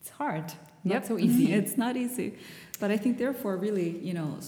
it's 0.00 0.10
hard. 0.10 0.46
Not 0.84 0.94
Yep. 0.94 1.04
so 1.06 1.18
easy. 1.18 1.52
it's 1.60 1.76
not 1.76 1.96
easy. 1.96 2.34
But 2.80 2.90
I 2.90 2.96
think, 2.98 3.18
therefore, 3.18 3.56
really, 3.56 3.90
you 4.08 4.14
know, 4.14 4.38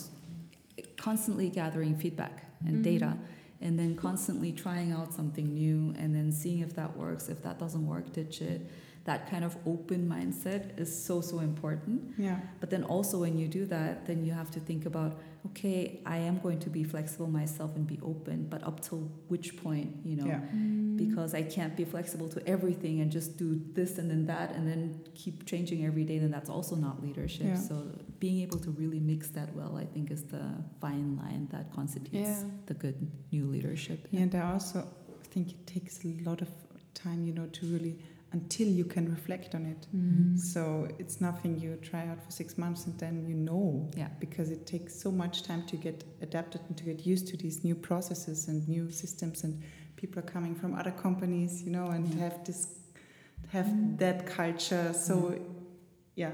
constantly 0.96 1.48
gathering 1.50 1.96
feedback 1.96 2.44
and 2.66 2.76
Mhm. 2.78 2.82
data 2.84 3.16
and 3.62 3.78
then 3.78 3.96
constantly 3.96 4.52
trying 4.52 4.92
out 4.92 5.12
something 5.14 5.54
new 5.54 5.94
and 5.98 6.14
then 6.14 6.32
seeing 6.32 6.60
if 6.60 6.74
that 6.74 6.96
works. 6.96 7.28
If 7.28 7.42
that 7.42 7.58
doesn't 7.58 7.86
work, 7.86 8.12
ditch 8.12 8.42
it. 8.42 8.68
That 9.04 9.30
kind 9.30 9.44
of 9.44 9.56
open 9.66 10.08
mindset 10.08 10.78
is 10.78 11.04
so, 11.06 11.20
so 11.20 11.40
important. 11.40 12.14
yeah 12.18 12.38
But 12.60 12.70
then 12.70 12.84
also, 12.84 13.18
when 13.18 13.38
you 13.38 13.48
do 13.48 13.66
that, 13.66 14.06
then 14.06 14.24
you 14.24 14.32
have 14.32 14.50
to 14.52 14.60
think 14.60 14.86
about 14.86 15.20
okay, 15.46 16.00
I 16.06 16.18
am 16.18 16.38
going 16.40 16.60
to 16.60 16.70
be 16.70 16.84
flexible 16.84 17.26
myself 17.26 17.74
and 17.76 17.86
be 17.86 17.98
open, 18.02 18.46
but 18.48 18.62
up 18.64 18.80
till 18.80 19.10
which 19.28 19.56
point, 19.56 19.90
you 20.04 20.16
know? 20.16 20.26
yeah 20.26 20.40
Mm. 20.54 20.96
because 20.96 21.32
I 21.34 21.42
can't 21.42 21.74
be 21.76 21.84
flexible 21.84 22.28
to 22.28 22.40
everything 22.54 23.00
and 23.00 23.10
just 23.10 23.30
do 23.38 23.48
this 23.78 23.98
and 23.98 24.08
then 24.10 24.26
that 24.26 24.48
and 24.54 24.68
then 24.70 24.80
keep 25.14 25.36
changing 25.46 25.84
every 25.84 26.04
day, 26.04 26.18
then 26.18 26.30
that's 26.30 26.50
also 26.56 26.74
not 26.76 27.02
leadership. 27.02 27.46
Yeah. 27.46 27.56
So 27.56 27.74
being 28.20 28.38
able 28.46 28.58
to 28.66 28.70
really 28.82 29.00
mix 29.00 29.28
that 29.38 29.48
well, 29.58 29.76
I 29.84 29.86
think, 29.92 30.10
is 30.16 30.22
the 30.24 30.44
fine 30.80 31.16
line 31.22 31.48
that 31.54 31.72
constitutes 31.78 32.34
Yeah. 32.34 32.44
the 32.66 32.74
good 32.74 32.98
new 33.32 33.46
leadership. 33.54 33.98
Yeah, 34.10 34.20
and 34.24 34.34
I 34.34 34.52
also 34.52 34.86
think 35.32 35.44
it 35.56 35.66
takes 35.66 36.04
a 36.04 36.12
lot 36.28 36.40
of 36.42 36.48
time, 36.94 37.20
you 37.26 37.32
know, 37.32 37.46
to 37.58 37.66
really 37.74 37.94
until 38.32 38.66
you 38.68 38.84
can 38.84 39.08
reflect 39.10 39.54
on 39.54 39.66
it. 39.66 39.86
Mm. 39.94 40.38
So 40.38 40.88
it's 40.98 41.20
nothing 41.20 41.58
you 41.60 41.76
try 41.82 42.06
out 42.08 42.22
for 42.24 42.30
six 42.30 42.56
months 42.58 42.86
and 42.86 42.98
then 42.98 43.26
you 43.28 43.34
know. 43.34 43.90
Yeah. 43.96 44.08
Because 44.20 44.50
it 44.50 44.66
takes 44.66 44.98
so 44.98 45.10
much 45.10 45.42
time 45.42 45.64
to 45.66 45.76
get 45.76 46.04
adapted 46.22 46.62
and 46.68 46.76
to 46.78 46.84
get 46.84 47.06
used 47.06 47.26
to 47.28 47.36
these 47.36 47.62
new 47.64 47.74
processes 47.74 48.48
and 48.48 48.66
new 48.68 48.90
systems 48.90 49.44
and 49.44 49.62
people 49.96 50.18
are 50.20 50.30
coming 50.36 50.54
from 50.54 50.74
other 50.74 50.90
companies, 50.92 51.62
you 51.62 51.70
know, 51.70 51.86
and 51.88 52.08
Yeah. 52.08 52.20
have 52.24 52.44
this 52.44 52.68
have 53.48 53.66
Mm. 53.66 53.98
that 53.98 54.26
culture. 54.26 54.92
So 54.94 55.38
yeah. 56.16 56.32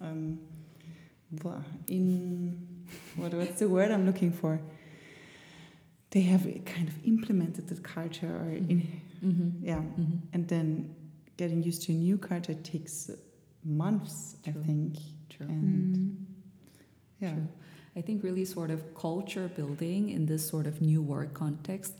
Um 0.00 0.38
blah, 1.30 1.62
in 1.88 2.56
what 3.16 3.32
what's 3.34 3.58
the 3.60 3.68
word 3.68 3.90
I'm 3.90 4.04
looking 4.06 4.32
for? 4.32 4.60
They 6.10 6.22
have 6.22 6.44
kind 6.64 6.88
of 6.88 6.94
implemented 7.04 7.68
the 7.68 7.76
culture 7.80 8.32
or 8.42 8.50
in 8.50 8.82
Mm-hmm. 9.24 9.64
yeah 9.64 9.78
Mm-hmm. 9.80 10.16
and 10.34 10.46
then 10.48 10.94
getting 11.36 11.62
used 11.62 11.82
to 11.84 11.92
a 11.92 11.94
new 11.94 12.18
culture 12.18 12.54
takes 12.54 13.10
months 13.64 14.36
True. 14.44 14.54
i 14.62 14.66
think 14.66 14.96
True. 15.28 15.46
and 15.48 15.94
Mm. 15.96 16.14
yeah 17.20 17.32
True. 17.34 17.48
I 17.98 18.02
think 18.02 18.22
really 18.22 18.44
sort 18.44 18.70
of 18.70 18.80
culture 18.94 19.48
building 19.56 20.10
in 20.10 20.26
this 20.26 20.46
sort 20.46 20.66
of 20.66 20.82
new 20.82 21.00
work 21.00 21.32
context 21.32 21.94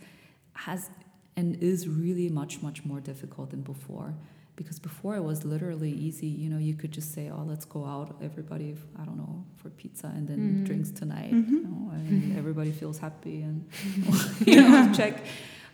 has 0.53 0.91
and 1.39 1.57
is 1.63 1.89
really 1.89 2.29
much, 2.29 2.61
much 2.63 2.85
more 2.85 3.01
difficult 3.01 3.49
than 3.51 3.63
before. 3.63 4.15
Because 4.57 4.79
before 4.79 5.17
it 5.17 5.25
was 5.25 5.39
literally 5.47 5.91
easy, 5.91 6.27
you 6.43 6.49
know, 6.51 6.59
you 6.59 6.75
could 6.75 6.91
just 6.93 7.15
say, 7.15 7.31
oh, 7.31 7.45
let's 7.47 7.65
go 7.65 7.85
out, 7.87 8.09
everybody, 8.23 8.75
I 9.01 9.05
don't 9.07 9.17
know, 9.17 9.45
for 9.57 9.71
pizza 9.71 10.09
and 10.17 10.29
then 10.29 10.39
Mhm. 10.39 10.65
drinks 10.67 10.91
tonight, 10.91 11.33
Mhm. 11.33 11.51
you 11.51 11.63
know, 11.69 11.91
and 11.95 12.37
everybody 12.41 12.73
feels 12.73 12.99
happy 12.99 13.41
and, 13.49 13.65
you 14.47 14.57
know, 14.63 14.93
check. 14.93 15.15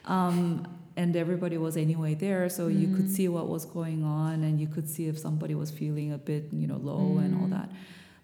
Um, 0.05 0.67
and 0.97 1.17
everybody 1.17 1.57
was 1.59 1.77
anyway 1.77 2.15
there, 2.15 2.49
so 2.49 2.69
you 2.69 2.89
could 2.89 3.07
Mhm. 3.07 3.17
see 3.17 3.29
what 3.29 3.49
was 3.49 3.65
going 3.65 4.05
on 4.05 4.43
and 4.45 4.61
you 4.61 4.67
could 4.67 4.89
see 4.89 5.07
if 5.07 5.19
somebody 5.19 5.55
was 5.55 5.71
feeling 5.71 6.13
a 6.13 6.19
bit, 6.19 6.49
you 6.53 6.67
know, 6.67 6.77
low 6.77 7.19
and 7.19 7.35
all 7.35 7.47
Mhm. 7.47 7.51
that. 7.51 7.71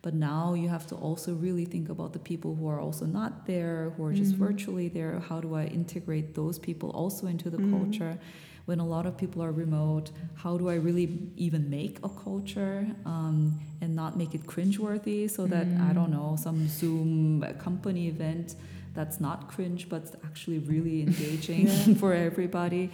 But 0.02 0.14
now 0.14 0.54
you 0.54 0.68
have 0.68 0.86
to 0.88 0.94
also 0.94 1.34
really 1.34 1.64
think 1.64 1.88
about 1.88 2.12
the 2.12 2.18
people 2.20 2.54
who 2.54 2.66
are 2.68 2.80
also 2.80 3.04
not 3.04 3.46
there, 3.46 3.90
who 3.96 4.04
are 4.04 4.12
just 4.12 4.34
Mhm. 4.34 4.38
virtually 4.46 4.88
there. 4.88 5.18
How 5.28 5.40
do 5.40 5.54
I 5.54 5.64
integrate 5.66 6.34
those 6.34 6.58
people 6.58 6.90
also 6.90 7.26
into 7.26 7.50
the 7.50 7.58
Mhm. 7.58 7.70
culture? 7.70 8.18
When 8.66 8.80
a 8.80 8.86
lot 8.86 9.06
of 9.06 9.16
people 9.16 9.42
are 9.42 9.50
remote, 9.50 10.10
how 10.34 10.58
do 10.58 10.68
I 10.68 10.74
really 10.74 11.30
even 11.36 11.70
make 11.70 11.98
a 12.04 12.08
culture 12.10 12.86
um, 13.06 13.58
and 13.80 13.96
not 13.96 14.16
make 14.18 14.34
it 14.34 14.46
cringeworthy 14.46 15.28
so 15.28 15.46
that, 15.46 15.68
I 15.80 15.92
don't 15.94 16.10
Mm. 16.10 16.18
know, 16.18 16.36
some 16.36 16.68
Zoom 16.68 17.42
company 17.58 18.08
event 18.08 18.56
that's 18.94 19.20
not 19.20 19.48
cringe 19.48 19.88
but 19.88 20.14
actually 20.24 20.58
really 20.60 21.02
engaging 21.08 21.66
Yeah. 21.68 21.94
for 22.00 22.12
everybody 22.14 22.90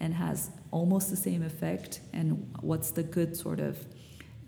and 0.00 0.12
has 0.14 0.50
almost 0.70 1.08
the 1.10 1.16
same 1.16 1.42
effect? 1.42 2.00
And 2.12 2.28
what's 2.60 2.90
the 2.90 3.02
good 3.02 3.36
sort 3.36 3.60
of 3.60 3.76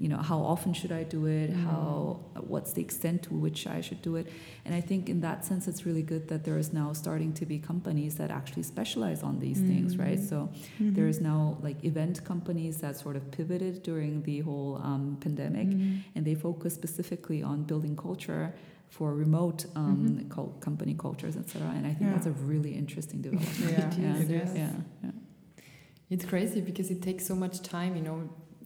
you 0.00 0.08
know 0.08 0.18
how 0.18 0.38
often 0.38 0.72
should 0.72 0.92
i 0.92 1.02
do 1.02 1.26
it 1.26 1.50
Mm. 1.50 1.64
how 1.64 2.20
what's 2.52 2.72
the 2.72 2.80
extent 2.80 3.18
to 3.24 3.30
which 3.34 3.66
i 3.66 3.80
should 3.80 4.00
do 4.00 4.14
it 4.14 4.26
and 4.64 4.72
i 4.72 4.80
think 4.80 5.08
in 5.08 5.20
that 5.22 5.44
sense 5.44 5.66
it's 5.66 5.84
really 5.88 6.02
good 6.12 6.28
that 6.28 6.44
there 6.44 6.56
is 6.56 6.72
now 6.72 6.92
starting 6.92 7.32
to 7.40 7.44
be 7.44 7.58
companies 7.58 8.14
that 8.20 8.30
actually 8.30 8.62
specialize 8.62 9.24
on 9.24 9.40
these 9.40 9.58
things 9.70 9.96
right 9.96 10.20
Mm. 10.20 10.28
so 10.28 10.38
Mhm. 10.80 10.94
there 10.96 11.08
is 11.08 11.20
now 11.20 11.40
like 11.66 11.78
event 11.84 12.22
companies 12.32 12.76
that 12.84 12.94
sort 12.96 13.16
of 13.16 13.24
pivoted 13.32 13.82
during 13.82 14.22
the 14.22 14.38
whole 14.46 14.72
um, 14.90 15.16
pandemic 15.24 15.66
Mm. 15.68 15.98
and 16.14 16.24
they 16.24 16.36
focus 16.36 16.72
specifically 16.74 17.42
on 17.42 17.64
building 17.64 17.96
culture 17.96 18.54
for 18.88 19.14
remote 19.14 19.66
um, 19.76 19.96
Mhm. 19.98 20.28
cul- 20.34 20.56
company 20.60 20.94
cultures 20.94 21.36
etc 21.36 21.68
and 21.76 21.86
i 21.86 21.92
think 21.94 22.02
Yeah. 22.08 22.14
that's 22.14 22.26
a 22.26 22.36
really 22.50 22.72
interesting 22.82 23.20
development 23.28 23.70
Yeah, 23.70 23.90
it 23.90 23.98
yeah, 24.30 24.52
yeah, 24.54 24.70
yeah. 25.04 25.10
It's 26.10 26.24
crazy 26.24 26.60
because 26.62 26.90
it 26.90 27.02
takes 27.02 27.26
so 27.26 27.34
much 27.34 27.60
time, 27.62 27.94
you 27.98 28.02
know. 28.02 28.18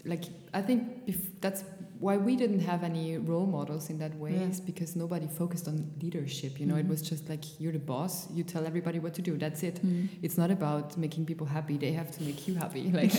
Like 0.05 0.25
I 0.53 0.63
think 0.63 1.07
bef- 1.07 1.41
that's 1.41 1.65
why 2.01 2.17
we 2.17 2.35
didn't 2.35 2.59
have 2.61 2.83
any 2.83 3.17
role 3.17 3.47
models 3.47 3.89
in 3.89 3.99
that 3.99 4.15
way 4.19 4.33
Yeah. 4.35 4.49
is 4.51 4.61
because 4.61 4.97
nobody 4.97 5.29
focused 5.29 5.69
on 5.69 5.77
leadership. 6.03 6.59
You 6.59 6.67
know, 6.67 6.75
it 6.77 6.87
Mhm. 6.87 6.91
was 6.95 7.03
just 7.03 7.29
like 7.29 7.45
you're 7.61 7.73
the 7.73 7.79
boss, 7.95 8.29
you 8.37 8.43
tell 8.43 8.67
everybody 8.67 8.99
what 8.99 9.15
to 9.15 9.23
do. 9.23 9.39
That's 9.39 9.63
it. 9.63 9.77
Mm. 9.87 10.09
It's 10.21 10.37
not 10.37 10.51
about 10.51 10.97
making 10.99 11.27
people 11.27 11.47
happy. 11.47 11.77
They 11.79 11.93
have 11.93 12.11
to 12.17 12.23
make 12.25 12.49
you 12.49 12.55
happy. 12.57 12.91
Like 13.01 13.15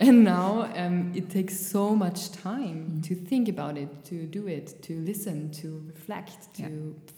and 0.00 0.22
now 0.22 0.70
um, 0.76 1.12
it 1.14 1.28
takes 1.28 1.58
so 1.58 1.96
much 1.96 2.30
time 2.30 2.78
Mm. 2.88 3.02
to 3.08 3.14
think 3.16 3.48
about 3.48 3.76
it, 3.76 3.90
to 4.04 4.26
do 4.26 4.46
it, 4.46 4.80
to 4.82 4.92
listen, 5.00 5.50
to 5.60 5.82
reflect, 5.92 6.54
to 6.54 6.62
Yeah. 6.62 7.14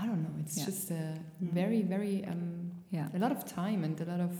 I 0.00 0.06
don't 0.06 0.22
know. 0.22 0.34
It's 0.40 0.56
Yeah. 0.58 0.64
just 0.64 0.90
a 0.90 0.94
Mm. 1.42 1.52
very, 1.52 1.82
very 1.82 2.24
um, 2.24 2.70
yeah 2.90 3.08
a 3.14 3.18
lot 3.18 3.32
of 3.32 3.44
time 3.44 3.84
and 3.84 4.00
a 4.00 4.04
lot 4.06 4.20
of 4.20 4.32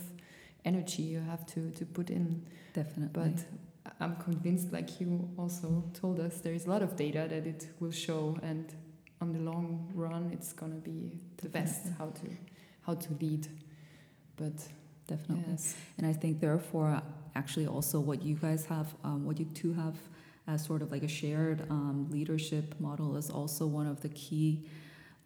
energy 0.64 1.02
you 1.02 1.20
have 1.20 1.44
to 1.54 1.60
to 1.78 1.84
put 1.84 2.08
in. 2.10 2.42
definitely 2.72 3.10
But 3.22 3.44
I'm 4.00 4.16
convinced, 4.16 4.72
like 4.72 5.00
you 5.00 5.28
also 5.38 5.84
told 5.92 6.18
us, 6.20 6.40
there 6.40 6.54
is 6.54 6.66
a 6.66 6.70
lot 6.70 6.82
of 6.82 6.96
data 6.96 7.26
that 7.28 7.46
it 7.46 7.68
will 7.80 7.92
show, 7.92 8.38
and 8.42 8.72
on 9.20 9.32
the 9.32 9.38
long 9.40 9.90
run, 9.94 10.30
it's 10.32 10.52
gonna 10.52 10.74
be 10.76 11.20
the 11.36 11.48
best 11.48 11.86
how 11.98 12.06
to 12.06 12.26
how 12.82 12.94
to 12.94 13.12
lead. 13.20 13.46
But 14.36 14.52
definitely 15.06 15.44
yes, 15.48 15.76
And 15.98 16.06
I 16.06 16.12
think, 16.12 16.40
therefore, 16.40 17.00
actually, 17.34 17.66
also 17.66 18.00
what 18.00 18.22
you 18.22 18.34
guys 18.34 18.66
have, 18.66 18.94
um, 19.04 19.24
what 19.24 19.38
you 19.38 19.46
two 19.46 19.72
have 19.74 19.96
as 20.46 20.64
sort 20.64 20.82
of 20.82 20.90
like 20.92 21.02
a 21.02 21.08
shared 21.08 21.64
um, 21.70 22.08
leadership 22.10 22.74
model 22.78 23.16
is 23.16 23.30
also 23.30 23.66
one 23.66 23.86
of 23.86 24.00
the 24.02 24.10
key 24.10 24.66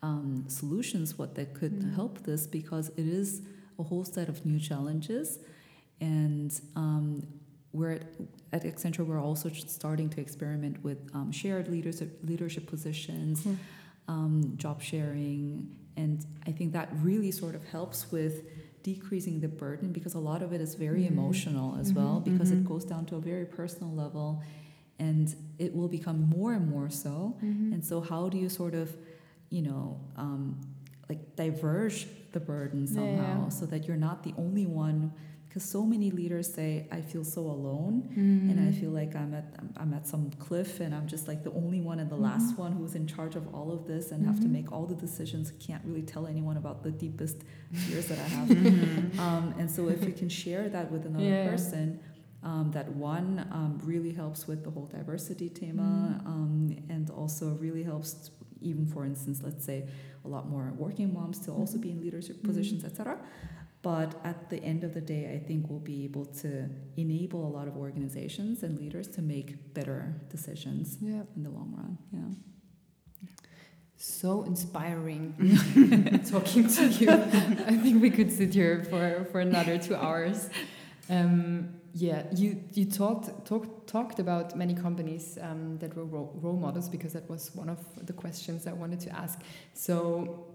um, 0.03 0.45
solutions, 0.49 1.19
what 1.19 1.35
that 1.35 1.55
could 1.55 1.73
Mm. 1.81 1.95
help 1.95 2.23
this, 2.23 2.47
because 2.47 2.91
it 2.97 3.07
is 3.07 3.43
a 3.79 3.83
whole 3.83 4.05
set 4.05 4.29
of 4.29 4.45
new 4.47 4.61
challenges. 4.61 5.39
And 6.01 6.53
um, 6.77 7.27
we're 7.73 7.93
at, 7.93 8.03
at 8.53 8.63
Accenture, 8.65 9.05
we're 9.07 9.21
also 9.21 9.51
starting 9.51 10.09
to 10.11 10.21
experiment 10.21 10.83
with 10.83 10.99
um, 11.15 11.31
shared 11.33 11.69
leadership, 11.69 12.19
leadership 12.23 12.67
positions, 12.67 13.45
Hmm. 13.45 13.55
um, 14.09 14.53
job 14.57 14.81
sharing. 14.83 15.69
And 15.97 16.25
I 16.47 16.53
think 16.53 16.73
that 16.73 16.89
really 17.03 17.31
sort 17.31 17.55
of 17.55 17.65
helps 17.67 18.11
with 18.11 18.43
decreasing 18.83 19.41
the 19.41 19.49
burden 19.49 19.93
because 19.93 20.15
a 20.15 20.19
lot 20.19 20.43
of 20.43 20.53
it 20.53 20.61
is 20.61 20.75
very 20.77 21.03
Mhm. 21.03 21.09
emotional 21.09 21.77
as 21.77 21.93
Mhm, 21.93 21.97
well 21.97 22.21
because 22.21 22.51
mhm. 22.51 22.61
it 22.61 22.65
goes 22.65 22.85
down 22.85 23.05
to 23.07 23.17
a 23.17 23.21
very 23.21 23.45
personal 23.45 23.93
level 23.93 24.41
and 24.99 25.35
it 25.59 25.75
will 25.77 25.89
become 25.89 26.23
more 26.37 26.55
and 26.55 26.69
more 26.71 26.89
so 26.89 27.37
Mm-hmm. 27.43 27.73
and 27.75 27.85
so 27.85 28.01
how 28.01 28.29
do 28.29 28.39
you 28.39 28.49
sort 28.49 28.75
of 28.75 28.97
you 29.51 29.63
know 29.63 29.99
um, 30.17 30.57
like 31.09 31.37
diverge 31.37 32.07
the 32.33 32.41
burden 32.41 32.87
somehow 32.87 33.43
yeah. 33.43 33.49
so 33.49 33.67
that 33.67 33.87
you're 33.87 33.97
not 34.09 34.23
the 34.23 34.33
only 34.39 34.65
one 34.67 35.13
because 35.49 35.65
so 35.65 35.83
many 35.85 36.11
leaders 36.11 36.53
say, 36.53 36.87
I 36.93 37.01
feel 37.01 37.25
so 37.25 37.41
alone 37.41 38.03
Mm. 38.15 38.51
and 38.51 38.61
I 38.69 38.71
feel 38.73 38.91
like 38.91 39.17
I'm 39.17 39.33
at 39.35 39.55
I'm 39.77 39.93
at 39.95 40.07
some 40.07 40.31
cliff 40.39 40.81
and 40.81 40.95
I'm 40.95 41.07
just 41.07 41.27
like 41.29 41.43
the 41.43 41.53
only 41.53 41.81
one 41.81 41.99
and 42.01 42.11
the 42.11 42.17
last 42.17 42.55
Mhm. 42.55 42.59
one 42.59 42.73
who's 42.73 42.95
in 42.95 43.07
charge 43.07 43.35
of 43.37 43.45
all 43.55 43.71
of 43.73 43.87
this 43.87 44.13
and 44.13 44.27
have 44.27 44.41
to 44.41 44.47
Mhm. 44.49 44.53
make 44.59 44.73
all 44.73 44.87
the 44.87 44.95
decisions. 45.07 45.53
Can't 45.59 45.83
really 45.85 46.03
tell 46.03 46.27
anyone 46.27 46.57
about 46.57 46.83
the 46.83 46.91
deepest 46.91 47.39
fears 47.73 48.07
that 48.09 48.19
I 48.19 48.29
have. 48.37 48.49
Mhm. 48.49 49.19
um, 49.19 49.55
and 49.59 49.71
so 49.71 49.89
if 49.89 50.05
you 50.07 50.13
can 50.13 50.29
share 50.29 50.69
that 50.69 50.91
with 50.93 51.07
another 51.07 51.25
Yeah. 51.25 51.51
person, 51.51 51.99
um, 52.43 52.71
that 52.73 52.89
one 52.95 53.45
um, 53.51 53.79
really 53.85 54.13
helps 54.13 54.47
with 54.47 54.63
the 54.65 54.71
whole 54.71 54.87
diversity 54.87 55.49
tema, 55.49 56.21
um, 56.27 56.77
and 56.89 57.11
also 57.11 57.57
really 57.57 57.83
helps 57.85 58.31
even 58.61 58.85
for 58.87 59.05
instance, 59.05 59.41
let's 59.45 59.65
say 59.65 59.87
a 60.25 60.29
lot 60.29 60.49
more 60.51 60.73
working 60.77 61.13
moms 61.15 61.39
to 61.39 61.53
also 61.53 61.79
be 61.79 61.91
in 61.93 62.01
leadership 62.01 62.43
positions, 62.43 62.85
etc. 62.85 63.17
But 63.83 64.21
at 64.25 64.51
the 64.51 64.63
end 64.63 64.83
of 64.83 64.93
the 64.93 65.01
day, 65.01 65.33
I 65.35 65.39
think 65.47 65.69
we'll 65.69 65.79
be 65.79 66.05
able 66.05 66.27
to 66.43 66.69
enable 66.97 67.47
a 67.47 67.53
lot 67.59 67.69
of 67.69 67.77
organizations 67.77 68.63
and 68.65 68.77
leaders 68.79 69.07
to 69.09 69.23
make 69.23 69.73
better 69.73 70.15
decisions 70.31 70.99
Yeah. 71.01 71.23
in 71.37 71.45
the 71.45 71.51
long 71.51 71.73
run. 71.77 71.99
Yeah. 72.13 72.35
So 73.97 74.43
inspiring 74.45 75.35
talking 76.31 76.69
to 76.69 76.87
you. 76.87 77.11
I 77.11 77.77
think 77.77 78.01
we 78.03 78.11
could 78.11 78.31
sit 78.33 78.55
here 78.55 78.85
for, 78.85 79.27
for 79.31 79.41
another 79.41 79.79
two 79.79 79.97
hours. 79.97 80.51
Um, 81.11 81.75
yeah, 81.95 82.23
you 82.35 82.63
you 82.75 82.85
talked 82.85 83.45
talk, 83.47 83.87
talked 83.87 84.19
about 84.21 84.55
many 84.57 84.75
companies 84.75 85.39
um, 85.41 85.79
that 85.79 85.97
were 85.97 86.05
role, 86.05 86.33
role 86.43 86.57
models 86.57 86.89
because 86.89 87.13
that 87.15 87.29
was 87.29 87.51
one 87.55 87.69
of 87.69 87.79
the 88.07 88.13
questions 88.13 88.67
I 88.67 88.73
wanted 88.73 89.01
to 89.01 89.11
ask. 89.17 89.41
So 89.75 90.47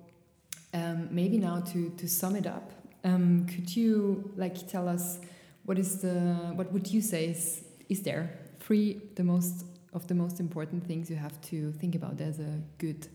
um, 0.73 1.09
maybe 1.11 1.37
now 1.37 1.59
to 1.71 1.89
to 1.97 2.07
sum 2.07 2.35
it 2.35 2.45
up, 2.47 2.71
um, 3.03 3.45
could 3.47 3.75
you 3.75 4.31
like 4.35 4.67
tell 4.67 4.87
us 4.87 5.19
what 5.65 5.77
is 5.77 6.01
the 6.01 6.51
what 6.55 6.71
would 6.73 6.87
you 6.91 7.01
say 7.01 7.25
is 7.25 7.63
is 7.89 8.01
there 8.03 8.29
three 8.59 9.01
the 9.15 9.23
most 9.23 9.65
of 9.93 10.07
the 10.07 10.15
most 10.15 10.39
important 10.39 10.85
things 10.87 11.09
you 11.09 11.15
have 11.15 11.39
to 11.41 11.71
think 11.73 11.95
about 11.95 12.19
as 12.21 12.39
a 12.39 12.59
good 12.77 13.07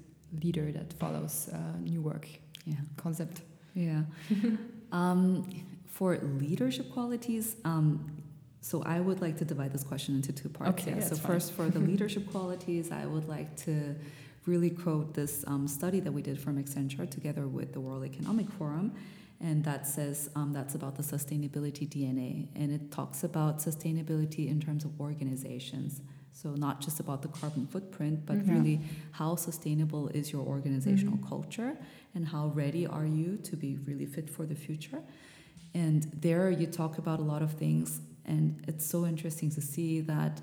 leader 0.42 0.70
that 0.72 0.92
follows 0.94 1.48
uh, 1.52 1.56
new 1.80 2.00
work 2.02 2.28
Yeah. 2.64 2.74
concept. 2.96 3.40
Yeah. 3.74 4.02
um, 4.92 5.44
for 5.86 6.18
leadership 6.18 6.92
qualities, 6.92 7.56
um, 7.64 7.88
so 8.60 8.82
I 8.82 9.00
would 9.00 9.20
like 9.20 9.36
to 9.38 9.44
divide 9.44 9.72
this 9.72 9.82
question 9.84 10.14
into 10.14 10.32
two 10.32 10.48
parts. 10.48 10.70
Okay, 10.82 10.94
yeah. 10.98 11.00
So 11.04 11.16
fine. 11.16 11.32
first, 11.32 11.52
for 11.52 11.68
the 11.70 11.78
leadership 11.90 12.30
qualities, 12.30 12.90
I 12.92 13.06
would 13.06 13.26
like 13.28 13.56
to 13.66 13.94
really 14.46 14.70
quote 14.70 15.14
this 15.14 15.44
um, 15.46 15.66
study 15.66 16.00
that 16.00 16.12
we 16.12 16.22
did 16.22 16.38
from 16.40 16.62
Accenture 16.62 17.08
together 17.10 17.46
with 17.48 17.72
the 17.72 17.80
World 17.80 18.04
Economic 18.04 18.48
Forum. 18.58 18.92
And 19.40 19.62
that 19.64 19.86
says 19.86 20.30
um, 20.34 20.52
that's 20.52 20.74
about 20.74 20.96
the 20.96 21.02
sustainability 21.02 21.88
DNA. 21.88 22.48
And 22.56 22.72
it 22.72 22.90
talks 22.90 23.22
about 23.22 23.58
sustainability 23.58 24.48
in 24.48 24.60
terms 24.60 24.84
of 24.84 25.00
organizations. 25.00 26.00
So, 26.32 26.50
not 26.54 26.80
just 26.80 27.00
about 27.00 27.22
the 27.22 27.28
carbon 27.28 27.66
footprint, 27.66 28.26
but 28.26 28.38
Mhm. 28.38 28.48
really 28.54 28.80
how 29.12 29.36
sustainable 29.36 30.08
is 30.08 30.32
your 30.32 30.44
organizational 30.46 31.18
Mhm. 31.18 31.28
culture 31.28 31.76
and 32.14 32.26
how 32.26 32.48
ready 32.48 32.86
are 32.86 33.06
you 33.06 33.36
to 33.38 33.56
be 33.56 33.76
really 33.86 34.06
fit 34.06 34.28
for 34.30 34.44
the 34.46 34.54
future. 34.54 35.02
And 35.74 36.02
there 36.20 36.50
you 36.50 36.66
talk 36.66 36.98
about 36.98 37.18
a 37.20 37.22
lot 37.22 37.42
of 37.42 37.52
things. 37.52 38.00
And 38.24 38.62
it's 38.68 38.84
so 38.84 39.06
interesting 39.06 39.50
to 39.50 39.60
see 39.60 40.00
that 40.02 40.42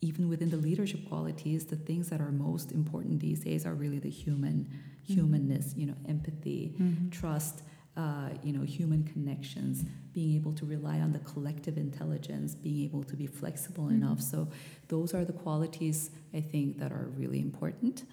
even 0.00 0.28
within 0.28 0.50
the 0.50 0.56
leadership 0.56 1.08
qualities, 1.08 1.66
the 1.66 1.76
things 1.76 2.08
that 2.10 2.20
are 2.20 2.32
most 2.32 2.72
important 2.72 3.20
these 3.20 3.40
days 3.40 3.64
are 3.64 3.74
really 3.74 3.98
the 4.00 4.10
human, 4.10 4.68
humanness, 5.04 5.74
you 5.76 5.86
know, 5.86 5.94
empathy, 6.08 6.74
Mhm. 6.78 7.10
trust, 7.10 7.62
uh, 7.96 8.30
you 8.42 8.52
know, 8.52 8.62
human 8.62 9.04
connections, 9.04 9.84
being 10.14 10.34
able 10.34 10.52
to 10.52 10.64
rely 10.64 11.00
on 11.00 11.12
the 11.12 11.18
collective 11.20 11.76
intelligence, 11.76 12.54
being 12.54 12.84
able 12.84 13.02
to 13.04 13.16
be 13.16 13.26
flexible 13.26 13.84
Mhm. 13.86 13.92
enough. 13.94 14.20
So 14.20 14.48
those 14.88 15.12
are 15.14 15.24
the 15.24 15.32
qualities 15.32 16.10
I 16.32 16.40
think 16.40 16.78
that 16.78 16.90
are 16.92 17.08
really 17.16 17.40
important. 17.40 18.04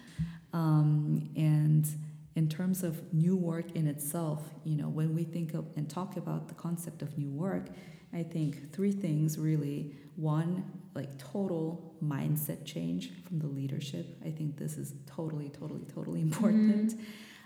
Um, 0.53 1.29
and 1.35 1.87
in 2.35 2.49
terms 2.49 2.83
of 2.83 3.13
new 3.13 3.35
work 3.35 3.71
in 3.75 3.87
itself, 3.87 4.53
you 4.65 4.75
know, 4.75 4.89
when 4.89 5.13
we 5.13 5.23
think 5.23 5.53
of 5.53 5.65
and 5.75 5.89
talk 5.89 6.17
about 6.17 6.47
the 6.47 6.55
concept 6.55 7.01
of 7.01 7.17
new 7.17 7.31
work, 7.31 7.69
I 8.13 8.23
think 8.23 8.71
three 8.71 8.91
things 8.91 9.37
really. 9.37 9.95
One, 10.15 10.63
like 10.95 11.17
total 11.17 11.95
mindset 12.03 12.65
change 12.65 13.11
from 13.23 13.39
the 13.39 13.47
leadership. 13.47 14.17
I 14.25 14.31
think 14.31 14.57
this 14.57 14.77
is 14.77 14.93
totally, 15.05 15.49
totally, 15.49 15.85
totally 15.85 16.19
important. 16.21 16.95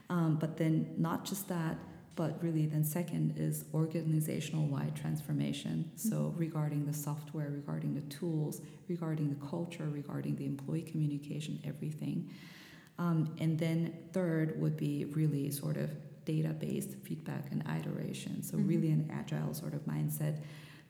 Um, 0.09 0.37
but 0.39 0.57
then 0.57 0.95
not 0.97 1.23
just 1.25 1.47
that, 1.49 1.77
but 2.15 2.41
really 2.43 2.65
then 2.65 2.83
second 2.83 3.33
is 3.37 3.65
organizational 3.73 4.65
wide 4.67 4.95
transformation. 4.95 5.89
So 5.95 6.33
regarding 6.37 6.85
the 6.85 6.93
software, 6.93 7.49
regarding 7.49 7.95
the 7.95 8.01
tools, 8.01 8.61
regarding 8.87 9.29
the 9.29 9.45
culture, 9.47 9.89
regarding 9.89 10.35
the 10.35 10.45
employee 10.45 10.83
communication, 10.83 11.59
everything. 11.65 12.29
Um, 12.99 13.35
and 13.39 13.57
then 13.57 13.93
third 14.11 14.59
would 14.61 14.77
be 14.77 15.05
really 15.05 15.49
sort 15.49 15.77
of 15.77 15.89
data-based 16.25 16.91
feedback 17.03 17.51
and 17.51 17.63
iteration. 17.79 18.43
So 18.43 18.57
Mhm. 18.57 18.67
really 18.67 18.91
an 18.91 19.09
agile 19.11 19.53
sort 19.53 19.73
of 19.73 19.85
mindset, 19.85 20.37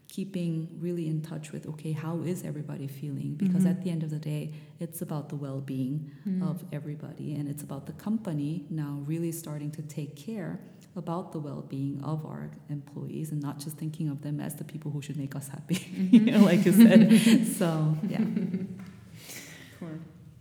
keeping 0.09 0.67
really 0.80 1.07
in 1.07 1.21
touch 1.21 1.51
with 1.53 1.65
okay, 1.65 1.93
how 1.93 2.19
is 2.21 2.43
everybody 2.43 2.88
feeling? 2.88 3.36
Because 3.36 3.63
Mhm. 3.63 3.69
at 3.71 3.84
the 3.84 3.89
end 3.89 4.03
of 4.03 4.09
the 4.09 4.19
day, 4.19 4.51
it's 4.80 5.01
about 5.01 5.30
the 5.30 5.36
well-being 5.38 6.11
Mm. 6.26 6.41
of 6.43 6.63
everybody 6.74 7.34
and 7.36 7.47
it's 7.47 7.63
about 7.63 7.86
the 7.88 7.93
company 7.93 8.65
now 8.69 9.01
really 9.07 9.32
starting 9.32 9.71
to 9.71 9.82
take 9.82 10.15
care 10.15 10.59
about 10.95 11.31
the 11.31 11.39
well-being 11.39 11.99
of 12.03 12.25
our 12.25 12.51
employees 12.69 13.31
and 13.31 13.41
not 13.41 13.57
just 13.59 13.77
thinking 13.77 14.09
of 14.09 14.21
them 14.21 14.39
as 14.39 14.55
the 14.55 14.63
people 14.63 14.91
who 14.91 15.01
should 15.01 15.17
make 15.17 15.35
us 15.35 15.47
happy 15.47 15.75
you 16.11 16.19
know 16.19 16.39
like 16.39 16.65
you 16.65 16.71
said 16.71 17.47
so 17.59 17.97
yeah 18.07 18.23
cool. 19.79 19.99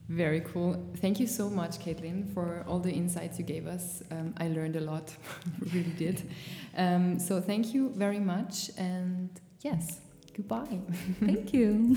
Very 0.09 0.41
cool. 0.41 0.77
Thank 0.97 1.21
you 1.21 1.27
so 1.27 1.49
much, 1.49 1.79
Caitlin, 1.79 2.35
for 2.35 2.65
all 2.69 2.81
the 2.81 2.91
insights 2.91 3.39
you 3.39 3.45
gave 3.45 3.67
us. 3.67 4.03
Um, 4.11 4.35
I 4.37 4.49
learned 4.49 4.77
a 4.77 4.81
lot, 4.81 5.15
really 5.73 5.95
did. 5.97 6.29
Um, 6.77 7.19
so 7.19 7.41
thank 7.41 7.73
you 7.73 7.91
very 7.97 8.21
much, 8.21 8.71
and 8.77 9.31
yes, 9.61 10.01
goodbye. 10.37 10.81
thank 11.21 11.55
you 11.55 11.97